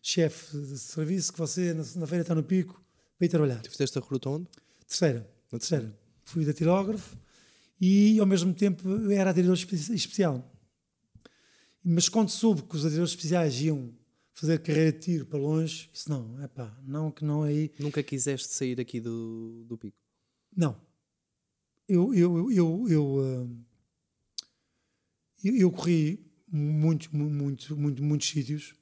[0.00, 2.80] chefe de serviço que você na segunda-feira está no pico
[3.16, 3.60] para ir trabalhar.
[3.60, 4.46] Tu fizeste a recruta onde?
[4.86, 5.28] Terceira.
[5.50, 5.92] Na terceira.
[6.24, 7.16] Fui datilógrafo
[7.80, 10.54] e ao mesmo tempo era espe- especial.
[11.82, 13.94] Mas quando soube que os atiradores especiais iam
[14.34, 17.72] fazer carreira de tiro para longe, isso não, é pá, não que não aí.
[17.78, 19.96] Nunca quiseste sair aqui do, do pico.
[20.56, 20.80] Não.
[21.88, 23.48] Eu, eu, eu, eu, ah,
[25.42, 28.74] eu, eu corri muito, muito, muito, muitos sítios.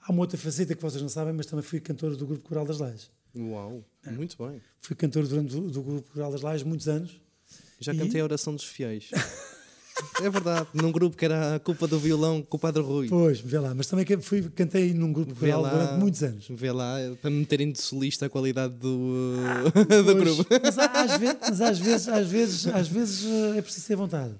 [0.00, 2.64] Há uma outra faceta que vocês não sabem, mas também fui cantor do Grupo Coral
[2.64, 3.10] das Lajes.
[3.34, 4.62] Uau, muito bem.
[4.78, 7.20] Fui cantor durante do, do Grupo Coral das Lajes muitos anos.
[7.80, 9.10] Já E- cantei a oração dos fiéis.
[10.22, 13.08] é verdade, num grupo que era a culpa do violão com o Padre Rui.
[13.08, 15.70] Pois, vê lá, mas também fui, cantei num grupo Vê coral lá.
[15.70, 16.46] durante muitos anos.
[16.50, 19.36] Vê lá, para me meterem de solista a qualidade do,
[19.74, 20.46] do Pois, grupo.
[20.62, 24.34] Mas, às vezes, mas às vezes, às vezes, às vezes eh, é preciso ter vontade.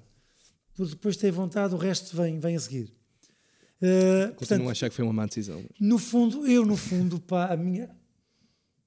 [0.75, 2.93] Porque depois de ter vontade, o resto vem, vem a seguir.
[3.81, 5.63] Eh, Continuo a achar que foi uma má decisão.
[5.79, 7.89] no fundo, eu no fundo, pá, a minha.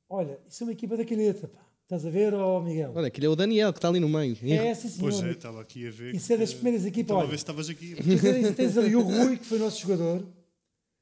[0.08, 1.60] Olha, isso é uma equipa da calheta, pá.
[1.90, 2.92] Estás a ver, ó Miguel?
[2.94, 4.38] Olha, aquele é o Daniel que está ali no meio.
[4.44, 5.10] É, sim, senhor.
[5.10, 6.14] Pois é, estava aqui a ver.
[6.14, 7.96] Isso é das primeiras equipas, Estava a ver se estavas aqui.
[8.00, 10.24] Tens ali, tens ali o Rui, que foi nosso jogador,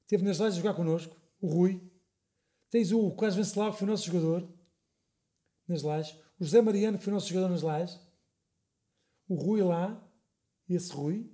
[0.04, 1.14] esteve nas lajes a jogar connosco.
[1.42, 1.78] O Rui.
[2.70, 4.48] Tens o Carlos Venceslau, que foi nosso jogador
[5.68, 6.16] nas lajes.
[6.40, 8.00] O José Mariano, que foi nosso jogador nas lajes.
[9.28, 10.02] O Rui lá,
[10.70, 11.30] esse Rui.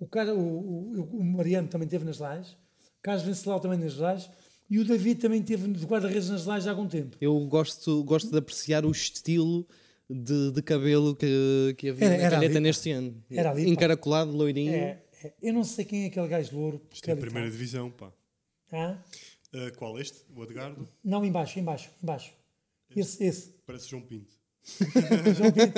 [0.00, 2.54] O, cara, o, o, o Mariano também esteve nas lajes.
[2.54, 4.28] O Carlos Venceslau também nas lajes.
[4.70, 7.16] E o David também esteve de guarda-redes nas lajes há algum tempo.
[7.20, 9.66] Eu gosto, gosto de apreciar o estilo
[10.08, 13.22] de, de cabelo que, que havia Era- na era calheta ali, neste ano.
[13.30, 13.70] Era ali, pá.
[13.70, 14.72] Encaracolado, loirinho.
[14.74, 16.80] É, é, eu não sei quem é aquele gajo louro.
[16.92, 17.58] Isto é a primeira está.
[17.58, 18.12] divisão, pá.
[18.72, 18.98] Ah?
[19.52, 20.18] Ah, qual este?
[20.34, 20.88] O Edgardo?
[21.04, 22.32] Não, embaixo, embaixo, embaixo.
[22.96, 23.54] Esse, esse.
[23.66, 24.32] Parece João Pinto.
[25.36, 25.74] João Pinto.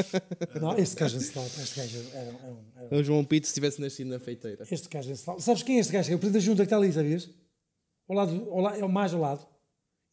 [0.60, 3.80] Não, este gajo Venceslau, este gajo era, era, um- era, O João Pito se tivesse
[3.80, 4.64] nascido na feiteira.
[4.70, 5.40] este gajo Venceslau.
[5.40, 6.12] Sabes quem é este gajo?
[6.12, 7.28] É o presidente da junta que está ali, sabias?
[8.08, 9.46] Ao lado, ao lado, é o mais ao lado.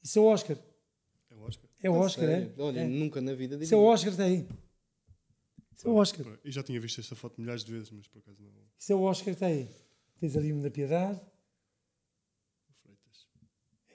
[0.02, 0.57] Isso é o Oscar.
[1.30, 1.70] É o Oscar.
[1.82, 2.53] É o Oscar, é?
[2.57, 2.88] Olha, é.
[2.88, 4.48] nunca na vida Isso é o Oscar está aí.
[5.76, 6.26] Isso é o Oscar.
[6.44, 8.52] Eu já tinha visto esta foto milhares de vezes, mas por acaso não.
[8.80, 9.70] Isso é o Oscar está aí.
[10.20, 11.20] Tens ali um da Piedade.
[12.82, 13.28] Freitas.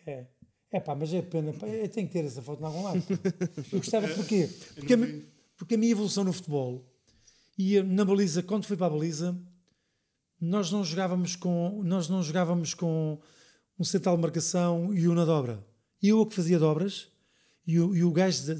[0.07, 0.27] É.
[0.71, 1.53] É pá, mas é pena.
[1.53, 3.03] pá, Eu tenho que ter essa foto em algum lado.
[3.73, 4.43] Eu gostava, porquê?
[4.43, 4.99] Eu Porque a,
[5.57, 6.85] porque a minha evolução no futebol
[7.59, 9.37] e na baliza, quando fui para a baliza,
[10.41, 13.19] nós não jogávamos com, nós não jogávamos com
[13.79, 15.65] um central de marcação e um na dobra.
[16.03, 17.09] Eu o que fazia dobras
[17.67, 18.55] e o, e o gajo da,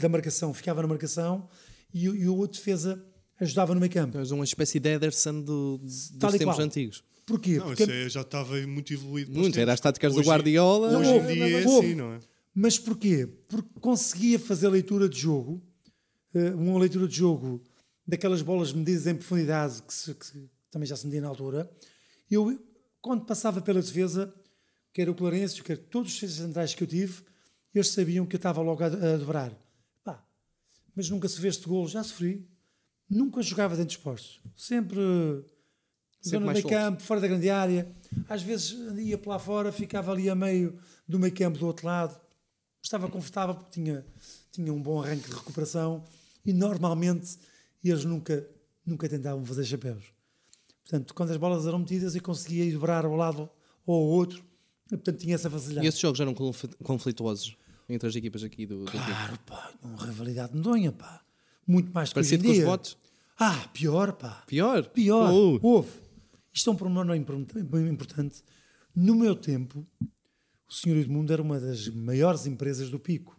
[0.00, 1.48] da marcação ficava na marcação
[1.92, 3.04] e, o- e o outro defesa
[3.40, 4.18] ajudava no meio campo.
[4.18, 6.66] És uma espécie de Ederson do, dos Tal e tempos qual.
[6.66, 7.02] antigos.
[7.26, 7.58] Porquê?
[7.58, 9.32] Não, Porque- isso é- já estava muito evoluído.
[9.32, 10.98] Muito, era as táticas do Hoje- Guardiola.
[10.98, 12.18] Hoje Houve, em dia é assim, não é?
[12.54, 13.26] Mas porquê?
[13.48, 15.62] Porque conseguia fazer leitura de jogo,
[16.34, 17.62] eh, uma leitura de jogo
[18.06, 21.70] daquelas bolas medidas em profundidade que, se- que também já se media na altura.
[22.30, 22.58] Eu,
[23.00, 24.32] quando passava pela defesa,
[24.92, 27.22] quer o Clarence, quer todos os defesas centrais que eu tive,
[27.74, 29.52] eles sabiam que eu estava logo a, a dobrar.
[30.04, 30.24] Pá,
[30.94, 32.48] mas nunca se vê este golo, já sofri.
[33.08, 34.40] Nunca jogava dentro dos postos.
[34.56, 35.00] Sempre
[36.22, 37.92] Sempre zona do mais meio campo, fora da grande área.
[38.28, 41.84] Às vezes ia para lá fora, ficava ali a meio do meio campo do outro
[41.84, 42.18] lado.
[42.80, 44.06] Estava confortável porque tinha,
[44.52, 46.04] tinha um bom arranque de recuperação
[46.46, 47.36] e normalmente
[47.82, 48.48] eles nunca,
[48.86, 50.04] nunca tentavam fazer chapéus.
[50.84, 53.50] Portanto, quando as bolas eram metidas, eu conseguia ir dobrar ao lado
[53.84, 54.44] ou ao outro.
[54.96, 55.86] Portanto, tinha essa facilidade.
[55.86, 57.56] E esses jogos eram confl- conflituosos
[57.88, 58.90] entre as equipas aqui do, do.
[58.90, 61.22] Claro, pá, uma rivalidade medonha, pá.
[61.66, 62.96] Muito mais que hoje Parecido com os votos.
[63.38, 64.42] Ah, pior, pá.
[64.46, 64.84] Pior?
[64.90, 65.30] Pior.
[65.32, 65.58] Oh.
[65.62, 65.90] Houve.
[66.52, 68.42] Isto é um pormenor import- bem importante.
[68.94, 69.86] No meu tempo,
[70.68, 73.38] o Senhor Edmundo era uma das maiores empresas do Pico.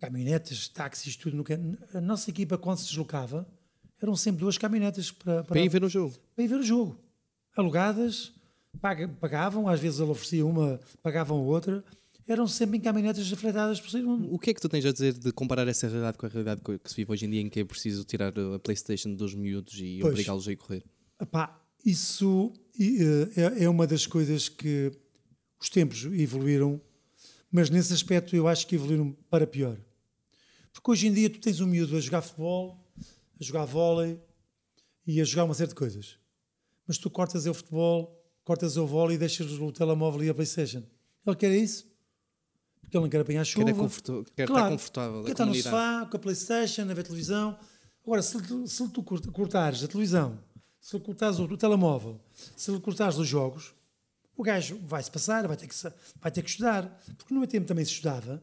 [0.00, 1.36] Caminhonetas, táxis, tudo.
[1.36, 1.44] No...
[1.44, 1.58] que-
[1.94, 3.46] A nossa equipa, quando se deslocava,
[4.00, 6.16] eram sempre duas caminhonetas para, para, Para ir ver o jogo.
[6.34, 6.98] para ir ver o jogo.
[7.56, 8.32] Alugadas,
[9.20, 11.84] pagavam, às vezes ele oferecia uma, pagavam outra.
[12.26, 14.34] Eram sempre em caminhonetas afretadas por um.
[14.34, 16.60] O que é que tu tens a dizer de comparar essa realidade com a realidade
[16.60, 19.78] que se vive hoje em dia em que é preciso tirar a Playstation dos miúdos
[19.80, 20.84] e obrigá-los a ir correr?
[21.18, 24.92] Epá, isso eh, é, é uma das coisas que
[25.58, 26.80] os tempos evoluíram,
[27.50, 29.78] mas nesse aspecto eu acho que evoluíram para pior.
[30.72, 32.86] Porque hoje em dia tu tens um miúdo a jogar futebol,
[33.40, 34.20] a jogar vôlei
[35.06, 36.18] e a jogar uma série de coisas.
[36.86, 38.17] Mas tu cortas o futebol,
[38.48, 40.82] cortas o vôlei e deixas o telemóvel e a Playstation.
[41.26, 41.86] Ele quer isso?
[42.80, 43.66] Porque ele não quer apanhar chuva.
[43.66, 45.24] Quer, é conforto- quer estar Claro, confortável.
[45.24, 47.58] Quer estar no sofá, com a Playstation, a ver televisão.
[48.02, 50.38] Agora, se tu, se tu cort- cortares a televisão,
[50.80, 52.18] se tu cortares o, o telemóvel,
[52.56, 53.74] se tu cortares os jogos,
[54.34, 55.74] o gajo vai-se passar, vai ter, que,
[56.18, 57.02] vai ter que estudar.
[57.18, 58.42] Porque no meu tempo também se estudava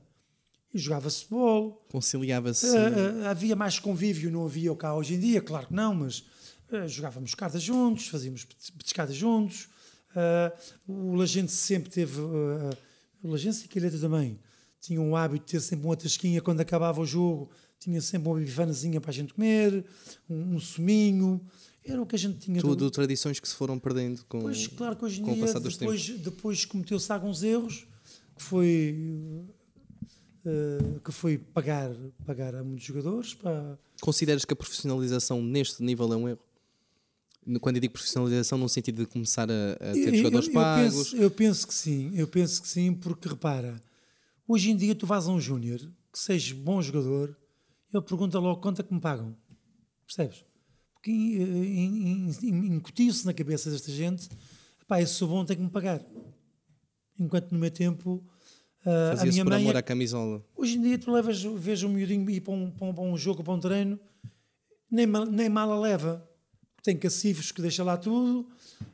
[0.72, 1.84] e jogava-se futebol.
[1.92, 2.68] Conciliava-se.
[2.78, 5.96] Ah, ah, havia mais convívio, não havia o cá hoje em dia, claro que não,
[5.96, 6.24] mas
[6.72, 9.68] ah, jogávamos cartas juntos, fazíamos pet- petiscadas juntos.
[10.16, 10.54] Ah,
[10.88, 12.78] o Lagense sempre teve, ah,
[13.24, 14.40] o Lagense e Quilheta também,
[14.80, 18.40] tinha um hábito de ter sempre uma tasquinha quando acabava o jogo, tinha sempre uma
[18.40, 19.86] bifanazinha para a gente comer,
[20.30, 21.42] um, um suminho.
[21.84, 22.62] Era o que a gente tinha.
[22.62, 25.60] Tudo tradições que se foram perdendo com, Pois, claro que hoje em o dia, passar
[25.60, 27.86] dos depois, depois cometeu-se alguns erros,
[28.36, 29.46] que foi,
[30.46, 33.36] eh, que foi pagar, pagar a muitos jogadores.
[33.36, 33.78] Para...
[34.02, 36.40] Consideras que a profissionalização neste nível é um erro?
[37.62, 40.60] Quando eu digo profissionalização, no sentido de começar a, a ter Eu- jogadores eu, eu
[40.60, 43.80] pagos, penso, eu penso que sim, eu penso que sim, porque repara,
[44.48, 45.80] hoje em dia tu vais a um júnior
[46.12, 47.38] que seja bom jogador,
[47.94, 49.36] ele pergunta logo quanto é que me pagam.
[50.08, 50.44] Percebes?
[50.94, 54.28] Porque in- in- in- incutiu-se na cabeça desta gente,
[54.88, 56.02] pá, eu sou bom, tem que me pagar.
[57.20, 58.24] Enquanto no meu tempo
[58.86, 59.62] ah, a minha por mãe.
[59.62, 60.44] amor é- à camisola.
[60.56, 63.16] Hoje em dia tu levas, vês um miudinho ir para um, para um, para um
[63.18, 64.00] jogo, para um treino,
[64.90, 66.28] nem, mal- nem mala leva.
[66.86, 68.48] Tem cacifos que deixa lá tudo,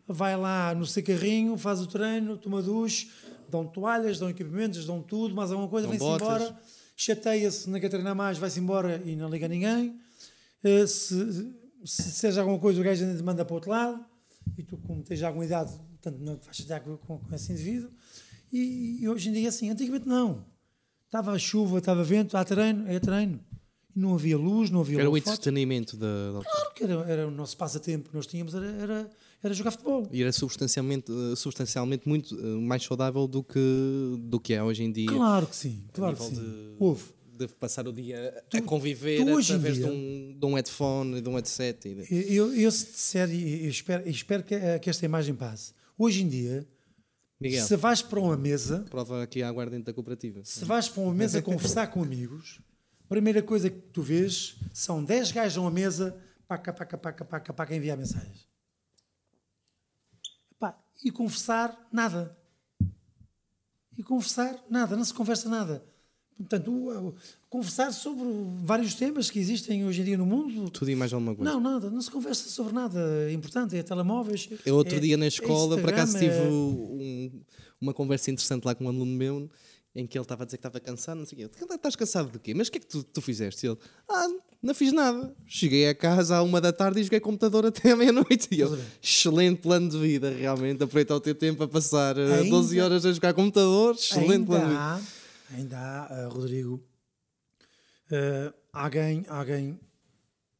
[0.07, 3.11] vai lá no seu carrinho, faz o treino, toma duche,
[3.49, 6.57] dão toalhas, dão equipamentos, dão tudo, mais alguma coisa, vem-se embora,
[6.95, 9.99] chateia-se, não quer treinar mais, vai-se embora e não liga a ninguém.
[10.63, 11.53] Eh, Se,
[11.84, 14.05] se seja alguma coisa, o gajo ainda te manda para o outro lado,
[14.57, 17.51] e tu, como tens alguma idade, portanto, não te vais chatear com, com, com esse
[17.51, 17.91] indivíduo.
[18.53, 20.45] E, e hoje em dia, assim, antigamente não.
[21.07, 23.43] Estava chuva, estava vento, há treino, é treino.
[23.95, 26.39] E não havia luz, não havia Era o entretenimento da, da.
[26.41, 29.09] Claro que era, era o nosso passatempo que nós tínhamos, era, era,
[29.43, 30.07] era jogar futebol.
[30.11, 33.59] E era substancialmente, eh, substancialmente muito eh, mais saudável do que,
[34.19, 35.07] do que é hoje em dia.
[35.09, 36.34] Claro que sim, claro que sim.
[36.35, 37.03] de- Houve.
[37.34, 41.22] De passar o dia Tu- a conviver através de dia- um, de um headphone e
[41.22, 41.88] de um headset.
[41.89, 45.34] e de- Eu, eu se disser, e eu espero, eu espero que, que esta imagem
[45.34, 45.73] passe.
[45.97, 46.68] Hoje em dia,
[47.39, 50.41] Miguel, se vais para uma mesa, prova aqui a aguardente da cooperativa.
[50.43, 52.59] se vais para uma mesa conversar com amigos,
[53.11, 56.15] primeira coisa que tu vês são 10 gajos a uma mesa,
[56.47, 58.47] paca, paca, paca, paca, paca, enviar mensagens.
[60.53, 62.38] Epá, e conversar, nada.
[63.97, 65.83] E conversar, nada, não se conversa nada.
[66.38, 67.13] Portanto,
[67.49, 68.23] conversar sobre
[68.63, 70.69] vários temas que existem hoje em dia no mundo.
[70.69, 71.51] Tudo e mais alguma coisa.
[71.51, 74.47] Não, nada, não se conversa sobre nada importante, é telemóveis.
[74.65, 77.43] Eu outro é- dia na é escola, por acaso tive é- um-
[77.81, 79.51] uma conversa interessante lá com um aluno meu,
[79.93, 81.65] em que ele estava a dizer que estava cansado, não sei o quê.
[81.73, 82.53] Estás cansado de quê?
[82.53, 83.65] Mas o que é que tu, tu fizeste?
[83.65, 83.77] E ele,
[84.07, 84.27] ah,
[84.61, 85.35] não fiz nada.
[85.45, 88.47] Cheguei a casa à uma da tarde e joguei computador até à meia-noite.
[88.51, 90.81] E eu, excelente plano de vida, realmente.
[90.84, 93.95] Aproveitar o teu tempo a passar eh, Ainda- 12 horas a jogar computador.
[93.95, 94.80] Excelente ainda plano de vida.
[94.81, 95.01] há,
[95.55, 96.81] ainda há, ah, Rodrigo,
[98.11, 99.80] ah, alguém, alguém.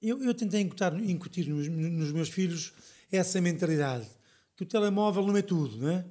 [0.02, 2.74] Eu, eu tentei incutir, incutir nos, nos meus filhos
[3.12, 4.08] essa mentalidade
[4.58, 6.06] que o telemóvel não é tudo, não é?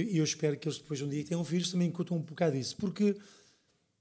[0.00, 2.56] E eu, espero que eles depois um dia que tenham filhos também incutam um bocado
[2.56, 3.16] isso, porque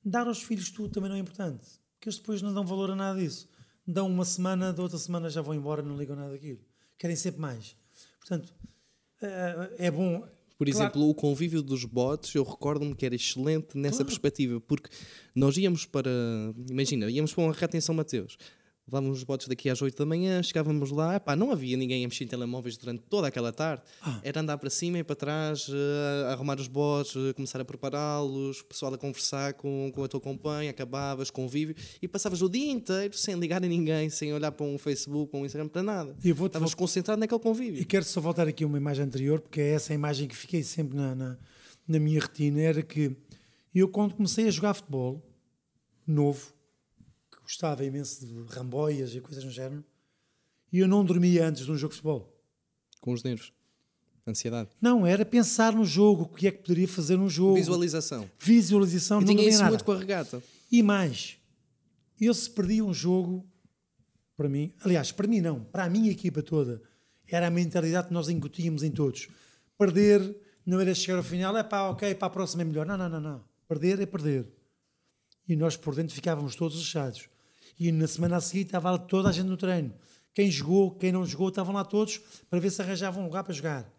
[0.04, 1.64] dar aos filhos tudo também não é importante,
[1.96, 3.48] porque eles depois não dão valor a nada disso.
[3.86, 6.60] Dão uma semana, da outra semana já vão embora, não ligam nada daquilo.
[6.98, 7.76] Querem sempre mais.
[8.20, 8.54] Portanto,
[9.22, 10.22] ah, é bom.
[10.58, 14.06] Por Claro- exemplo, o convívio dos bots, eu recordo-me que era excelente nessa Claro.
[14.06, 14.90] perspectiva, porque
[15.36, 16.12] nós íamos para,
[16.70, 18.38] imagina, íamos para uma São Mateus,
[18.92, 22.08] levávamos os bots daqui às 8 da manhã, chegávamos lá, epá, não havia ninguém a
[22.10, 24.20] mexer em telemóveis durante toda aquela tarde, Ah.
[24.22, 28.60] era andar para cima e para trás, eh, arrumar os bots, eh, começar a prepará-los,
[28.60, 32.70] o pessoal a conversar com, com a tua companhia, acabavas, convívio, e passavas o dia
[32.70, 36.16] inteiro sem ligar a ninguém, sem olhar para um Facebook, para um Instagram, para nada.
[36.24, 37.82] Eu vou-te Estavas concentrado naquele convívio.
[37.82, 40.64] E quero só voltar aqui a uma imagem anterior, porque é essa imagem que fiquei
[40.64, 41.38] sempre na, na,
[41.88, 43.16] na minha retina, era que
[43.74, 45.26] eu quando comecei a jogar futebol,
[46.06, 46.52] novo,
[47.52, 49.84] gostava imenso de ramboias e coisas no género,
[50.72, 52.42] e eu não dormia antes de um jogo de futebol.
[53.02, 53.52] Com os nervos.
[54.26, 54.70] Ansiedade.
[54.80, 57.56] Não, era pensar no jogo, o que é que poderia fazer no jogo.
[57.56, 58.30] Visualização.
[58.40, 59.72] Visualização, E não tinha isso nada.
[59.72, 60.42] muito com a regata.
[60.72, 61.38] E mais,
[62.20, 63.46] eu se perdia um jogo,
[64.38, 66.82] para mim, aliás, para mim não, para a minha equipa toda,
[67.28, 69.28] era a mentalidade que nós incutíamos em todos.
[69.78, 72.86] Perder não era chegar ao final, é pá, ok, para a próxima é melhor.
[72.86, 73.44] Não, não, não, não.
[73.68, 74.48] Perder é perder.
[75.50, 77.28] E nós por dentro ficávamos todos fechados.
[77.80, 79.94] E na semana a seguir estava lá toda a gente no treino.
[80.34, 82.20] Quem jogou, quem não jogou, estavam lá todos
[82.50, 83.92] para ver se arranjavam um lugar para jogar.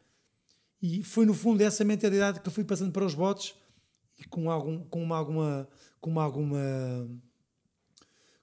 [0.80, 3.54] E foi no fundo essa mentalidade que eu fui passando para os botes
[4.18, 5.68] e com, algum, com uma, alguma,
[6.00, 7.08] com uma, alguma,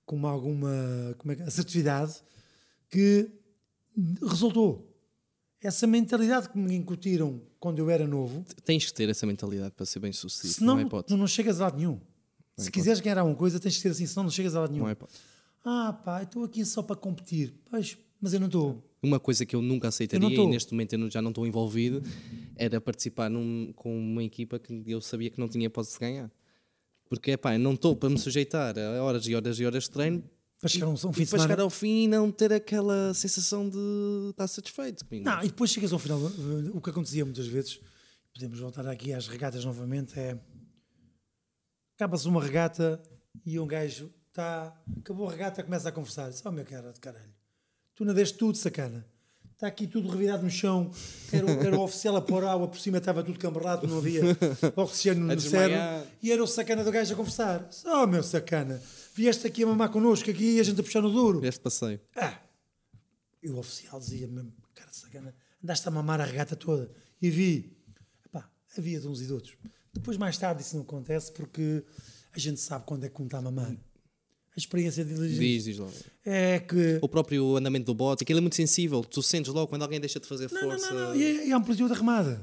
[0.05, 2.21] com uma, alguma como é que- assertividade
[2.89, 3.31] que
[4.21, 4.85] resultou.
[5.61, 9.85] Essa mentalidade que me incutiram quando eu era novo, Tens que ter essa mentalidade para
[9.85, 10.53] ser bem sucedido.
[10.53, 11.17] senão não é hipótese.
[11.19, 11.99] não chegas a lado nenhum.
[12.59, 14.83] Se quiseres ganhar alguma coisa, tens de ser assim, senão não chegas a lado nenhum.
[14.83, 15.19] Não é hipótese.
[15.63, 17.53] Ah, pá, estou aqui só para competir.
[17.69, 18.83] Pois, mas eu não estou.
[19.01, 22.01] Uma coisa que eu nunca aceitaria Eu e neste momento eu já não estou envolvido
[22.57, 26.31] era participar num- com uma equipa que eu sabia que não tinha hipótese de ganhar.
[27.09, 30.23] Porque, pá, não estou para me sujeitar a horas e horas e horas de treino
[30.59, 33.77] Para chegar um, um fim para chegar ao fim e não ter aquela sensação de
[34.31, 35.05] estar satisfeito.
[35.23, 36.19] Não, e depois chegas ao final.
[36.73, 37.79] O que acontecia muitas vezes,
[38.33, 40.37] podemos voltar aqui às regatas novamente, é.
[41.99, 43.03] Acaba-se uma regata
[43.45, 44.73] e um gajo está.
[45.01, 46.29] Acabou a regata, começa a conversar.
[46.29, 47.29] Diz, oh meu cara de caralho,
[47.93, 49.05] Tu nadaste tudo, sacana.
[49.53, 50.89] Está aqui tudo revirado no chão.
[51.29, 54.21] Era, o- era o oficial a pôr água, por cima estava tudo camberrado, não havia
[54.77, 56.09] oxigênio no cérebro.
[56.23, 57.69] E era o sacana do gajo a conversar.
[57.85, 58.81] Oh, meu sacana,
[59.13, 61.45] vieste aqui a mamar connosco aqui e a gente a puxar no duro.
[61.45, 61.99] Este passeio.
[62.15, 62.39] Ah!
[63.43, 66.89] E o oficial dizia mesmo, cara de sacana, andaste a mamar a regata toda.
[67.21, 67.77] E vi,
[68.25, 69.57] epá, havia de uns e de outros.
[69.99, 71.83] Depois, mais tarde, isso não acontece porque
[72.33, 73.71] a gente sabe quando é que um está a mamar.
[73.71, 75.93] A experiência de Diz, diz logo.
[76.25, 76.99] é que.
[77.01, 79.03] O próprio andamento do bote, aquilo é muito sensível.
[79.03, 80.93] Tu sentes logo quando alguém deixa de fazer Não, não, força.
[80.93, 81.15] não, não.
[81.15, 82.41] E, a- e a amplitude da remada.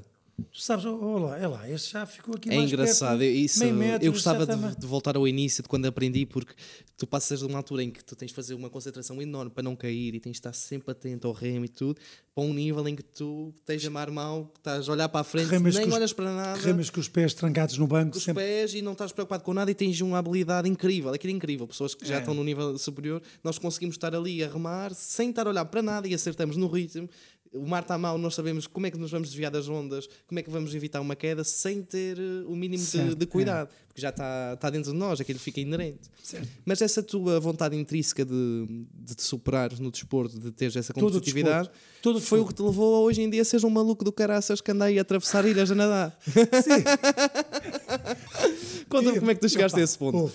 [0.52, 3.22] Tu sabes, oh, oh lá, é lá, este já ficou aqui É mais engraçado, perto,
[3.34, 3.64] eu- isso,
[4.02, 6.52] eu gostava de, de voltar ao início de quando aprendi, porque
[6.96, 9.62] tu passas de uma altura em que tu tens de fazer uma concentração enorme para
[9.62, 11.98] não cair e tens de estar sempre atento ao remo e tudo,
[12.34, 15.24] para um nível em que tu tens a mar mal, estás a olhar para a
[15.24, 18.18] frente, Remas nem os- olhas para nada, Remas com os pés trancados no banco, com
[18.18, 18.44] os sempre.
[18.44, 21.66] pés e não estás preocupado com nada e tens uma habilidade incrível, aquilo é incrível.
[21.66, 22.18] Pessoas que já É.
[22.18, 25.80] estão no nível superior, nós conseguimos estar ali a remar sem estar a olhar para
[25.80, 27.08] nada e acertamos no ritmo.
[27.56, 30.38] O mar está mal, nós sabemos como é que nos vamos desviar das ondas, como
[30.38, 33.68] é que vamos evitar uma queda sem ter eh, o mínimo de, Certo, de cuidado,
[33.88, 36.10] porque já está, está dentro de nós, aquilo fica inerente.
[36.22, 36.48] Certo.
[36.64, 41.70] Mas essa tua vontade intrínseca de, de te superares no desporto, de teres essa competitividade.
[42.02, 44.12] Todo o foi o que te levou a hoje em dia seres um maluco do
[44.12, 46.18] caraças que anda aí a atravessar ilhas a nadar.
[46.24, 46.84] Sim.
[48.88, 50.16] Conta-me como é que tu chegaste Opa, a esse ponto.
[50.18, 50.34] ouve,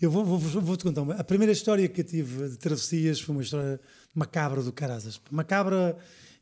[0.00, 1.02] Eu vou, vou, vou- vou-te contar.
[1.02, 1.14] Uma.
[1.14, 3.80] A primeira história que eu tive de travessias foi uma história
[4.14, 5.20] macabra do Carazas.
[5.30, 5.96] Macabra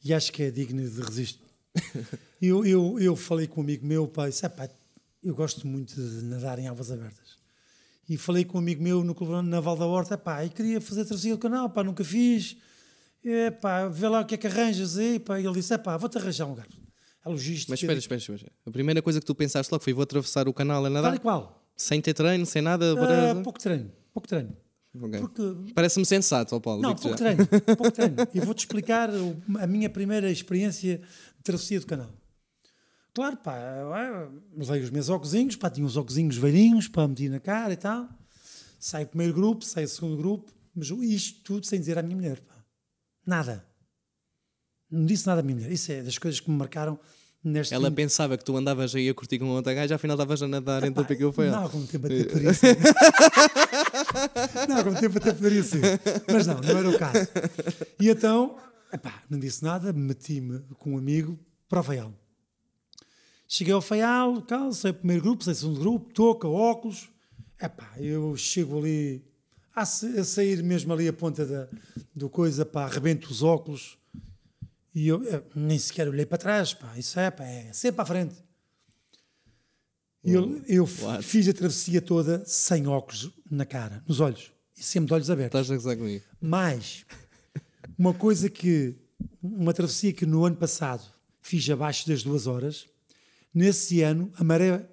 [0.04, 1.46] e acho que é digna de registro.
[2.42, 4.68] Eu, eu, eu falei com um amigo meu, pai, disse, "Epá,
[5.22, 7.36] eu gosto muito de nadar em águas abertas.
[8.08, 11.04] E falei com um amigo meu no Clube Naval da Horta, pá, e queria fazer
[11.04, 12.56] travessia do canal, pá, nunca fiz.
[13.24, 15.38] É, pá, vê lá o que é que arranjas aí, pá.
[15.38, 16.66] E ele disse, é pá, vou-te arranjar um lugar.
[17.24, 17.70] A logística.
[17.70, 18.52] Mas espera, espera, espera.
[18.66, 20.94] A primeira coisa que tu pensaste logo foi vou atravessar o canal a Tal e
[20.94, 21.64] nadar, qual.
[21.76, 22.96] sem ter treino, sem nada.
[22.96, 23.36] Para...
[23.36, 24.56] pouco treino, pouco treino.
[24.94, 25.20] Ok.
[25.20, 26.82] Porque Parece-me sensato, Paulo.
[26.82, 27.46] Não, pouco treino,
[27.76, 28.16] pouco treino.
[28.34, 29.08] E vou-te explicar
[29.60, 32.10] a minha primeira experiência de travessia do canal.
[33.14, 37.40] Claro, pá, eu levei os meus óculos, pá, tinha uns óculos velhinhos, pá, meti na
[37.40, 38.08] cara e tal.
[38.78, 42.16] Sai o primeiro grupo, sai o segundo grupo, mas isto tudo sem dizer à minha
[42.16, 42.54] mulher, pá.
[43.26, 43.64] Nada.
[44.90, 45.70] Não disse nada à minha mulher.
[45.72, 46.98] Isso é das coisas que me marcaram
[47.44, 50.42] neste Ela fim- pensava que tu andavas aí a curtir com outra gaja, afinal estavas
[50.42, 51.70] a nadar entre o pico e o Não, fel.
[51.70, 52.76] como tempo até poderia ser.
[54.68, 55.80] não, como tempo até poderia ser.
[56.30, 57.28] Mas não, não era o caso.
[58.00, 58.58] E então,
[58.92, 62.12] epá, não disse nada, meti-me com um amigo para o Faial.
[63.48, 67.08] Cheguei ao Faial, tal, sei o primeiro grupo, sei o segundo grupo, toca, óculos.
[67.60, 69.24] Epá, eu chego ali
[69.74, 71.68] a, sa- a sair mesmo ali a ponta da,
[72.14, 73.98] do coisa, pá, arrebento os óculos.
[74.94, 78.02] E eu, eu nem sequer olhei para trás, pá, isso é, pá, é sempre para
[78.04, 78.34] a frente.
[80.24, 81.22] E eu, eu What?
[81.24, 85.60] fiz a travessia toda sem óculos na cara, nos olhos, e sempre de olhos abertos.
[85.60, 86.24] Estás a gozar comigo.
[86.40, 87.04] Mas
[87.98, 88.94] uma coisa que
[89.42, 91.02] uma travessia que no ano passado
[91.40, 92.86] fiz abaixo das duas horas,
[93.52, 94.88] nesse ano a maré,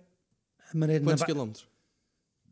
[0.73, 1.67] a maré Quantos quilómetros?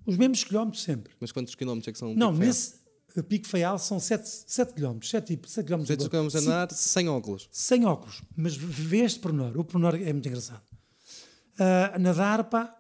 [0.06, 1.14] os mesmos quilómetros sempre.
[1.20, 2.14] Mas quantos quilómetros é que são?
[2.14, 2.76] Não, Pico nesse
[3.18, 5.88] uh, Pico Faial são 7, 7 quilómetros, 7, 7 quilómetros.
[5.88, 7.50] 700 quilómetros a andar sem óculos.
[7.52, 9.58] sem óculos, mas vê este pormenor.
[9.58, 10.62] O pormenor é muito engraçado.
[11.60, 12.76] Ah, nadar, pá,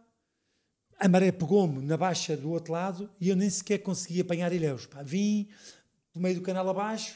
[0.99, 4.86] a maré pegou-me na baixa do outro lado e eu nem sequer consegui apanhar ilhéus.
[4.86, 5.04] Pá.
[5.04, 5.48] Vim
[6.14, 7.16] do meio do canal abaixo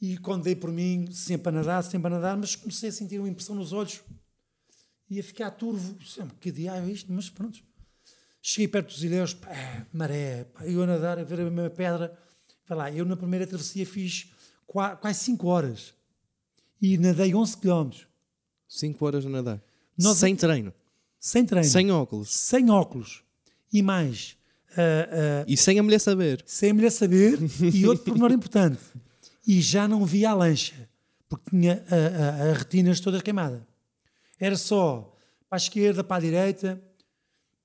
[0.00, 3.18] e quando dei por mim, sempre a nadar, sempre a nadar, mas comecei a sentir
[3.18, 4.00] uma impressão nos olhos
[5.08, 5.96] e a ficar turvo.
[6.04, 7.12] Sempre, que diabo é isto?
[7.12, 7.60] Mas pronto.
[8.40, 11.70] Cheguei perto dos ilhéus, pá, é, maré, pá, eu a nadar, a ver a mesma
[11.70, 12.18] pedra.
[12.66, 14.30] Vai lá, eu na primeira travessia fiz
[14.66, 15.94] qua- quase 5 horas
[16.80, 17.90] e nadei 11 km,
[18.68, 19.62] 5 horas a nadar.
[19.98, 20.72] Nós- Sem treino.
[21.24, 22.30] Sem treino, Sem óculos.
[22.34, 23.22] sem óculos
[23.72, 24.36] e mais,
[24.76, 26.42] ah, ah, E sem a mulher saber.
[26.46, 27.38] sem a mulher saber
[27.72, 28.80] e outro pormenor importante,
[29.46, 30.74] e já não via a lancha,
[31.28, 33.64] porque tinha a, a, a retinas toda queimada.
[34.38, 35.16] Era só
[35.48, 36.82] para a esquerda, para a direita,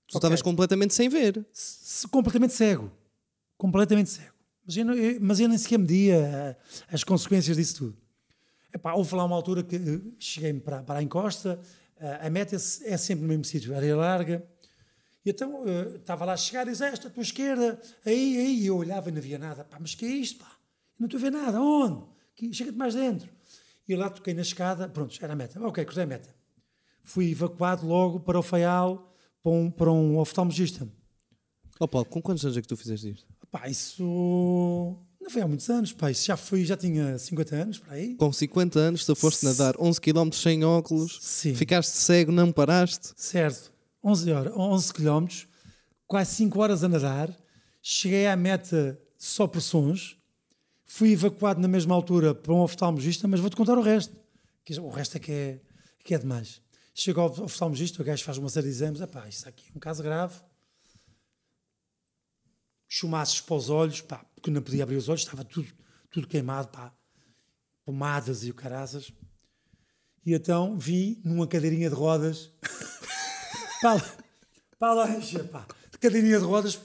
[0.07, 1.43] Tu estavas completamente sem ver.
[1.51, 2.89] se- completamente cego.
[3.57, 4.33] Completamente cego.
[4.65, 7.97] Mas eu, não- eu- mas eu nem sequer media ah, as consequências disso tudo.
[8.73, 11.65] Epá, houve lá uma altura que eh, cheguei para, para a encosta, ah,
[12.21, 12.59] a meta é
[12.93, 14.47] é sempre no mesmo sítio, área larga.
[15.25, 18.61] E então eh, estava lá a chegar e disse: Esta, à tua esquerda, aí, aí.
[18.61, 19.65] E eu olhava e não via nada.
[19.65, 20.39] Pá, mas que é isto?
[20.39, 20.49] Pá?
[20.49, 21.59] Eu não estou a ver nada.
[21.59, 22.05] Onde?
[22.53, 23.29] Chega-te mais dentro.
[23.87, 24.87] E lá toquei na escada.
[24.87, 25.59] Pronto, era a meta.
[25.65, 26.33] Ok, cruzei a meta.
[27.03, 29.13] Fui evacuado logo para o Faial,
[29.43, 30.87] para um, para um oftalmologista.
[31.79, 33.27] Ó Paulo, com quantos anos é que tu fizeste isto?
[33.51, 34.97] Pá, isso
[35.27, 38.15] não foi há muitos anos, isso já fui, já tinha 50 anos, para aí.
[38.15, 41.53] Com 50 anos, tu foste nadar 11 km sem óculos, Sim.
[41.53, 43.11] ficaste cego, não paraste.
[43.17, 43.71] Certo,
[44.03, 45.47] 11 horas, 11 quilómetros,
[46.07, 47.37] quase 5 horas a nadar,
[47.81, 50.17] cheguei à meta só por sons,
[50.89, 54.15] Fui evacuado na mesma altura para um oftalmologista, mas vou-te contar o resto.
[54.81, 55.61] O resto é que é,
[56.01, 56.61] que é demais.
[56.95, 59.01] Chego ao oftalmologista, o gajo faz uma série de exames.
[59.01, 60.39] Epá, isto aqui é um caso grave.
[62.87, 65.67] Chumaços para os olhos, pá, porque não podia abrir os olhos, estava tudo,
[66.11, 66.93] tudo queimado, pá.
[67.83, 69.11] Pomadas e o caraças.
[70.23, 72.51] E então vi numa cadeirinha de rodas
[73.81, 74.03] para,
[74.77, 75.65] para a lancha, pá.
[75.99, 76.79] Cadeirinha de rodas,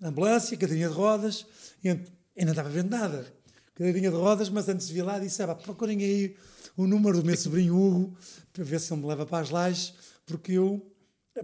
[0.00, 1.44] ambulância, cadeirinha de rodas,
[1.82, 3.26] e ainda estava vendo nada.
[3.74, 6.36] Cadeirinha de rodas, mas antes de vir lá disse: pá, procurem aí
[6.76, 8.16] o número do meu sobrinho Hugo
[8.52, 9.92] para ver se ele me leva para as lajes,
[10.24, 10.88] porque eu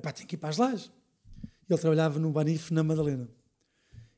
[0.00, 0.88] pá, tenho que ir para as lajes.
[1.68, 3.28] Ele trabalhava no Banif na Madalena.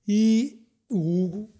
[0.06, 0.59] E
[0.90, 1.54] o Hugo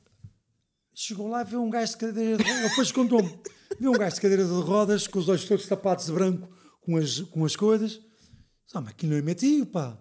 [0.92, 3.40] chegou lá e viu um gajo de cadeira de rodas, depois contou-me,
[3.78, 6.48] viu um gajo de cadeira de rodas com os olhos todos tapados de branco
[6.80, 8.00] com as, com as coisas.
[8.74, 9.98] Ah, mas aqui não é meu tio, pá.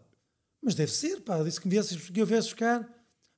[0.62, 1.42] Mas deve ser, pá.
[1.44, 2.88] Disse que, me viesse, que eu viesse buscar.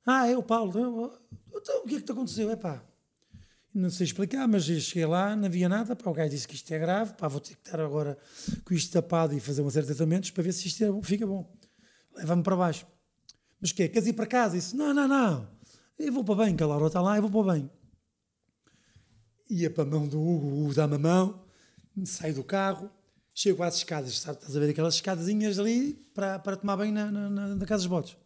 [0.06, 1.18] Ah, é o Paulo.
[1.54, 2.50] Então, o que é que te aconteceu?
[2.50, 2.84] É pá.
[3.74, 5.96] Não sei explicar, mas eu cheguei lá, não havia nada.
[5.96, 7.14] Pá, o gajo disse que isto é grave.
[7.14, 8.18] Pá, vou ter que estar agora
[8.64, 11.26] com isto tapado e fazer uma série de tratamentos para ver se isto é, fica
[11.26, 11.50] bom.
[12.14, 12.86] Leva-me para baixo.
[13.60, 13.88] Mas o quê?
[13.88, 14.56] Queres ir para casa?
[14.56, 15.48] Disse, não, não, não.
[16.02, 17.70] Eu vou para bem, que a Laura está lá, eu vou para bem.
[19.48, 21.44] Ia para a mão do Hugo, o Hugo dá-me a mão,
[22.04, 22.90] saio do carro,
[23.32, 27.30] chego às escadas, sabe, estás a ver aquelas escadazinhas ali para, para tomar na, na,
[27.30, 28.16] na, na casa dos botes.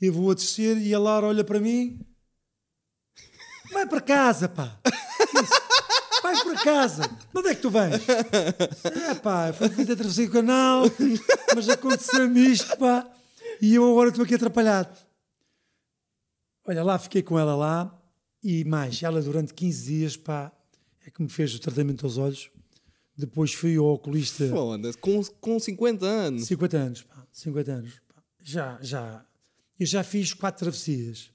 [0.00, 2.00] Eu vou a descer e a Laura olha para mim,
[3.70, 4.80] vai para casa, pá.
[6.22, 7.02] Vai para casa.
[7.02, 8.00] De onde é que tu vens?
[9.10, 10.84] É pá, foi feito atravessei o canal,
[11.54, 13.06] mas aconteceu-me isto, pá.
[13.60, 15.03] E eu agora estou aqui atrapalhado.
[16.66, 18.00] Olha, lá fiquei com ela lá
[18.42, 20.52] e mais, ela durante 15 dias, pá,
[21.06, 22.50] é que me fez o tratamento aos olhos.
[23.16, 24.48] Depois fui ao oculista.
[24.48, 26.46] Foda-se, com, com 50 anos.
[26.46, 27.92] 50 anos, pá, 50 anos.
[28.08, 28.22] Pá.
[28.42, 29.24] Já, já.
[29.78, 31.30] Eu já fiz quatro travessias.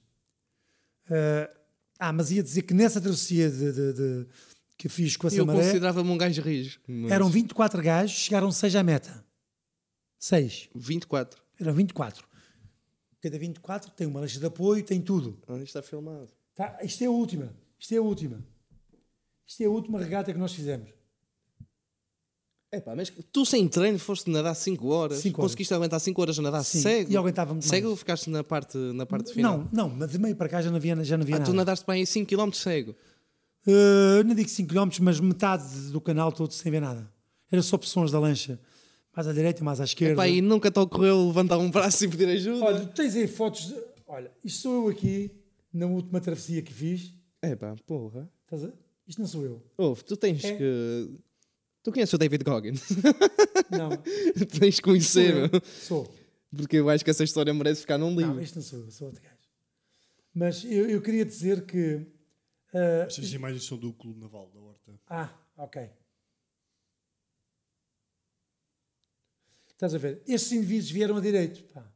[1.06, 1.48] Uh,
[1.98, 4.26] ah, mas ia dizer que nessa travessia de, de, de
[4.76, 6.80] que fiz com a Eu Samaré, considerava-me um gajo rijo.
[6.88, 9.24] mas- eram 24 gajos, chegaram 6 à meta.
[10.18, 10.68] 6.
[10.74, 11.42] 24.
[11.58, 12.26] Eram 24.
[13.22, 15.38] Cada 24 tem uma lancha de apoio, tem tudo.
[15.48, 16.28] Isto está filmado.
[16.54, 17.54] Tá, isto é a última.
[17.78, 18.44] Isto é a última.
[19.46, 20.88] Isto é a última regata que nós fizemos.
[22.72, 25.18] Epá, mas tu sem treino foste nadar 5 horas.
[25.18, 25.50] Cinco horas.
[25.50, 27.10] Conseguiste aguentar 5 horas a nadar Sim, cego.
[27.10, 27.90] e aguentava muito Cego mais.
[27.90, 29.58] ou ficaste na parte, na parte final?
[29.72, 31.50] Não, não, mas de meio para cá já não havia, já não havia Ah, nada.
[31.50, 32.94] tu nadaste aí 5 km cego.
[33.66, 37.12] Uh, não digo 5 km, mas metade do canal todo sem ver nada.
[37.50, 38.58] Era só pressões da lancha.
[39.14, 40.14] Mais à direita, mais à esquerda.
[40.14, 42.64] Epá, e nunca te ocorreu levantar um braço e pedir ajuda?
[42.64, 43.66] Olha, tens aí fotos.
[43.68, 43.74] De...
[44.06, 45.30] Olha, isto sou eu aqui,
[45.72, 47.12] na última travessia que fiz.
[47.42, 48.30] Epá, porra.
[48.44, 48.72] Estás a...
[49.06, 49.62] Isto não sou eu.
[49.76, 50.56] Ouve, tu tens É.
[50.56, 51.10] que...
[51.82, 52.82] Tu conheces o David Goggins?
[53.70, 53.90] Não,
[54.58, 55.48] tens que sou conhecer, eu.
[55.50, 55.62] meu.
[55.64, 56.14] Sou.
[56.54, 58.34] Porque eu acho que essa história merece ficar num livro.
[58.34, 59.36] Não, isto não sou eu, sou outro gajo.
[60.34, 61.94] Mas eu, eu queria dizer que.
[62.74, 65.00] uh, Estas imagens são do Clube Naval da Horta.
[65.08, 65.88] Ah, ok.
[69.80, 70.22] Estás a ver?
[70.28, 71.64] Estes indivíduos vieram a direito.
[71.72, 71.90] Pá.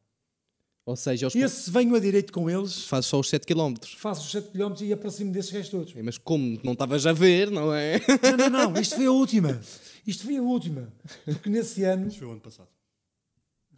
[0.87, 3.75] Ou seja, eles Esse venho a direito com eles, fazes só os 7 km.
[3.99, 5.93] faço os 7 km e aproximo desses gajos todos.
[5.93, 8.01] Mas como não estavas a ver, não é?
[8.23, 9.61] Não, não, não, isto foi a última.
[10.07, 10.91] Isto foi a última.
[11.27, 12.69] Porque nesse ano, Isto foi o ano passado.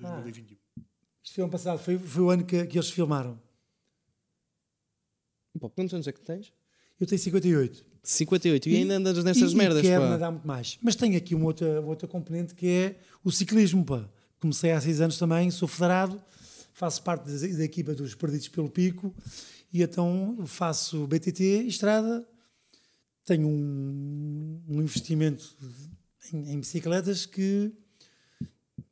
[0.05, 0.21] Ah.
[0.21, 0.57] 2021.
[1.25, 3.43] isto foi o ano passado, foi, foi o ano que, que eles filmaram.
[5.59, 6.53] Pô, quantos anos é que tens?
[7.01, 7.85] Eu tenho 58.
[8.07, 10.11] 58 e, ainda andas nessas e, merdas, e quero pá.
[10.11, 10.79] nadar muito mais.
[10.81, 13.85] Mas tenho aqui uma outra, outra componente que é o ciclismo.
[13.85, 14.09] Pá.
[14.39, 16.23] Comecei há seis anos também, sou federado,
[16.73, 19.13] faço parte da, da equipa dos Perdidos pelo Pico
[19.73, 22.25] e então faço BTT, estrada,
[23.25, 25.57] tenho um, um investimento
[26.33, 27.73] em, em bicicletas que,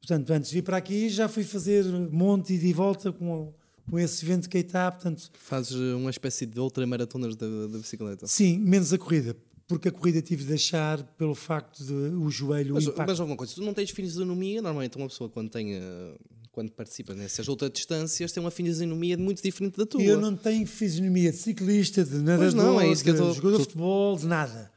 [0.01, 3.55] portanto, antes de vir para aqui já fui fazer monte e de volta com,
[3.91, 7.79] com esse vento que aí está, portanto, Fazes eh, uma espécie de ultramaratonas da, da
[7.79, 8.27] bicicleta.
[8.27, 9.37] Sim, menos a corrida,
[9.67, 13.09] porque a corrida tive de deixar pelo facto de o joelho, Mas, o impacto.
[13.11, 16.17] mas alguma coisa, tu não tens fisionomia, normalmente uma pessoa quando tem eh,
[16.51, 20.01] quando participa nessas outras distâncias tem uma fisionomia muito diferente da tua.
[20.03, 23.21] eu não tenho fisionomia de ciclista, de nadador, Pois não, é isso que eu de
[23.21, 24.71] tô- jogador de futebol, de nada.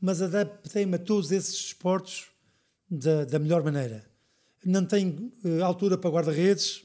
[0.00, 2.24] Mas adaptei-me a todos esses esportes
[2.90, 4.04] da, da melhor maneira.
[4.64, 6.82] Não tenho eh, altura para guarda-redes,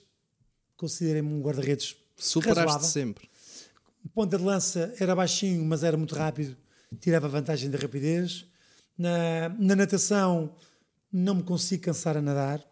[0.77, 2.87] considerei-me um guarda-redes Superaste razoável.
[2.87, 3.29] sempre.
[4.03, 6.55] O ponta de lança era baixinho, mas era muito rápido,
[6.99, 8.45] tirava vantagem da rapidez.
[8.97, 10.55] Na, na natação,
[11.11, 12.63] não me consigo cansar a nadar.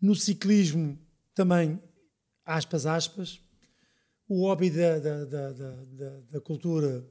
[0.00, 0.98] No ciclismo,
[1.34, 1.80] também,
[2.44, 3.40] aspas, aspas.
[4.28, 7.04] O hobby da, da, da, da, da- cultura.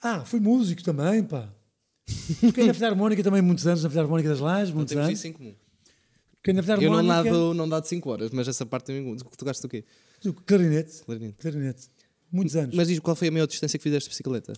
[0.00, 1.52] Ah, fui músico também, pá.
[2.40, 5.18] Toquei na Filarmónica também muitos anos, na Filarmónica das Lajes, Não muitos temos anos.
[5.18, 5.54] isso em comum.
[6.48, 7.30] Toquei na Eu não Filarmónica.
[7.30, 9.16] nado, não nado 5 horas, mas essa parte tem comum.
[9.16, 9.84] Tu gostas do quê?
[10.46, 11.02] Clarinete.
[11.04, 11.36] Clarinete.
[11.38, 11.90] Clarinete.
[12.30, 12.74] muitos anos.
[12.74, 14.52] Mas diz qual foi a maior distância que fizeste de bicicleta?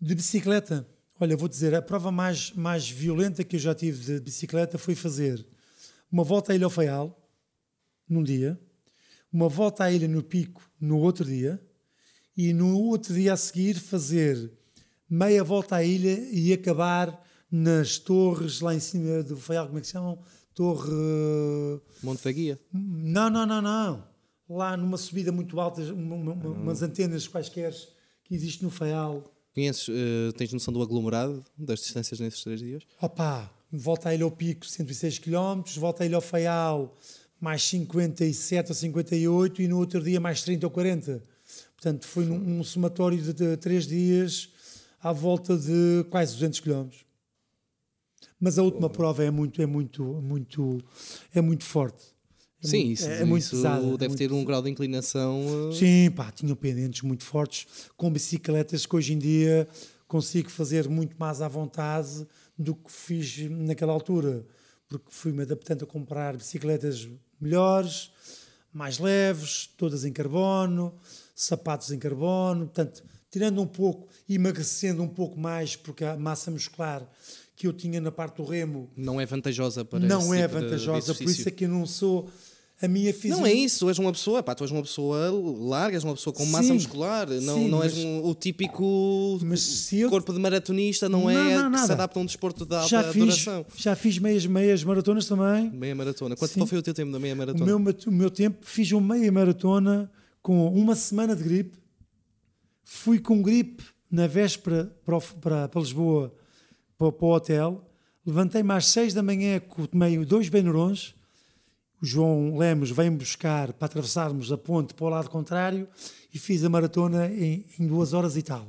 [0.00, 0.86] De bicicleta,
[1.20, 4.94] olha, vou dizer, a prova mais, mais violenta que eu já tive de bicicleta foi
[4.94, 5.44] fazer
[6.10, 7.16] uma volta à Ilha ao Faial,
[8.08, 8.58] num dia,
[9.32, 11.60] uma volta à Ilha no Pico, no outro dia,
[12.36, 14.50] e no outro dia a seguir fazer
[15.08, 19.80] meia volta à ilha e acabar nas torres lá em cima do Faial, como é
[19.80, 20.18] que se chamam?
[20.60, 21.80] Torre.
[22.02, 22.60] Monte da Guia.
[22.70, 24.04] Não, não, não, não.
[24.46, 27.72] Lá numa subida muito alta, uma- uma- uma- umas antenas quaisquer
[28.24, 29.24] que existe no Faial.
[29.54, 32.82] Conheces, eh, tens noção do aglomerado das distâncias nesses três dias?
[33.00, 36.94] Opa, volta à Ilha ao Pico, 106 km, volta à Ilha ao Faial,
[37.40, 41.22] mais 57 ou 58 e no outro dia mais 30 ou 40.
[41.74, 44.50] Portanto, foi num um somatório de, de três dias
[45.02, 46.88] à volta de quase 200 km.
[48.40, 50.78] Mas a última prova é muito, é muito, muito,
[51.34, 52.02] é muito forte.
[52.62, 53.86] É Sim, muito, isso, é, é muito isso pesada.
[53.86, 55.42] é deve muito ter um grau de inclinação.
[55.70, 59.68] eh, Sim, pá, tinham pendentes muito fortes, com bicicletas que hoje em dia
[60.08, 62.26] consigo fazer muito mais à vontade
[62.58, 64.44] do que fiz naquela altura,
[64.88, 67.08] porque fui-me adaptando a comprar bicicletas
[67.40, 68.10] melhores,
[68.72, 70.94] mais leves, todas em carbono,
[71.34, 77.08] sapatos em carbono, portanto, tirando um pouco, emagrecendo um pouco mais, porque a massa muscular
[77.60, 80.60] que eu tinha na parte do remo Não é vantajosa para não é tipo de-
[80.60, 82.26] de vantajosa, por isso é que eu não sou
[82.80, 83.36] a minha física.
[83.38, 85.28] Não é isso, és uma pessoa, pá, tu és uma pessoa
[85.58, 88.34] larga, és uma pessoa com massa Sim, muscular, não, sim, não és mas- um- o
[88.34, 89.38] típico
[89.92, 92.74] eu- corpo de maratonista, não, Não, é não, que se adapta a um desporto de
[92.74, 93.66] alta já fiz, duração.
[93.76, 95.68] já fiz meias, meias maratonas também.
[95.70, 96.34] Meia maratona.
[96.34, 96.60] Quanto Sim.
[96.60, 97.66] qual foi o teu tempo da meia O maratona?
[97.66, 100.10] meu, mat- o meu tempo, fiz uma meia maratona
[100.40, 101.76] com uma semana de gripe.
[102.82, 106.34] Fui com gripe na véspera para, o- para, para Lisboa,
[107.00, 107.90] para, para o hotel.
[108.26, 109.58] Levantei-me às seis da manhã,
[109.90, 111.14] tomei dois Benurons.
[112.02, 115.88] O João Lemos veio-me buscar para atravessarmos a ponte para o lado contrário
[116.32, 118.68] e fiz a maratona em, em duas horas e tal.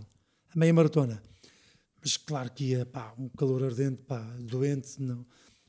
[0.53, 1.21] A meia maratona.
[2.01, 5.25] Mas claro que ia, pá, um calor ardente, pá, doente, não.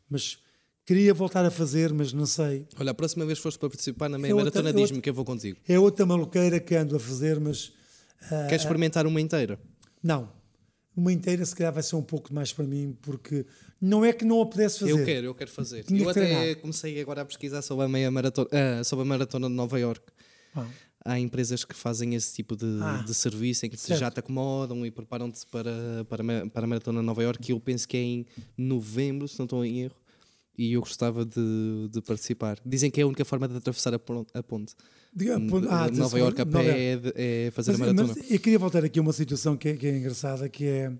[0.08, 0.38] Mas
[0.86, 2.66] queria voltar a fazer, mas não sei.
[2.80, 5.00] Olha, a próxima vez que fores para participar na meia É maratona, é diz-me outra-
[5.02, 5.58] que eu vou contigo.
[5.68, 7.72] É outra maluqueira que ando a fazer, mas
[8.30, 9.58] ah, Queres experimentar uma inteira?
[10.02, 10.40] não.
[10.94, 13.46] Uma inteira se calhar vai ser um pouco mais para mim, porque
[13.80, 14.92] não é que não a pudesse fazer.
[14.92, 15.84] Eu quero, eu quero fazer.
[15.84, 16.56] Tinha eu que até treinar.
[16.60, 20.02] comecei agora a pesquisar sobre a meia maratona, ah, sobre a maratona de Nova York.
[20.54, 20.66] Ah,
[21.04, 23.98] Há empresas que fazem esse tipo de, Ah, de serviço em que certo.
[23.98, 27.58] já te acomodam e preparam-te para, para, para a maratona de Nova York, que eu
[27.58, 29.96] penso que é em novembro, se não estou em erro,
[30.56, 32.58] e eu gostava de, de participar.
[32.64, 34.74] Dizem que é a única forma de atravessar a ponte.
[35.14, 37.12] Diga- ah, Nova York a Nova Iorque.
[37.12, 38.14] pé é, é fazer Mas, a maratona.
[38.18, 40.92] mas eu queria voltar aqui a uma situação que é, que é engraçada, que é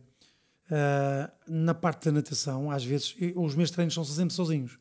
[0.70, 4.78] ah, na parte da natação, às vezes, os meus treinos são sempre sozinhos.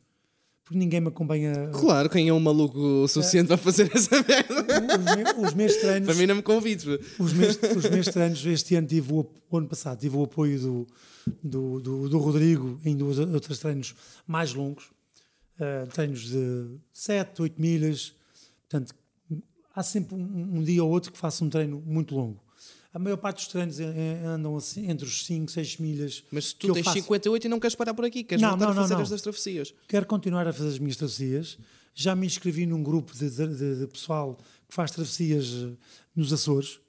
[0.64, 1.70] Porque ninguém me acompanha.
[1.72, 4.64] Claro, quem é um maluco suficiente para fazer essa merda?
[4.96, 6.06] Os, me- os meus treinos.
[6.06, 6.86] Para mim não me convides.
[7.18, 10.86] Os meus, os meus treinos, este ano tive o, ano passado, tive o apoio do,
[11.42, 13.92] do, do, do Rodrigo em duas outros treinos
[14.24, 14.84] mais longos,
[15.58, 18.14] eh, treinos de 7, 8 milhas.
[18.70, 18.94] Portanto,
[19.74, 22.42] há sempre um, um dia ou outro que faço um treino muito longo.
[22.94, 23.78] A maior parte dos treinos
[24.26, 26.22] andam assim, entre os 5, 6 milhas.
[26.30, 26.98] Mas tu tens faço.
[26.98, 29.00] 58 e não queres parar por aqui, queres Não, voltar não, a fazer não.
[29.02, 29.74] estas travessias.
[29.88, 31.58] Quero continuar a fazer as minhas travessias.
[31.94, 34.36] Já me inscrevi num grupo de, de- de pessoal
[34.68, 35.72] que faz travessias eh,
[36.14, 36.80] nos Açores.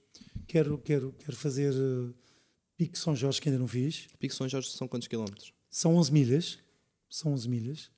[0.46, 2.14] Quero, quero, quero fazer eh,
[2.78, 4.08] Pico São Jorge, que ainda não fiz.
[4.20, 5.54] Pico São Jorge são quantos quilómetros?
[5.70, 6.60] São 11 milhas.
[7.10, 7.90] São 11 milhas.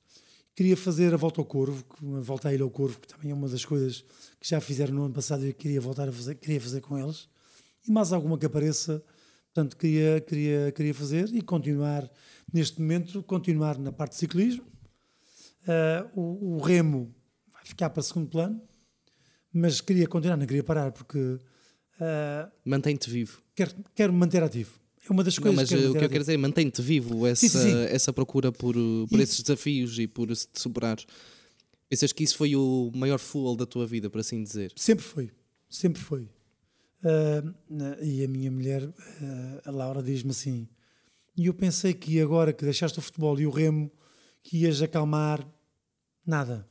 [0.56, 1.84] Queria fazer a volta ao Corvo,
[2.16, 4.02] a volta à Ilha ao Corvo, que também é uma das coisas
[4.40, 6.98] que já fizeram no ano passado e eu queria voltar a fazer, queria fazer com
[6.98, 7.28] eles.
[7.86, 9.04] E mais alguma que apareça,
[9.52, 12.10] portanto, queria, queria, queria fazer e continuar,
[12.50, 14.64] neste momento, continuar na parte de ciclismo.
[15.68, 17.14] Ah, o, o remo
[17.52, 18.58] vai ficar para segundo plano,
[19.52, 21.38] mas queria continuar, não queria parar, porque
[22.00, 23.42] ah, Mantém-te vivo.
[23.54, 24.80] quero, quero me manter ativo.
[25.08, 26.36] É uma das Não, coisas mas que quero eh, o que eu quero dizer é
[26.36, 30.34] mantém-te vivo essa, Sim, sim, essa procura por, uh, por E- esses desafios e por
[30.34, 30.98] se superar.
[31.88, 34.72] Pensas que isso foi o maior fuel da tua vida, por assim dizer?
[34.74, 35.30] Sempre foi,
[35.70, 36.28] sempre foi.
[37.70, 38.82] Na- e a minha mulher,
[39.22, 40.68] ah, a Laura, diz-me assim:
[41.36, 43.88] e eu pensei que agora que deixaste o futebol e o remo,
[44.42, 45.46] que ias acalmar,
[46.26, 46.68] nada.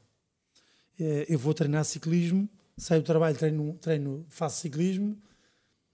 [1.00, 5.18] Eh, eu vou treinar ciclismo, saio do trabalho, treino, treino, faço ciclismo,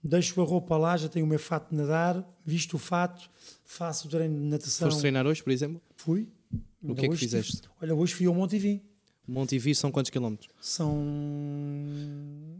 [0.02, 3.30] deixo a roupa lá, já tenho o meu fato de nadar, visto o fato,
[3.64, 4.88] faço o treino de natação.
[4.88, 5.80] Foste treinar hoje, por exemplo?
[5.96, 6.28] Fui.
[6.82, 7.56] O que é que fizeste?
[7.58, 8.80] tive- Olha, hoje fui ao Monte e vim.
[9.26, 10.50] Monte e Vi são quantos quilómetros?
[10.60, 10.96] São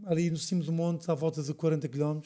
[0.05, 2.21] ali no cimo do monte, à volta de 40 km.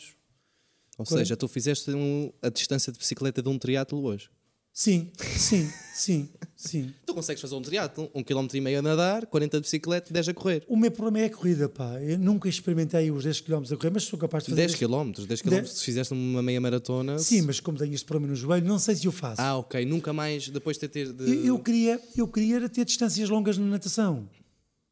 [0.97, 1.17] Ou Quarenta.
[1.25, 4.29] seja, tu fizeste um- a distância de bicicleta de um triatlo hoje.
[4.77, 6.93] Sim, sim, sim, sim.
[7.03, 10.29] Tu consegues fazer um triatlo, um km e meio a nadar, 40 de bicicleta, 10
[10.29, 10.63] a correr.
[10.67, 11.99] O meu problema é a corrida, pá.
[11.99, 14.67] Eu nunca experimentei os 10 km a correr, mas sou capaz de fazer.
[14.67, 17.17] 10 km, 10 km, se fizeste uma meia maratona.
[17.17, 19.41] Sim, mas como tenho este problema no joelho, não sei se eu faço.
[19.41, 21.11] Ah, ok, nunca mais depois de ter.
[21.11, 21.23] De...
[21.23, 24.29] Eu, eu queria, eu queria ter distâncias longas na natação.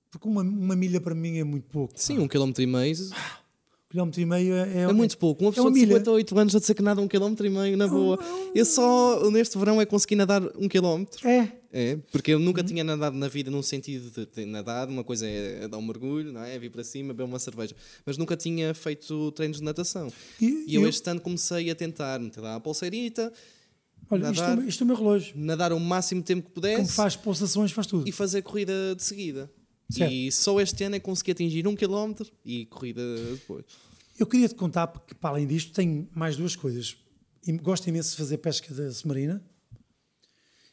[0.10, 1.94] Porque uma, uma milha para mim é muito pouco.
[1.94, 2.00] pá.
[2.00, 3.10] Sim, um km e meio Um
[3.90, 5.44] quilómetro e meio é, é muito pouco.
[5.44, 5.94] Uma pessoa uma de milha.
[5.98, 8.20] 58 anos a dizer que nada um km e meio, na boa.
[8.54, 11.28] Eu só neste verão é consegui nadar um quilómetro.
[11.28, 11.52] É.
[11.78, 14.92] É, porque eu nunca tinha nadado na vida num sentido de ter nadado.
[14.92, 16.58] Uma coisa é dar um mergulho, não é?
[16.58, 17.76] vir para cima, beber uma cerveja.
[18.06, 20.12] Mas nunca tinha feito treinos de natação.
[20.42, 23.32] E- E eu, eu- este ano comecei a tentar meter lá a pulseirita,
[24.10, 24.54] Olha, isto, é, Nadar.
[24.58, 25.34] o meu- isto é o meu relógio.
[25.36, 28.08] nadar o máximo tempo que Como pudesse faz pulsações, faz tudo.
[28.08, 29.50] e fazer corrida de seguida.
[29.90, 30.12] Certo.
[30.12, 33.02] E só este ano é que consegui atingir um quilómetro e corrida
[33.34, 33.66] depois.
[34.18, 36.96] Eu queria te contar, porque para além disto, tenho mais duas coisas.
[37.62, 39.44] Gosto imenso de fazer pesca submarina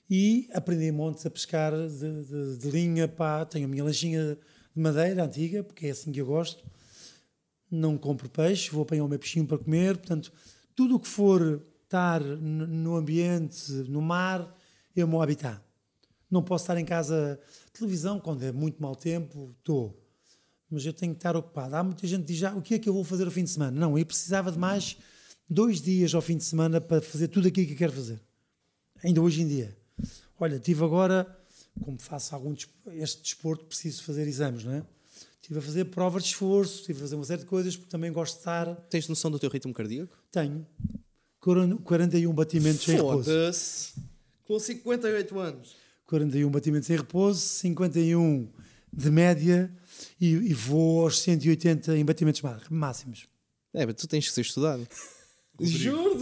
[0.08, 3.06] e aprendi montes a pescar de, de- de linha.
[3.08, 3.44] Pá.
[3.44, 4.38] Tenho a minha lanchinha
[4.74, 6.64] de madeira antiga, porque é assim que eu gosto.
[7.70, 9.96] Não compro peixe, vou apanhar o meu peixinho para comer.
[9.96, 10.32] Portanto,
[10.74, 14.56] tudo o que for estar no ambiente, no mar,
[14.96, 15.60] é o meu habitat.
[16.32, 17.38] Não posso estar em casa,
[17.72, 20.02] televisão, quando é muito mau tempo, estou
[20.72, 21.76] mas eu tenho que estar ocupado.
[21.76, 23.44] Há muita gente que diz já, o que é que eu vou fazer ao fim
[23.44, 23.78] de semana?
[23.78, 24.96] Não, eu precisava de mais
[25.46, 28.18] dois dias ao fim de semana para fazer tudo aquilo que eu quero fazer.
[29.04, 29.76] Ainda hoje em dia.
[30.40, 31.26] Olha, tive agora,
[31.84, 32.54] como faço algum
[32.94, 34.82] este desporto, preciso fazer exames, não é?
[35.42, 38.10] Estive a fazer provas de esforço, estive a fazer uma série de coisas, porque também
[38.10, 38.74] gosto de estar.
[38.88, 40.16] Tens noção do teu ritmo cardíaco?
[40.30, 40.66] Tenho
[41.38, 43.30] 41 batimentos em repouso.
[44.44, 45.81] Com 58 anos.
[46.12, 48.46] 41 batimentos em repouso, 51
[48.92, 49.72] de média
[50.20, 53.26] e, e vou aos 180 em batimentos má- máximos.
[53.72, 54.86] É, mas tu tens que ser estudado.
[55.58, 56.14] Meu.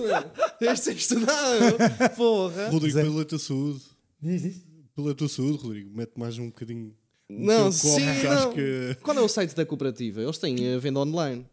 [0.61, 1.77] Tens de ser estudado.
[2.17, 2.69] Porra.
[2.69, 3.03] Rodrigo, Zé.
[3.03, 3.81] pela tua saúde,
[4.23, 4.63] Diz, diz.
[4.95, 6.95] pela tua saúde, Rodrigo, mete mais um bocadinho.
[7.29, 8.55] Não, sim, que acho não.
[8.55, 10.21] que- Qual é o site da cooperativa?
[10.23, 11.47] Eles têm a venda online.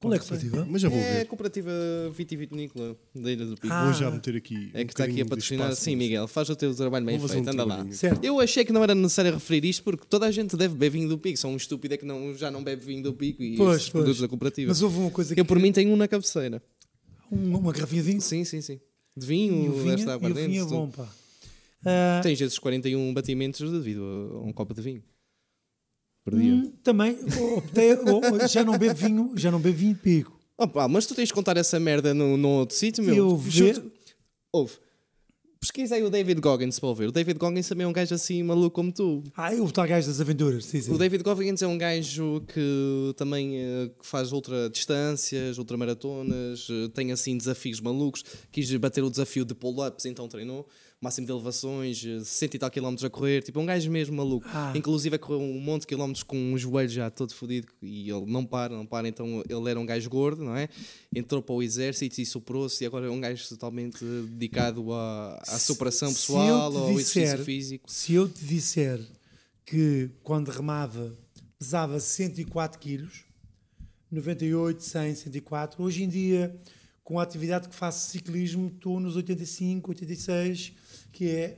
[0.00, 0.66] Qual é a cooperativa?
[0.68, 1.24] Mas já vou É a ver.
[1.26, 1.70] cooperativa
[2.16, 3.72] Vitivinícola da Ilha do Pico.
[3.72, 4.70] Ah, Vou já meter aqui.
[4.74, 5.74] É um que está aqui a patrocinar.
[5.74, 5.96] Sim.
[5.96, 7.86] Miguel, faz o teu trabalho bem feito, um anda lá.
[7.92, 8.22] Certo.
[8.24, 11.08] Eu achei que não era necessário referir isto porque toda a gente deve beber vinho
[11.08, 11.38] do Pico.
[11.38, 13.90] Sou um estúpido é que não, já não bebe vinho do Pico e Pois, estes
[13.90, 14.22] produtos pois.
[14.22, 14.68] da cooperativa.
[14.68, 15.40] Mas houve uma coisa que.
[15.40, 16.62] Eu, por mim, tenho um na cabeceira.
[17.30, 18.20] Uma, uma garrafinha de vinho.
[18.20, 18.80] Sim, sim, sim.
[19.16, 20.46] De vinho, o vinho, esta o aguardente.
[20.48, 21.08] vinho é bom, pá.
[21.84, 24.02] Ah, Tens esses 41 batimentos devido
[24.34, 25.02] a um copo de vinho.
[26.26, 26.54] Por dia.
[26.54, 27.16] hum, também
[27.56, 30.36] optei, oh, oh, já não bebo vinho, já não bebo vinho de pico.
[30.58, 33.14] Opa, mas tu tens de contar essa merda num, num outro sítio, meu.
[33.14, 33.92] Eu Juro-te-
[34.52, 34.72] Ouve.
[35.60, 37.06] Pesquisa aí o David Goggins para ouvir.
[37.08, 39.22] O David Goggins também é um gajo assim maluco como tu.
[39.36, 40.92] Ah, o tal gajo das aventuras, sim, sim.
[40.92, 47.12] O David Goggins é um gajo que também eh, faz ultra distâncias, ultramaratonas, eh, tem
[47.12, 48.24] assim desafios malucos.
[48.50, 50.66] Quis bater o desafio de pull-ups, então treinou.
[51.00, 53.42] Máximo de elevações, eh, 60 e tal quilómetros a correr.
[53.42, 54.46] Tipo, é um gajo mesmo maluco.
[54.48, 54.72] Ah.
[54.74, 58.24] Inclusive, a correr um monte de quilómetros com um joelho já todo fodido e ele
[58.26, 59.06] não para, não para.
[59.06, 60.68] Então, ele era um gajo gordo, não é?
[61.14, 62.82] Entrou para o exército e superou-se.
[62.82, 67.90] E agora é um gajo totalmente dedicado à, à superação pessoal, te ao exercício físico.
[67.90, 69.00] Se eu te disser
[69.66, 71.16] que quando remava
[71.58, 73.24] pesava 104 quilos,
[74.10, 76.56] 98, 100, 104, hoje em dia,
[77.02, 80.72] com a atividade que faço ciclismo, estou nos 85, 86,
[81.16, 81.56] que é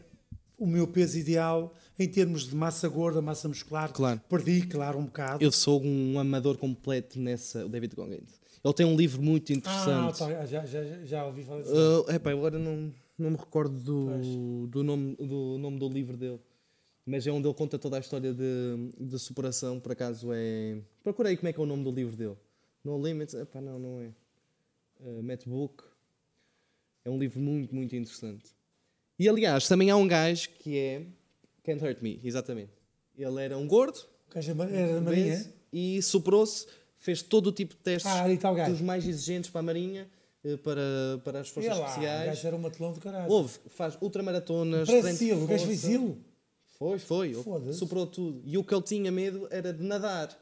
[0.56, 3.92] o meu peso ideal em termos de massa gorda, massa muscular.
[3.92, 4.20] Claro.
[4.28, 5.42] Perdi, claro, um bocado.
[5.42, 8.40] Eu sou um amador completo nessa, o David Goggins.
[8.64, 10.18] Ele tem um livro muito ah, interessante.
[10.18, 11.74] tá, já, já, já, já ouvi falar disso.
[11.74, 16.38] Uh, epá, agora não, não me recordo do, do, nome, do nome do livro dele.
[17.04, 19.80] Mas é onde ele conta toda a história de, de superação.
[19.80, 20.78] Por acaso é.
[21.02, 22.36] Procurei como é que é o nome do livro dele.
[22.84, 23.34] No Limits.
[23.34, 24.10] Epá, não, não é.
[25.00, 25.82] Uh, Matt Book.
[27.04, 28.57] É um livro muito, muito interessante.
[29.18, 31.02] E aliás, também há um gajo que é.
[31.64, 32.70] Can't Hurt Me, exatamente.
[33.16, 33.98] Ele era um gordo.
[34.30, 36.66] O gajo era da Marinha, e superou-se,
[36.96, 38.72] fez todo o tipo de testes Ah, o gajo.
[38.72, 40.08] dos mais exigentes para a Marinha,
[40.44, 40.82] eh, para,
[41.24, 42.26] para as forças lá, o especiais.
[42.26, 43.30] gajo era um matelão do caralho.
[43.30, 45.76] Houve, faz ultramaratonas, Silo, o gajo foi.
[45.76, 46.18] Silo.
[46.78, 47.34] Foi, foi.
[47.72, 48.40] Superou tudo.
[48.44, 50.38] E o que ele tinha medo era de nadar.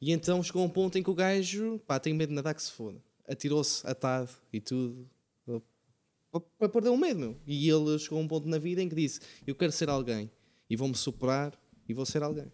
[0.00, 2.54] E então chegou a um ponto em que o gajo, pá, tem medo de nadar
[2.54, 3.02] que se foda.
[3.28, 5.08] Atirou-se atado e tudo.
[6.30, 7.36] Para- perder o medo, meu.
[7.46, 10.30] E ele chegou a um ponto na vida em que disse: Eu quero ser alguém.
[10.68, 11.58] E vou-me superar
[11.88, 12.50] e vou ser alguém.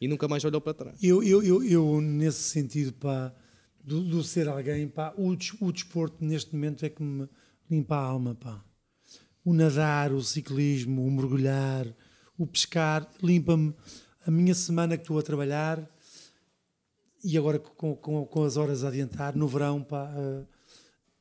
[0.00, 1.02] E nunca mais olhou para trás.
[1.02, 3.34] Eu, eu, eu, eu, nesse sentido, pá,
[3.82, 7.28] do, do ser alguém, pá, o, o desporto neste momento é que me
[7.70, 8.62] limpa a alma, pá.
[9.44, 11.86] O nadar, o ciclismo, o mergulhar,
[12.36, 13.74] o pescar, limpa-me
[14.26, 15.88] a minha semana que estou a trabalhar
[17.24, 20.44] e agora com, com, com as horas a adiantar, no verão, pá, eh,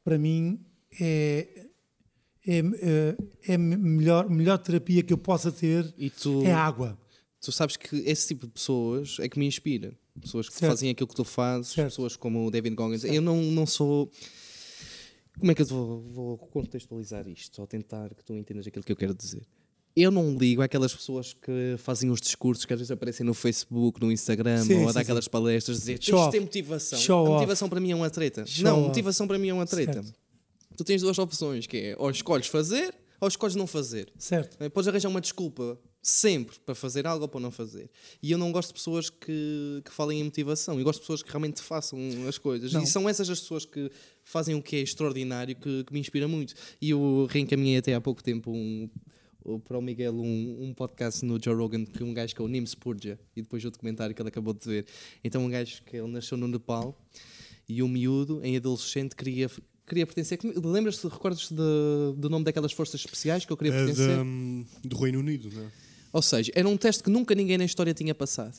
[0.03, 0.63] para mim
[0.99, 1.67] é,
[2.47, 3.17] é, é,
[3.49, 6.97] é a melhor, melhor terapia que eu possa ter tu, é água.
[7.41, 9.93] tu sabes que esse tipo de pessoas é que me inspira.
[10.19, 10.71] Pessoas que Certo.
[10.71, 11.89] fazem aquilo que tu fazes, Certo.
[11.89, 13.03] pessoas como o David Goggins.
[13.03, 14.09] Eu não, não sou.
[15.39, 17.59] Como é que eu vou, vou contextualizar isto?
[17.61, 19.43] Ou tentar que tu entendas aquilo que eu quero dizer.
[19.95, 23.99] Eu não ligo àquelas pessoas que fazem os discursos que às vezes aparecem no Facebook,
[23.99, 26.37] no Instagram, Sim, ou a sim, dar aquelas palestras, dizer Show isto off.
[26.37, 26.99] é motivação.
[26.99, 27.31] Show a off.
[27.33, 28.45] motivação para mim é uma treta.
[28.45, 28.87] Show não, off.
[28.89, 29.93] motivação para mim é uma treta.
[30.03, 30.13] Certo.
[30.77, 34.11] Tu tens duas opções, que é ou escolhes fazer ou escolhes não fazer.
[34.17, 34.57] Certo.
[34.63, 37.89] Eh, Podes arranjar uma desculpa sempre para fazer algo ou para não fazer.
[38.21, 40.77] E eu não gosto de pessoas que, que falem em motivação.
[40.77, 42.71] Eu gosto de pessoas que realmente façam as coisas.
[42.71, 42.83] Não.
[42.83, 43.91] E são essas as pessoas que
[44.23, 46.53] fazem o que é extraordinário que, que me inspira muito.
[46.79, 48.87] E eu reencaminhei até há pouco tempo um,
[49.65, 52.47] para o Miguel um, um podcast no Joe Rogan que um gajo que é o
[52.47, 54.85] Nim Spurja e depois o documentário que ele acabou de ver.
[55.23, 56.97] Então um gajo que ele nasceu no Nepal
[57.67, 59.49] e um miúdo, em adolescente, queria,
[59.87, 60.37] queria pertencer.
[60.63, 64.17] Lembras-te, recordas de- do nome daquelas forças especiais que eu queria É pertencer?
[64.17, 64.23] da-
[64.89, 65.67] do Reino Unido, não é?
[66.13, 68.57] Ou seja, era um teste que nunca ninguém na história tinha passado.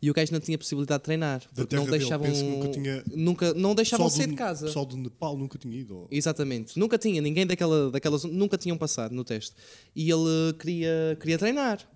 [0.00, 1.42] E o gajo não tinha possibilidade de treinar.
[1.54, 2.30] Porque não dele, deixavam.
[2.30, 4.66] que nunca tinha- nunca- não deixavam sair de casa.
[4.66, 5.96] pessoal do Nepal nunca tinha ido.
[5.96, 6.78] ou- Exatamente.
[6.78, 9.54] Nunca tinha, ninguém daquela, daquela zona, nunca tinham passado no teste.
[9.94, 11.86] E ele queria, queria treinar.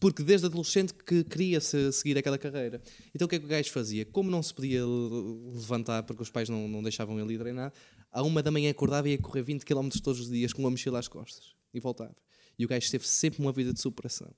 [0.00, 2.80] Porque desde adolescente que queria se- seguir aquela carreira.
[3.12, 4.04] Então o que é que o gajo fazia?
[4.04, 7.72] Como não se podia le- levantar porque os pais não, não deixavam ele ir treinar,
[8.10, 10.70] à uma da manhã acordava e ia correr 20 km todos os dias com uma
[10.70, 11.54] mochila às costas.
[11.72, 12.14] E voltava.
[12.58, 14.30] E o gajo teve sempre uma vida de superação.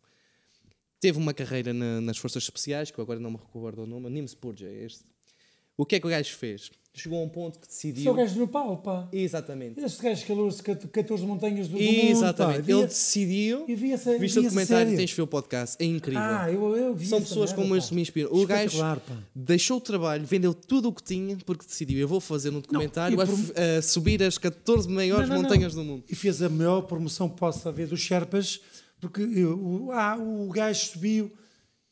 [0.98, 4.10] Teve uma carreira na- nas Forças Especiais, que eu agora não me recordo o nome,
[4.10, 5.04] Nim Spurge é este.
[5.80, 6.70] O que é que o gajo fez?
[6.92, 8.02] Chegou a um ponto que decidiu.
[8.02, 9.08] Sou o gajo do Nepal, pá.
[9.12, 9.80] Exatamente.
[9.80, 11.94] Este gajo calou 14 montanhas do, do mundo.
[12.10, 12.70] Exatamente.
[12.70, 13.64] Ele decidiu.
[13.68, 15.76] e via essa- Viste o via essa documentário, tens de ver o podcast.
[15.82, 16.20] É incrível.
[16.20, 18.30] Ah, eu, eu vi São pessoas merda, como este me inspiram.
[18.32, 18.98] O gajo pá.
[19.34, 23.16] deixou o trabalho, vendeu tudo o que tinha, porque decidiu: eu vou fazer um documentário
[23.18, 25.48] e a, por- f- a subir as 14 maiores Não, não, não.
[25.48, 26.04] montanhas do mundo.
[26.10, 28.60] E fez a maior promoção que possa haver dos Sherpas,
[29.00, 31.30] porque eu- o, ah, o gajo subiu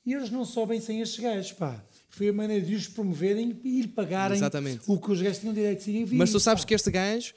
[0.05, 1.83] e eles não sobem sem estes gajos, pá.
[2.19, 4.81] Foi a maneira de os promoverem e lhe pagarem Exatamente.
[4.89, 6.09] o que os gajos tinham direito de seguir.
[6.15, 7.33] Mas tu sabes que este gajo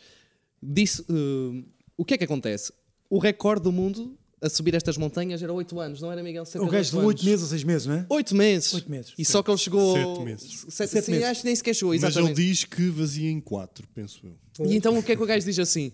[0.62, 1.64] disse: uh,
[1.96, 2.74] o que é que acontece?
[3.08, 6.46] O recorde do mundo a subir estas montanhas era 8 anos, não era, Miguel?
[6.46, 7.26] Cerca O gajo de oito 8 anos.
[7.30, 8.06] meses ou 6 meses, não é?
[8.10, 8.74] 8 meses.
[8.74, 9.14] Oito meses.
[9.16, 9.94] E só que ele chegou.
[9.96, 10.66] Sete meses.
[10.70, 11.28] Sete, Sete sim, meses.
[11.28, 12.36] acho que nem sequer chegou, Mas ele exatamente.
[12.38, 14.66] diz que vazia em 4, penso eu.
[14.66, 15.92] E então o que é que o gajo diz assim?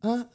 [0.00, 0.26] Ah,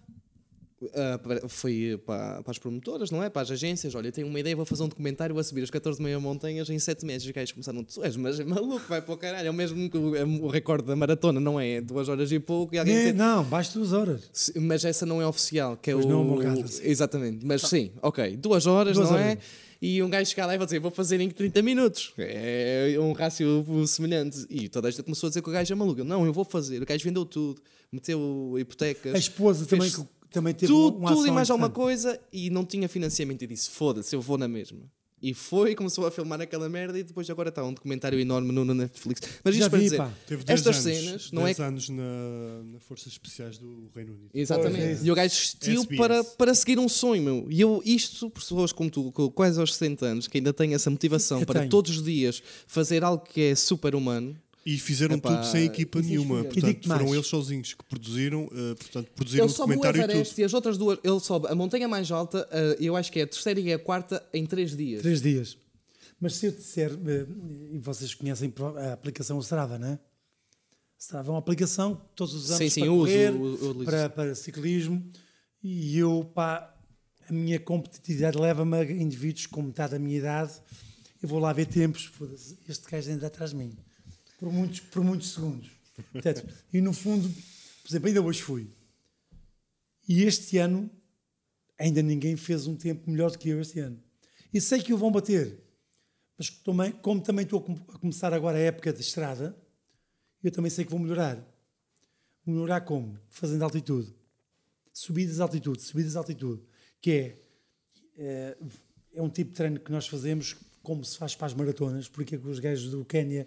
[1.23, 3.29] para- foi para, para as promotoras, não é?
[3.29, 3.95] Para as agências.
[3.95, 6.77] Olha, tenho uma ideia, vou fazer um documentário a subir as 14 meia montanhas em
[6.77, 7.23] 7 meses.
[7.25, 9.47] E os gajos começaram, tu és, mas é maluco, vai para o caralho.
[9.47, 11.81] É o mesmo que o, é o recorde da maratona, não é?
[11.81, 12.75] 2 horas e pouco.
[12.75, 14.51] E alguém É, dizer, não, baixo duas horas.
[14.55, 16.09] Mas essa não é oficial, que é Pois o.
[16.09, 16.81] não, Morgado, sim.
[16.85, 19.33] Exatamente, mas sim, ok, duas horas, Duas não horas.
[19.33, 19.37] é?
[19.79, 22.11] E um gajo chegar lá e vai dizer, vou fazer em 30 minutos.
[22.17, 24.43] É um rácio semelhante.
[24.49, 26.01] E toda a gente começou a dizer que o gajo é maluco.
[26.01, 26.81] Eu, Não, eu vou fazer.
[26.81, 29.13] O gajo vendeu tudo, meteu hipotecas.
[29.13, 30.01] A esposa também, que-
[30.31, 33.41] também teve tudo, uma tudo e mais alguma coisa e não tinha financiamento.
[33.43, 34.79] E disse: foda-se, eu vou na mesma.
[35.19, 38.63] E foi, começou a filmar aquela merda e depois agora está um documentário enorme no,
[38.63, 39.21] no Netflix.
[39.43, 40.11] Mas Já isto para vi, dizer, pá.
[40.27, 42.03] Teve 10 estas anos, cenas, não é 10 anos na,
[42.73, 44.29] na Forças Especiais do Reino Unido.
[44.31, 45.01] Exatamente.
[45.01, 45.05] É.
[45.05, 47.47] e o gajo vestiu para, para seguir um sonho, meu.
[47.49, 50.91] E eu, isto, pessoas como tu, com quase aos 60 anos, que ainda têm essa
[50.91, 51.71] motivação Eu para tenho.
[51.71, 54.39] todos os dias fazer algo que é super humano.
[54.69, 56.41] E fizeram Epá, tudo sem equipa é nenhuma.
[56.41, 57.01] E Portanto, mais.
[57.01, 60.33] foram eles sozinhos que produziram, eh, portanto, produziram Ele o sobe o documentário e Everest
[60.33, 60.41] tudo.
[60.41, 63.23] e as outras duas, ele sobe a montanha mais alta, eh, eu acho que é
[63.23, 65.01] a terceira e a quarta, em três dias.
[65.01, 65.57] Três dias.
[66.19, 67.25] Mas se eu te disser, eh,
[67.71, 68.53] e vocês conhecem
[68.89, 69.99] a aplicação Strava, não é?
[70.99, 73.83] Strava é uma aplicação que todos usamos Sim, sim, para eu uso, correr, eu isso.
[73.85, 75.09] para, para ciclismo,
[75.63, 76.75] e eu, pá,
[77.29, 80.51] a minha competitividade leva-me a indivíduos com metade da minha idade,
[81.23, 82.11] eu vou lá ver tempos,
[82.67, 83.77] este gajo ainda atrás de mim,
[84.37, 85.71] por muitos, por muitos segundos.
[86.11, 87.27] Portanto, e no fundo,
[87.81, 88.67] por exemplo, ainda hoje fui.
[90.07, 90.89] E este ano,
[91.77, 94.01] ainda ninguém fez um tempo melhor do que eu este ano.
[94.53, 95.63] E sei que o vão bater.
[96.37, 99.57] Mas também, como também estou a com- a começar agora a época de estrada,
[100.43, 101.43] eu também sei que vou melhorar.
[102.45, 103.19] Melhorar como?
[103.29, 104.15] Fazendo altitude.
[104.93, 106.61] Subidas de altitude, subidas de altitude.
[107.01, 107.37] Que é,
[108.17, 108.57] é,
[109.15, 112.35] é um tipo de treino que nós fazemos como se faz para as maratonas, porque
[112.35, 113.45] é que os gajos do Quénia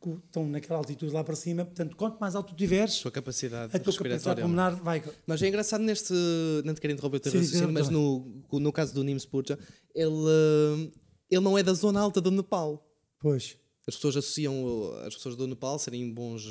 [0.00, 1.64] porque estão naquela altitude lá para cima.
[1.64, 4.42] Portanto, quanto mais alto tu tiveres, sua capacidade a tua capacidade respiratória.
[4.42, 5.02] pulmonar vai.
[5.26, 6.12] Mas é engraçado neste.
[6.64, 9.16] Não te quero interromper o teu Sim, raciocínio, sim, mas no, no caso do Nim
[9.18, 9.58] Spurja,
[9.94, 10.90] ele, eh,
[11.30, 12.84] ele não é da zona alta do Nepal.
[13.20, 13.56] Pois.
[13.86, 16.42] As pessoas associam as pessoas do Nepal serem bons,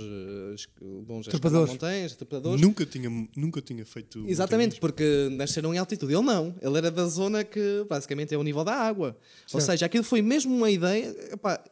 [0.56, 0.68] es-
[1.06, 1.69] bons a Trepadores.
[1.69, 2.60] montanhas, trepadores.
[2.60, 4.26] Nunca tinha, nunca tinha feito.
[4.28, 6.14] Exatamente, porque nasceram em altitude.
[6.15, 6.56] Ele não.
[6.60, 9.15] Ele era da zona que basicamente é o nível da água.
[9.53, 9.65] Ou Certo.
[9.74, 11.15] seja, aquilo foi mesmo uma ideia.
[11.32, 11.64] epá,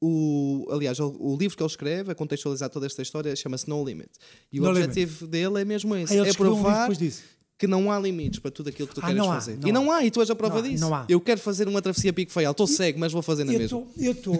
[0.00, 4.08] o, aliás, o, livro que ele escreve a contextualizar toda esta história chama-se No Limit.
[4.52, 7.22] E o No objetivo dele é mesmo esse: ele é um provar disso.
[7.58, 9.58] que não há limites para tudo aquilo que tu Ah, queres há, fazer.
[9.58, 9.96] não e não há.
[9.96, 10.80] há, e tu és a prova Não disso.
[10.82, 11.04] não há.
[11.08, 13.64] Eu quero fazer uma travessia pico feial, estou cego, mas vou fazer na mesma.
[13.64, 14.36] estou, eu estou,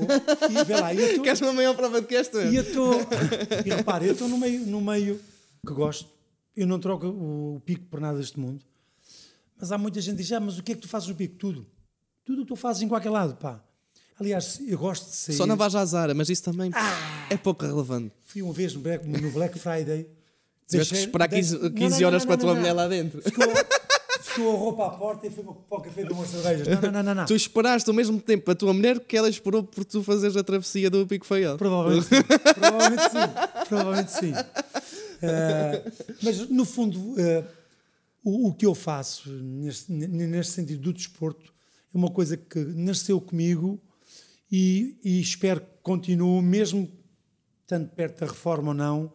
[1.23, 2.43] Queres uma maior prova do que esta?
[2.45, 2.95] e eu estou,
[3.67, 5.21] e repare, eu estou no meio, no meio
[5.67, 6.09] que gosto,
[6.57, 8.65] eu não troco o, o pico por nada deste mundo,
[9.59, 11.15] mas há muita gente que diz, ah, mas o que é que tu fazes no
[11.15, 11.37] pico?
[11.37, 11.67] Tudo.
[12.25, 13.63] Tudo o que tu fazes em qualquer lado, pá.
[14.21, 15.35] Aliás, eu gosto de sair.
[15.37, 17.27] Só não vais à Zara, mas isso também Ah!
[17.31, 18.13] é pouco relevante.
[18.25, 20.07] Fui uma vez no Black, no Black Friday.
[20.69, 22.87] Tiveste que esperar 15, deixei- 15 Não, não, horas não, para a tua mulher lá
[22.87, 23.21] dentro.
[23.23, 23.45] Ficou,
[24.21, 26.69] ficou a roupa à porta e fui para o café beber umas cervejas.
[26.69, 27.25] Não, não, não, não.
[27.27, 30.45] Tu esperaste ao mesmo tempo a tua mulher que ela esperou por tu fazeres a
[30.45, 31.57] travessia do Pico Feial.
[31.57, 32.23] Provavelmente sim.
[32.55, 33.67] Provavelmente sim.
[33.69, 34.33] Provavelmente sim.
[35.23, 35.83] Eh,
[36.23, 37.45] mas, no fundo, eh,
[38.25, 41.53] o, o que eu faço neste, neste sentido do desporto
[41.95, 43.81] é uma coisa que nasceu comigo
[44.51, 46.91] e, e espero que continue, mesmo
[47.67, 49.13] tanto perto da reforma ou não,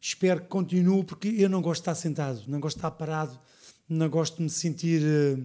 [0.00, 3.38] espero que continue, porque eu não gosto de estar sentado, não gosto de estar parado,
[3.88, 5.02] não gosto de me sentir.
[5.04, 5.38] eh,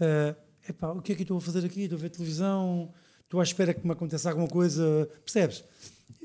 [0.00, 0.34] eh,
[0.68, 1.82] epá, o que é que eu estou a fazer aqui?
[1.82, 2.92] Estou a ver televisão,
[3.22, 5.08] estou à espera que me aconteça alguma coisa.
[5.24, 5.62] Percebes?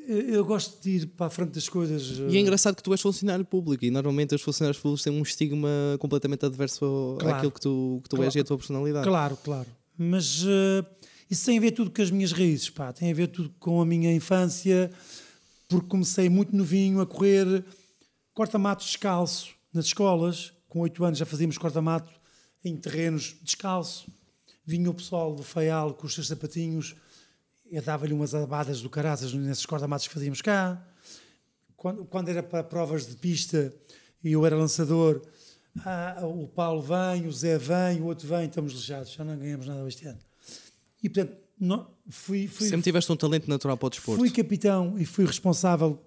[0.08, 2.18] Eu, eu gosto de ir para a frente das coisas.
[2.18, 5.14] E é eh, engraçado que tu és funcionário público e normalmente os funcionários públicos têm
[5.14, 5.70] um estigma
[6.00, 7.36] completamente adverso Claro.
[7.38, 8.28] àquilo que tu, que tu Claro.
[8.28, 9.08] és e a tua personalidade.
[9.08, 9.68] Claro, claro.
[9.96, 10.84] Mas eh,
[11.30, 12.92] isso tem a ver tudo com as minhas raízes, pá.
[12.92, 14.90] Tem a ver tudo com a minha infância,
[15.68, 17.64] porque comecei muito novinho a correr
[18.34, 20.54] corta-mato descalço nas escolas.
[20.68, 22.12] Com oito anos já fazíamos corta-mato
[22.64, 24.12] em terrenos descalço.
[24.66, 26.96] Vinha o pessoal do Faial com os seus sapatinhos,
[27.72, 30.84] eu dava-lhe umas abadas do caraças nesses corta-matos que fazíamos cá.
[31.76, 33.74] Quando, quando era para provas de pista
[34.24, 35.22] e eu era lançador,
[35.86, 39.68] ah, o Paulo vem, o Zé vem, o outro vem, estamos lixados, já não ganhamos
[39.68, 40.29] nada este ano.
[41.04, 44.20] E portanto, não, fui, fui, Sempre tiveste um talento natural para o desporto.
[44.20, 46.02] fui capitão e fui responsável,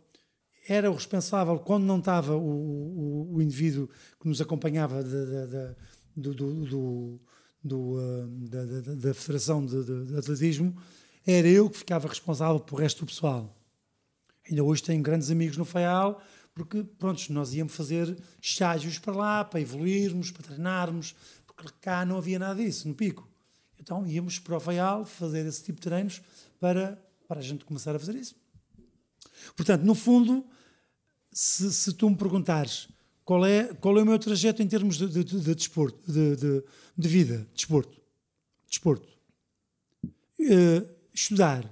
[0.68, 3.88] era o responsável quando não estava o, o, o indivíduo
[4.20, 5.74] que nos acompanhava da, da- da-
[6.16, 7.20] do, do- do-
[7.64, 10.76] do, ah, da, da- da Federação de, de- de Atletismo,
[11.26, 13.56] era eu que ficava responsável pelo resto do pessoal.
[14.48, 16.20] Ainda hoje tenho grandes amigos no FAIAL,
[16.54, 21.14] porque pronto, nós íamos fazer estágios para lá, para evoluirmos, para treinarmos,
[21.46, 23.26] porque cá não havia nada disso, no pico.
[23.82, 26.22] Então íamos para o FAIAL fazer esse tipo de treinos
[26.60, 26.96] para,
[27.26, 28.36] para a gente começar a fazer isso.
[29.56, 30.46] Portanto, no fundo,
[31.32, 32.88] se, se tu me perguntares
[33.24, 36.62] qual é, qual é o meu trajeto em termos de, de, de, de desporto, de,
[36.96, 38.00] de, vida, desporto,
[38.68, 39.08] desporto,
[40.44, 40.84] Eh,
[41.14, 41.62] estudar,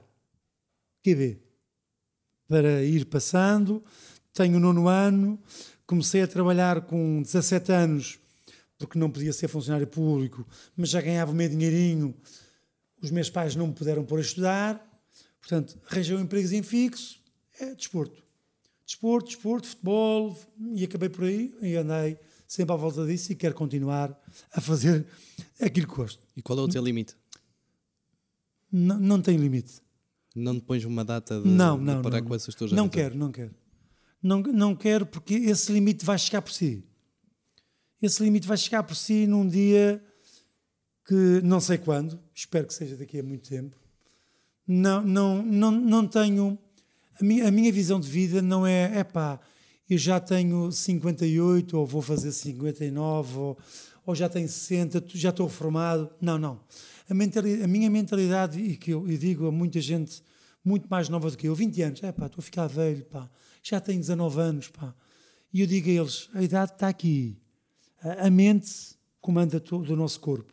[1.02, 1.40] QB,
[2.46, 3.82] para ir passando,
[4.32, 5.40] tenho o nono ano,
[5.84, 8.19] comecei a trabalhar com 17 anos,
[8.80, 12.16] porque não podia ser funcionário público, mas já ganhava o meu dinheirinho,
[13.00, 15.02] os meus pais não me puderam pôr a estudar,
[15.38, 17.20] portanto, arranjei um empregozinho fixo,
[17.60, 18.22] é desporto.
[18.86, 20.36] Desporto, desporto, futebol,
[20.74, 24.18] e acabei por aí e andei sempre à volta disso e quero continuar
[24.52, 25.06] a fazer
[25.60, 26.26] aquilo que gosto.
[26.34, 27.14] E qual é o teu limite?
[28.72, 29.82] Não, não tem limite.
[30.34, 32.88] Não te pões uma data de, Não, de não, parar não, com essas tuas não
[32.88, 33.54] quero, não quero.
[34.22, 36.84] Não, não quero porque esse limite vai chegar por si.
[38.02, 40.02] Esse limite vai chegar por si num dia
[41.06, 43.76] que não sei quando, espero que seja daqui a muito tempo.
[44.66, 46.58] Não, não, não, não tenho.
[47.20, 49.40] A minha, a minha visão de vida não é, é pá,
[49.88, 53.58] eu já tenho 58 ou vou fazer 59 ou,
[54.06, 56.08] ou já tenho 60, tu- já estou reformado.
[56.20, 56.60] Não, não.
[57.08, 60.22] A, a minha mentalidade, e que eu, eu digo a muita gente
[60.64, 63.28] muito mais nova do que eu, 20 anos, é pá, estou a ficar velho, pá,
[63.62, 64.94] já tenho 19 anos, pá.
[65.52, 67.36] E eu digo a eles, a idade está aqui.
[68.02, 70.52] A, mente comanda todo o nosso corpo.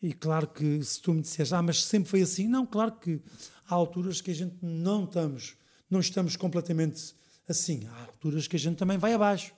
[0.00, 3.20] E claro que se tu me disseres, ah, mas sempre foi assim, não, claro que
[3.68, 5.56] há alturas que a gente não estamos,
[5.90, 7.14] não estamos completamente
[7.48, 7.86] assim.
[7.86, 9.52] Há alturas que a gente também vai abaixo.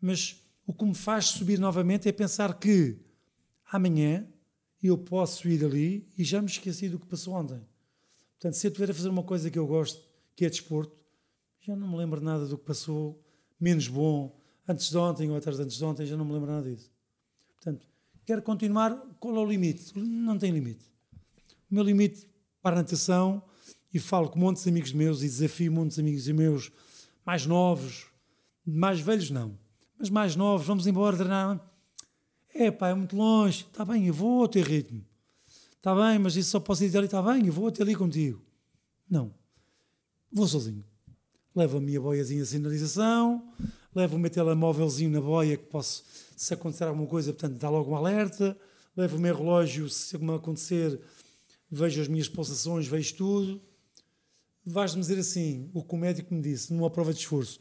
[0.00, 2.98] Mas o que me faz subir novamente é pensar que
[3.70, 4.26] amanhã
[4.82, 7.60] eu posso ir ali e já me esqueci do que passou ontem.
[8.32, 10.02] Portanto, se eu estiver a fazer uma coisa que eu gosto,
[10.34, 10.96] que é desporto,
[11.60, 13.22] já não me lembro nada do que passou
[13.60, 14.36] menos bom
[14.68, 16.90] antes de ontem ou atrás de antes de ontem, já não me lembro nada disso.
[17.54, 17.86] Portanto,
[18.24, 18.94] quero continuar.
[19.18, 19.96] Qual é o limite?
[19.98, 20.84] Não tem limite.
[21.70, 22.26] O meu limite
[22.62, 23.42] para a natação,
[23.92, 26.72] e falo com muitos amigos meus e desafio muitos amigos meus
[27.26, 28.06] mais novos,
[28.64, 29.58] mais velhos não,
[29.98, 31.60] mas mais novos, vamos embora treinar.
[32.54, 35.04] É pá, é muito longe, está bem, eu vou ao teu ritmo.
[35.76, 38.40] Está bem, mas isso só posso ir ali, está bem, eu vou até ali contigo.
[39.08, 39.34] Não,
[40.32, 40.84] vou sozinho.
[41.54, 43.52] Levo a minha boiazinha de sinalização,
[43.94, 46.04] levo o meu telemóvelzinho na boia que posso,
[46.36, 48.56] se acontecer alguma coisa, portanto, dá logo um alerta.
[48.96, 51.00] Levo o meu relógio, se alguma acontecer,
[51.70, 53.62] vejo as minhas pulsações, vejo tudo.
[54.64, 57.60] Vais-me dizer assim, o que o médico me disse numa prova de esforço.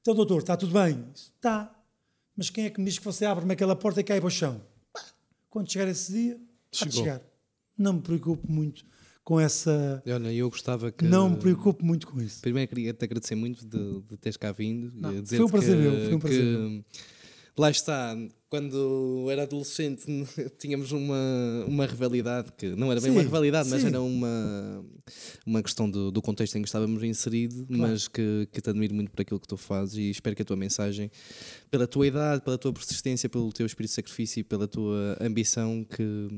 [0.00, 1.06] Então, doutor, está tudo bem?
[1.14, 1.74] Está.
[2.36, 4.30] Mas quem é que me diz que você abre-me aquela porta e cai para o
[4.30, 4.60] chão?
[5.48, 6.40] Quando chegar esse dia,
[6.72, 6.92] Chegou.
[6.92, 7.22] chegar.
[7.78, 8.84] Não me preocupo muito
[9.24, 10.02] com essa.
[10.06, 11.04] Olha, eu gostava que.
[11.04, 12.40] Não me preocupo muito com isso.
[12.40, 14.92] Primeiro queria te agradecer muito de, de teres cá vindo.
[14.94, 16.84] Não, e foi um prazer que, meu, foi um prazer que
[17.56, 18.16] Lá está,
[18.48, 20.04] quando era adolescente
[20.58, 23.86] tínhamos uma, uma rivalidade que não era bem Sim, uma rivalidade, mas sim.
[23.86, 24.84] era uma,
[25.46, 29.12] uma questão do, do contexto em que estávamos inseridos, mas que, que te admiro muito
[29.12, 31.08] por aquilo que tu fazes e espero que a tua mensagem,
[31.70, 35.84] pela tua idade, pela tua persistência, pelo teu espírito de sacrifício e pela tua ambição,
[35.84, 36.28] que,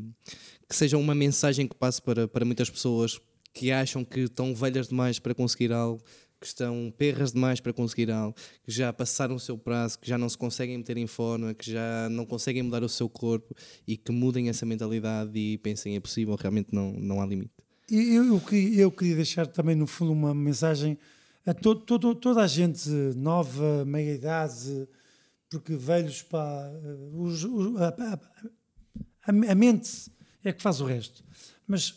[0.68, 3.20] que seja uma mensagem que passe para, para muitas pessoas
[3.54, 6.02] que acham que estão velhas demais para conseguir algo,
[6.38, 10.18] que estão perras demais para conseguir algo, que já passaram o seu prazo, que já
[10.18, 13.54] não se conseguem meter em forma, que já não conseguem mudar o seu corpo
[13.86, 17.50] e que mudem essa mentalidade e pensem é possível, realmente não, não há limite.
[17.90, 18.42] Eu, eu,
[18.74, 20.98] eu queria deixar também, no fundo, uma mensagem
[21.46, 24.86] a to, to- toda a gente nova, meia-idade,
[25.48, 26.68] porque velhos, pá,
[27.14, 27.94] os- os- a-
[29.28, 30.10] a- a mente
[30.48, 31.24] é que faz o resto.
[31.66, 31.94] Mas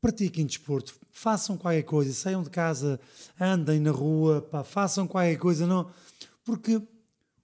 [0.00, 2.98] pratiquem desporto, façam qualquer coisa, saiam de casa,
[3.38, 5.90] andem na rua, pá, façam qualquer coisa, não,
[6.44, 6.80] porque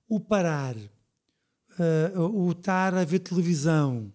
[0.08, 0.74] o parar,
[1.78, 4.12] eh, o estar a ver televisão,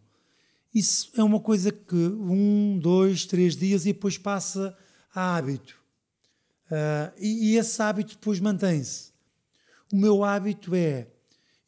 [0.73, 4.75] isso é uma coisa que um, dois, três dias e depois passa
[5.13, 5.75] a hábito.
[6.71, 9.11] Ah, e, e esse hábito depois mantém-se.
[9.91, 11.07] O meu hábito é,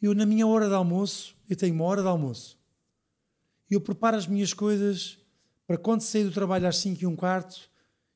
[0.02, 2.58] eu na minha hora de almoço, eu tenho uma hora de almoço,
[3.70, 5.18] eu preparo as minhas coisas
[5.66, 7.70] para quando sair do trabalho às 5 e um quarto,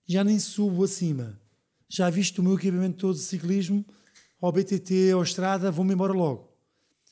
[0.05, 1.39] já nem subo acima.
[1.89, 3.85] Já visto o meu equipamento todo de ciclismo,
[4.41, 6.51] ao BTT, ao estrada, vou-me embora logo.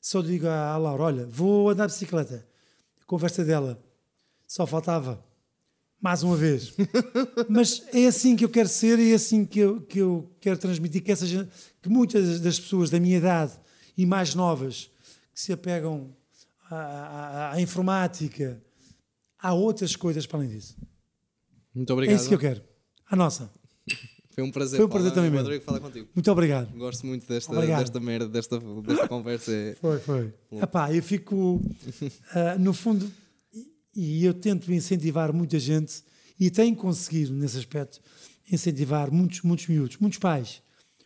[0.02, 2.46] Só digo à, Laura, olha, vou andar de bicicleta.
[3.02, 3.82] A conversa dela,
[4.48, 5.24] só faltava.
[6.00, 6.74] Mais uma vez.
[7.50, 10.58] Mas é assim que eu quero ser e é assim que eu, que eu quero
[10.60, 11.48] transmitir que, essa, gen-
[11.82, 13.54] que muitas das pessoas da minha idade
[13.98, 14.92] e mais novas
[15.34, 16.16] que se apegam
[16.70, 18.62] à, à- à informática,
[19.40, 20.76] há outras coisas para além disso.
[21.74, 22.16] Muito É obrigado.
[22.20, 22.62] isso que eu quero.
[23.10, 23.52] A nossa.
[24.34, 25.28] Foi um prazer, Foi um prazer Paulo.
[25.28, 25.40] também.
[25.40, 26.10] Adorei falar contigo.
[26.14, 26.70] Muito obrigado.
[26.78, 27.80] Gosto muito desta, Obrigado.
[27.82, 29.52] desta merda, desta, desta conversa.
[29.52, 30.34] É- Foi, foi.
[30.52, 31.62] Epá, eu fico,
[32.34, 33.10] ah, no fundo,
[33.96, 36.04] e- e eu tento incentivar muita gente
[36.40, 38.02] e tenho conseguido, nesse aspecto,
[38.52, 40.62] incentivar muitos, muitos miúdos, muitos pais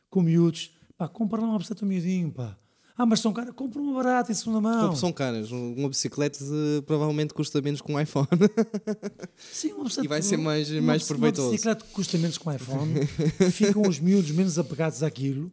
[0.10, 0.72] com miúdos.
[0.98, 2.58] Pá, compra lá uma bicicleta ao miudinho, pá.
[3.02, 4.94] Ah, mas são caras, compra uma barata em segunda mão.
[4.94, 8.28] São caras, um- uma bicicleta eh, provavelmente custa menos que um iPhone.
[9.54, 11.48] Sim, uma bicicleta- E vai ser mais- uma mais proveitoso.
[11.48, 12.94] Uma bicicleta que custa menos que um iPhone,
[13.54, 15.50] ficam os miúdos menos apegados àquilo,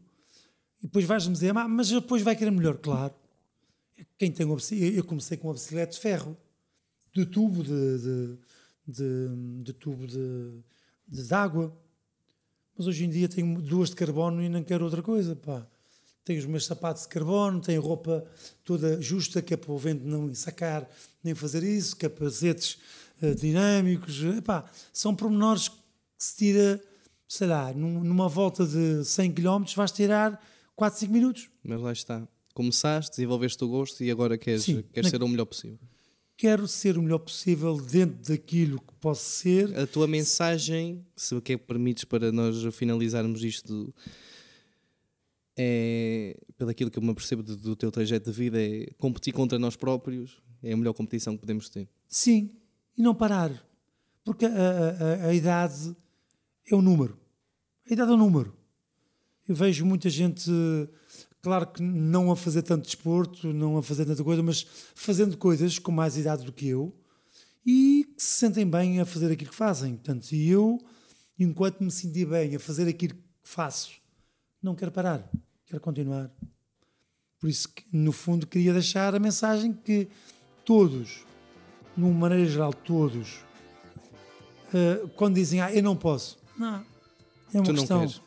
[0.83, 3.15] e depois vais-me dizer, "Ah, mas depois vai querer melhor, claro.
[4.19, 6.37] Quem tem uma eu comecei com uma bicicleta de ferro,
[7.15, 8.39] de tubo de, de,
[8.89, 10.63] de, de tubo de,
[11.09, 11.73] de, de água.
[12.77, 15.67] Mas hoje em dia tenho duas de carbono e não quero outra coisa, pá.
[16.27, 18.27] Tenho os meus sapatos de carbono, tenho roupa
[18.65, 20.87] toda justa, que é para o vento não sacar
[21.23, 22.79] nem fazer isso, capacetes
[23.23, 24.23] eh, dinâmicos.
[24.37, 25.77] Epá, são pormenores que
[26.19, 26.83] se tira,
[27.29, 30.45] sei lá, num- numa volta de 100 km vais tirar
[30.75, 31.49] 4, 5 minutos.
[31.63, 32.27] Mas lá está.
[32.53, 34.83] Começaste, desenvolveste o gosto e agora queres, Sim.
[34.93, 35.79] queres ser o melhor possível.
[36.37, 39.79] Quero ser o melhor possível dentro daquilo que posso ser.
[39.79, 43.95] A tua mensagem, se o que é que permites para nós finalizarmos isto,
[45.59, 49.33] é, pelo aquilo que eu me apercebo do, do teu trajeto de vida, é competir
[49.33, 51.89] contra nós próprios, é a melhor competição que podemos ter.
[52.09, 52.51] Sim,
[52.97, 53.51] e não parar.
[54.25, 55.95] Porque a, a- a- idade
[56.71, 57.19] é um número.
[57.89, 58.57] A idade é um número.
[59.49, 60.51] Eu vejo muita gente,
[61.41, 65.79] claro que não a fazer tanto desporto, não a fazer tanta coisa, mas fazendo coisas
[65.79, 66.93] com mais idade do que eu
[67.65, 69.95] e que se sentem bem a fazer aquilo que fazem.
[69.95, 70.79] Portanto, eu,
[71.39, 73.93] enquanto me sentir bem a fazer aquilo que faço,
[74.61, 75.31] não quero parar,
[75.67, 76.31] quero continuar.
[77.41, 80.09] Por isso, que, no fundo, queria deixar a mensagem que
[80.65, 81.25] todos,
[81.97, 83.45] de uma maneira geral, todos,
[84.73, 86.77] eh, quando dizem, ah, eu não posso, não,
[87.53, 87.99] é uma Tu não questão.
[88.01, 88.23] queres.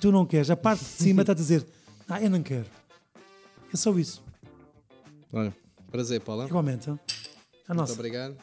[0.00, 0.50] Tu não queres.
[0.50, 1.66] A parte de cima está a dizer,
[2.08, 2.66] ah, eu não quero.
[3.72, 4.22] É só isso.
[5.32, 5.54] Olha,
[5.90, 6.46] prazer, Paula.
[6.46, 6.88] Igualmente.
[6.88, 6.98] hein?
[7.68, 7.92] A Muito nossa.
[7.94, 8.36] obrigado.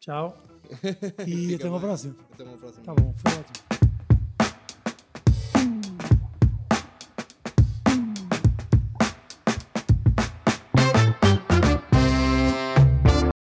[0.00, 0.42] Tchau.
[1.26, 2.14] E até uma próxima.
[2.32, 2.84] Até uma próxima.
[2.84, 3.65] Tá bom, foi ótimo.